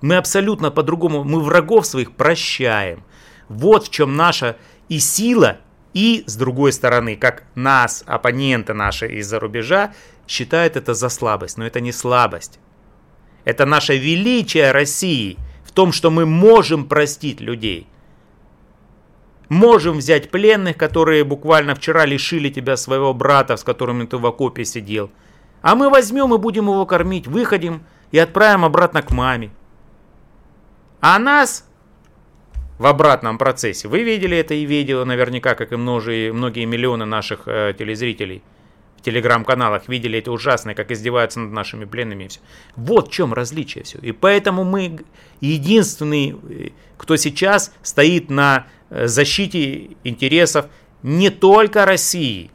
Мы 0.00 0.16
абсолютно 0.16 0.70
по-другому, 0.70 1.24
мы 1.24 1.40
врагов 1.40 1.86
своих 1.86 2.12
прощаем. 2.12 3.02
Вот 3.48 3.86
в 3.86 3.90
чем 3.90 4.16
наша 4.16 4.56
и 4.88 5.00
сила, 5.00 5.58
и 5.94 6.24
с 6.26 6.36
другой 6.36 6.72
стороны, 6.72 7.16
как 7.16 7.44
нас, 7.54 8.04
оппоненты 8.06 8.74
наши 8.74 9.06
из-за 9.06 9.40
рубежа, 9.40 9.94
считают 10.28 10.76
это 10.76 10.92
за 10.92 11.08
слабость. 11.08 11.56
Но 11.56 11.66
это 11.66 11.80
не 11.80 11.92
слабость. 11.92 12.58
Это 13.44 13.64
наше 13.64 13.96
величие 13.96 14.72
России 14.72 15.38
в 15.64 15.72
том, 15.72 15.92
что 15.92 16.10
мы 16.10 16.26
можем 16.26 16.86
простить 16.86 17.40
людей– 17.40 17.88
Можем 19.48 19.98
взять 19.98 20.30
пленных, 20.30 20.76
которые 20.76 21.22
буквально 21.22 21.74
вчера 21.74 22.06
лишили 22.06 22.48
тебя 22.48 22.76
своего 22.76 23.12
брата, 23.12 23.56
с 23.56 23.64
которым 23.64 24.06
ты 24.06 24.16
в 24.16 24.26
окопе 24.26 24.64
сидел. 24.64 25.10
А 25.62 25.74
мы 25.74 25.90
возьмем 25.90 26.34
и 26.34 26.38
будем 26.38 26.64
его 26.64 26.86
кормить, 26.86 27.26
выходим 27.26 27.84
и 28.10 28.18
отправим 28.18 28.64
обратно 28.64 29.02
к 29.02 29.10
маме. 29.10 29.50
А 31.00 31.18
нас 31.18 31.66
в 32.78 32.86
обратном 32.86 33.38
процессе, 33.38 33.88
вы 33.88 34.02
видели 34.02 34.36
это 34.36 34.54
и 34.54 34.64
видео 34.64 35.04
наверняка, 35.04 35.54
как 35.54 35.72
и 35.72 35.76
многие, 35.76 36.32
многие 36.32 36.64
миллионы 36.64 37.04
наших 37.04 37.42
э, 37.46 37.74
телезрителей 37.78 38.42
в 38.96 39.02
телеграм-каналах 39.02 39.88
видели 39.88 40.18
это 40.18 40.32
ужасное, 40.32 40.74
как 40.74 40.90
издеваются 40.90 41.40
над 41.40 41.52
нашими 41.52 41.84
пленными 41.84 42.26
все. 42.26 42.40
Вот 42.76 43.08
в 43.08 43.12
чем 43.12 43.34
различие 43.34 43.84
все. 43.84 43.98
И 43.98 44.12
поэтому 44.12 44.64
мы 44.64 45.00
единственный, 45.40 46.30
э, 46.30 46.68
кто 46.96 47.16
сейчас 47.16 47.72
стоит 47.82 48.30
на 48.30 48.66
Э, 48.94 49.08
защите 49.08 49.96
интересов 50.04 50.66
не 51.02 51.28
только 51.30 51.84
России, 51.84 52.52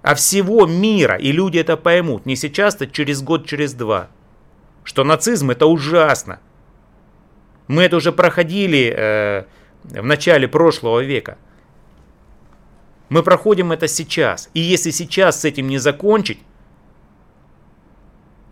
а 0.00 0.14
всего 0.14 0.66
мира. 0.66 1.16
И 1.16 1.30
люди 1.30 1.58
это 1.58 1.76
поймут 1.76 2.24
не 2.24 2.36
сейчас, 2.36 2.80
а 2.80 2.86
через 2.86 3.20
год, 3.20 3.46
через 3.46 3.74
два. 3.74 4.08
Что 4.82 5.04
нацизм 5.04 5.50
это 5.50 5.66
ужасно. 5.66 6.40
Мы 7.70 7.84
это 7.84 7.96
уже 7.96 8.10
проходили 8.10 8.92
э, 8.96 9.44
в 9.84 10.04
начале 10.04 10.48
прошлого 10.48 11.04
века. 11.04 11.38
Мы 13.10 13.22
проходим 13.22 13.70
это 13.70 13.86
сейчас. 13.86 14.50
И 14.54 14.60
если 14.60 14.90
сейчас 14.90 15.40
с 15.40 15.44
этим 15.44 15.68
не 15.68 15.78
закончить, 15.78 16.40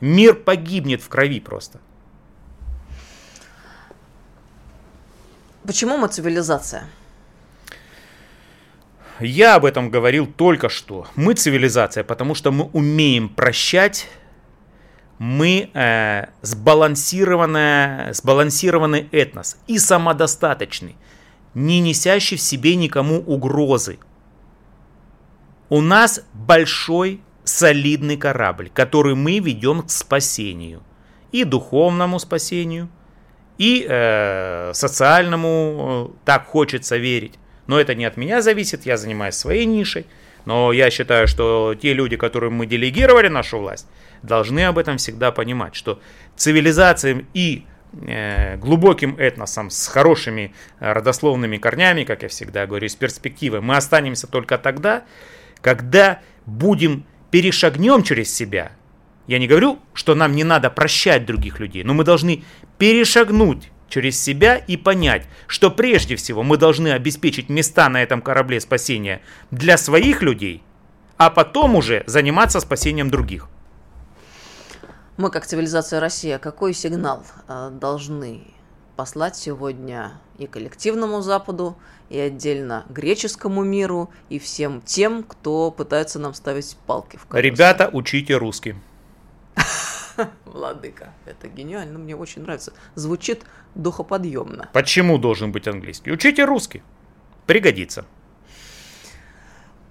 мир 0.00 0.34
погибнет 0.34 1.02
в 1.02 1.08
крови 1.08 1.40
просто. 1.40 1.80
Почему 5.66 5.96
мы 5.96 6.06
цивилизация? 6.06 6.84
Я 9.18 9.56
об 9.56 9.64
этом 9.64 9.90
говорил 9.90 10.28
только 10.28 10.68
что. 10.68 11.08
Мы 11.16 11.34
цивилизация, 11.34 12.04
потому 12.04 12.36
что 12.36 12.52
мы 12.52 12.66
умеем 12.72 13.28
прощать. 13.28 14.08
Мы 15.18 15.70
э, 15.74 16.26
сбалансированная, 16.42 18.12
сбалансированный 18.12 19.08
этнос 19.10 19.56
и 19.66 19.78
самодостаточный, 19.78 20.96
не 21.54 21.80
несящий 21.80 22.36
в 22.36 22.40
себе 22.40 22.76
никому 22.76 23.18
угрозы. 23.18 23.98
У 25.68 25.80
нас 25.80 26.22
большой 26.32 27.20
солидный 27.44 28.16
корабль, 28.16 28.70
который 28.72 29.14
мы 29.14 29.38
ведем 29.40 29.82
к 29.82 29.90
спасению. 29.90 30.82
И 31.32 31.44
духовному 31.44 32.18
спасению, 32.18 32.88
и 33.58 33.84
э, 33.86 34.70
социальному 34.72 36.12
э, 36.14 36.18
так 36.24 36.46
хочется 36.46 36.96
верить. 36.96 37.34
Но 37.66 37.78
это 37.78 37.94
не 37.94 38.06
от 38.06 38.16
меня 38.16 38.40
зависит, 38.40 38.86
я 38.86 38.96
занимаюсь 38.96 39.34
своей 39.34 39.66
нишей. 39.66 40.06
Но 40.46 40.72
я 40.72 40.90
считаю, 40.90 41.28
что 41.28 41.74
те 41.74 41.92
люди, 41.92 42.16
которым 42.16 42.54
мы 42.54 42.66
делегировали 42.66 43.28
нашу 43.28 43.58
власть, 43.58 43.86
должны 44.22 44.64
об 44.64 44.78
этом 44.78 44.98
всегда 44.98 45.32
понимать, 45.32 45.74
что 45.74 46.00
цивилизациям 46.36 47.26
и 47.34 47.64
э, 48.06 48.56
глубоким 48.56 49.16
этносом 49.16 49.70
с 49.70 49.86
хорошими 49.86 50.54
э, 50.80 50.92
родословными 50.92 51.58
корнями, 51.58 52.04
как 52.04 52.22
я 52.22 52.28
всегда 52.28 52.66
говорю, 52.66 52.88
с 52.88 52.94
перспективой, 52.94 53.60
мы 53.60 53.76
останемся 53.76 54.26
только 54.26 54.58
тогда, 54.58 55.04
когда 55.60 56.20
будем 56.46 57.04
перешагнем 57.30 58.02
через 58.02 58.34
себя. 58.34 58.72
Я 59.26 59.38
не 59.38 59.46
говорю, 59.46 59.78
что 59.92 60.14
нам 60.14 60.34
не 60.34 60.44
надо 60.44 60.70
прощать 60.70 61.26
других 61.26 61.60
людей, 61.60 61.84
но 61.84 61.92
мы 61.92 62.04
должны 62.04 62.44
перешагнуть 62.78 63.70
через 63.88 64.20
себя 64.22 64.56
и 64.56 64.76
понять, 64.76 65.26
что 65.46 65.70
прежде 65.70 66.16
всего 66.16 66.42
мы 66.42 66.56
должны 66.56 66.88
обеспечить 66.88 67.48
места 67.48 67.88
на 67.88 68.02
этом 68.02 68.22
корабле 68.22 68.60
спасения 68.60 69.20
для 69.50 69.76
своих 69.76 70.22
людей, 70.22 70.62
а 71.16 71.30
потом 71.30 71.76
уже 71.76 72.04
заниматься 72.06 72.60
спасением 72.60 73.10
других. 73.10 73.48
Мы, 75.18 75.30
как 75.32 75.46
цивилизация 75.46 75.98
Россия, 75.98 76.38
какой 76.38 76.72
сигнал 76.72 77.24
э, 77.48 77.70
должны 77.72 78.46
послать 78.94 79.34
сегодня 79.34 80.12
и 80.38 80.46
коллективному 80.46 81.22
Западу, 81.22 81.76
и 82.08 82.20
отдельно 82.20 82.86
греческому 82.88 83.64
миру, 83.64 84.10
и 84.28 84.38
всем 84.38 84.80
тем, 84.80 85.24
кто 85.24 85.72
пытается 85.72 86.20
нам 86.20 86.34
ставить 86.34 86.76
палки 86.86 87.16
в 87.16 87.26
колеса? 87.26 87.42
Ребята, 87.42 87.90
учите 87.92 88.36
русский. 88.36 88.76
Владыка. 90.44 91.12
Это 91.26 91.48
гениально, 91.48 91.98
мне 91.98 92.14
очень 92.14 92.42
нравится. 92.42 92.72
Звучит 92.94 93.42
духоподъемно. 93.74 94.70
Почему 94.72 95.18
должен 95.18 95.50
быть 95.50 95.66
английский? 95.66 96.12
Учите 96.12 96.44
русский. 96.44 96.84
Пригодится. 97.44 98.04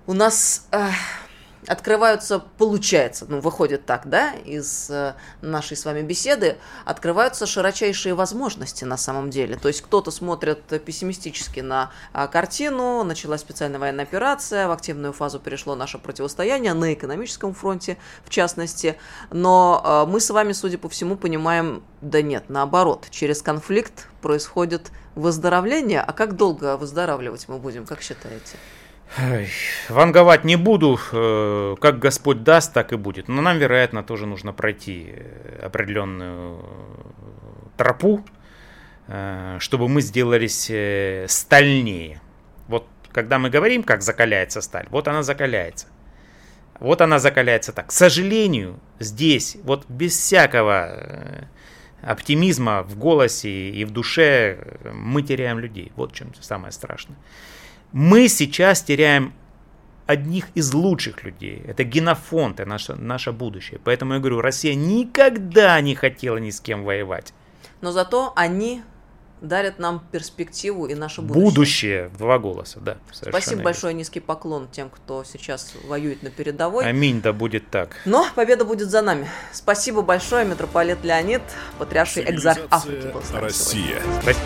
У 0.05 0.13
нас... 0.13 0.69
Э, 0.71 0.91
открываются, 1.67 2.39
получается, 2.39 3.25
ну, 3.27 3.39
выходит 3.39 3.85
так, 3.85 4.07
да, 4.09 4.33
из 4.33 4.89
э, 4.89 5.13
нашей 5.41 5.77
с 5.77 5.85
вами 5.85 6.01
беседы, 6.01 6.57
открываются 6.85 7.45
широчайшие 7.45 8.15
возможности 8.15 8.85
на 8.85 8.97
самом 8.97 9.29
деле. 9.29 9.57
То 9.57 9.67
есть 9.67 9.81
кто-то 9.81 10.09
смотрит 10.09 10.61
пессимистически 10.83 11.59
на 11.59 11.91
э, 12.13 12.27
картину, 12.31 13.03
началась 13.03 13.41
специальная 13.41 13.79
военная 13.79 14.05
операция, 14.05 14.67
в 14.67 14.71
активную 14.71 15.13
фазу 15.13 15.39
перешло 15.39 15.75
наше 15.75 15.97
противостояние 15.97 16.73
на 16.73 16.93
экономическом 16.93 17.53
фронте, 17.53 17.97
в 18.23 18.29
частности. 18.29 18.97
Но 19.29 19.81
э, 19.83 20.09
мы 20.09 20.19
с 20.19 20.29
вами, 20.29 20.53
судя 20.53 20.77
по 20.77 20.87
всему, 20.89 21.17
понимаем, 21.17 21.83
да 22.01 22.21
нет, 22.21 22.45
наоборот, 22.47 23.07
через 23.11 23.41
конфликт 23.41 24.07
происходит 24.21 24.91
выздоровление. 25.15 26.01
А 26.01 26.13
как 26.13 26.37
долго 26.37 26.77
выздоравливать 26.77 27.47
мы 27.49 27.57
будем, 27.57 27.85
как 27.85 28.01
считаете? 28.01 28.57
Ванговать 29.89 30.43
не 30.43 30.55
буду, 30.55 30.99
э, 31.11 31.75
как 31.79 31.99
Господь 31.99 32.43
даст, 32.43 32.73
так 32.73 32.93
и 32.93 32.97
будет. 32.97 33.27
Но 33.27 33.41
нам, 33.41 33.57
вероятно, 33.57 34.03
тоже 34.03 34.25
нужно 34.25 34.53
пройти 34.53 35.13
э, 35.15 35.61
определенную 35.65 36.63
тропу, 37.77 38.23
э, 39.07 39.57
чтобы 39.59 39.87
мы 39.87 40.01
сделались 40.01 40.71
стальнее. 41.31 42.21
Вот 42.67 42.85
когда 43.11 43.39
мы 43.39 43.49
говорим, 43.49 43.83
как 43.83 44.01
закаляется 44.01 44.61
сталь, 44.61 44.87
вот 44.89 45.07
она 45.07 45.23
закаляется. 45.23 45.87
Вот 46.79 47.01
она 47.01 47.17
закаляется 47.17 47.73
так. 47.73 47.87
К 47.87 47.91
сожалению, 47.91 48.79
здесь, 48.99 49.57
вот 49.63 49.85
без 49.89 50.15
всякого 50.15 51.47
оптимизма 52.03 52.83
в 52.83 52.99
голосе 52.99 53.49
и 53.49 53.83
в 53.83 53.89
душе, 53.89 54.59
мы 54.93 55.23
теряем 55.23 55.57
людей. 55.57 55.91
Вот 55.95 56.13
чем 56.13 56.31
самое 56.39 56.71
страшное 56.71 57.17
мы 57.97 58.27
сейчас 58.27 58.83
теряем 58.83 59.33
одних 60.05 60.49
из 60.53 60.71
лучших 60.71 61.23
людей. 61.23 61.63
Это 61.67 61.83
генофонд, 61.83 62.59
это 62.59 62.69
наше, 62.69 62.93
наше 62.93 63.31
будущее. 63.31 63.79
Поэтому 63.83 64.13
я 64.13 64.19
говорю, 64.19 64.39
Россия 64.39 64.75
никогда 64.75 65.81
не 65.81 65.95
хотела 65.95 66.37
ни 66.37 66.51
с 66.51 66.61
кем 66.61 66.83
воевать. 66.83 67.33
Но 67.81 67.91
зато 67.91 68.33
они 68.35 68.83
дарят 69.41 69.79
нам 69.79 70.05
перспективу 70.11 70.85
и 70.85 70.93
наше 70.93 71.23
будущее. 71.23 71.43
Будущее 71.43 72.07
в 72.09 72.17
два 72.17 72.37
голоса, 72.37 72.79
да. 72.79 72.97
Спасибо 73.11 73.49
верно. 73.49 73.63
большое, 73.63 73.93
низкий 73.95 74.19
поклон 74.19 74.67
тем, 74.71 74.91
кто 74.91 75.23
сейчас 75.23 75.73
воюет 75.87 76.21
на 76.21 76.29
передовой. 76.29 76.85
Аминь, 76.85 77.19
да 77.19 77.33
будет 77.33 77.67
так. 77.71 77.95
Но 78.05 78.27
победа 78.35 78.63
будет 78.63 78.91
за 78.91 79.01
нами. 79.01 79.27
Спасибо 79.51 80.03
большое, 80.03 80.45
митрополит 80.45 81.03
Леонид, 81.03 81.41
патриарший 81.79 82.29
экзарх 82.29 82.61
Африки. 82.69 83.11
Россия. 83.33 84.03
Спасибо. 84.21 84.45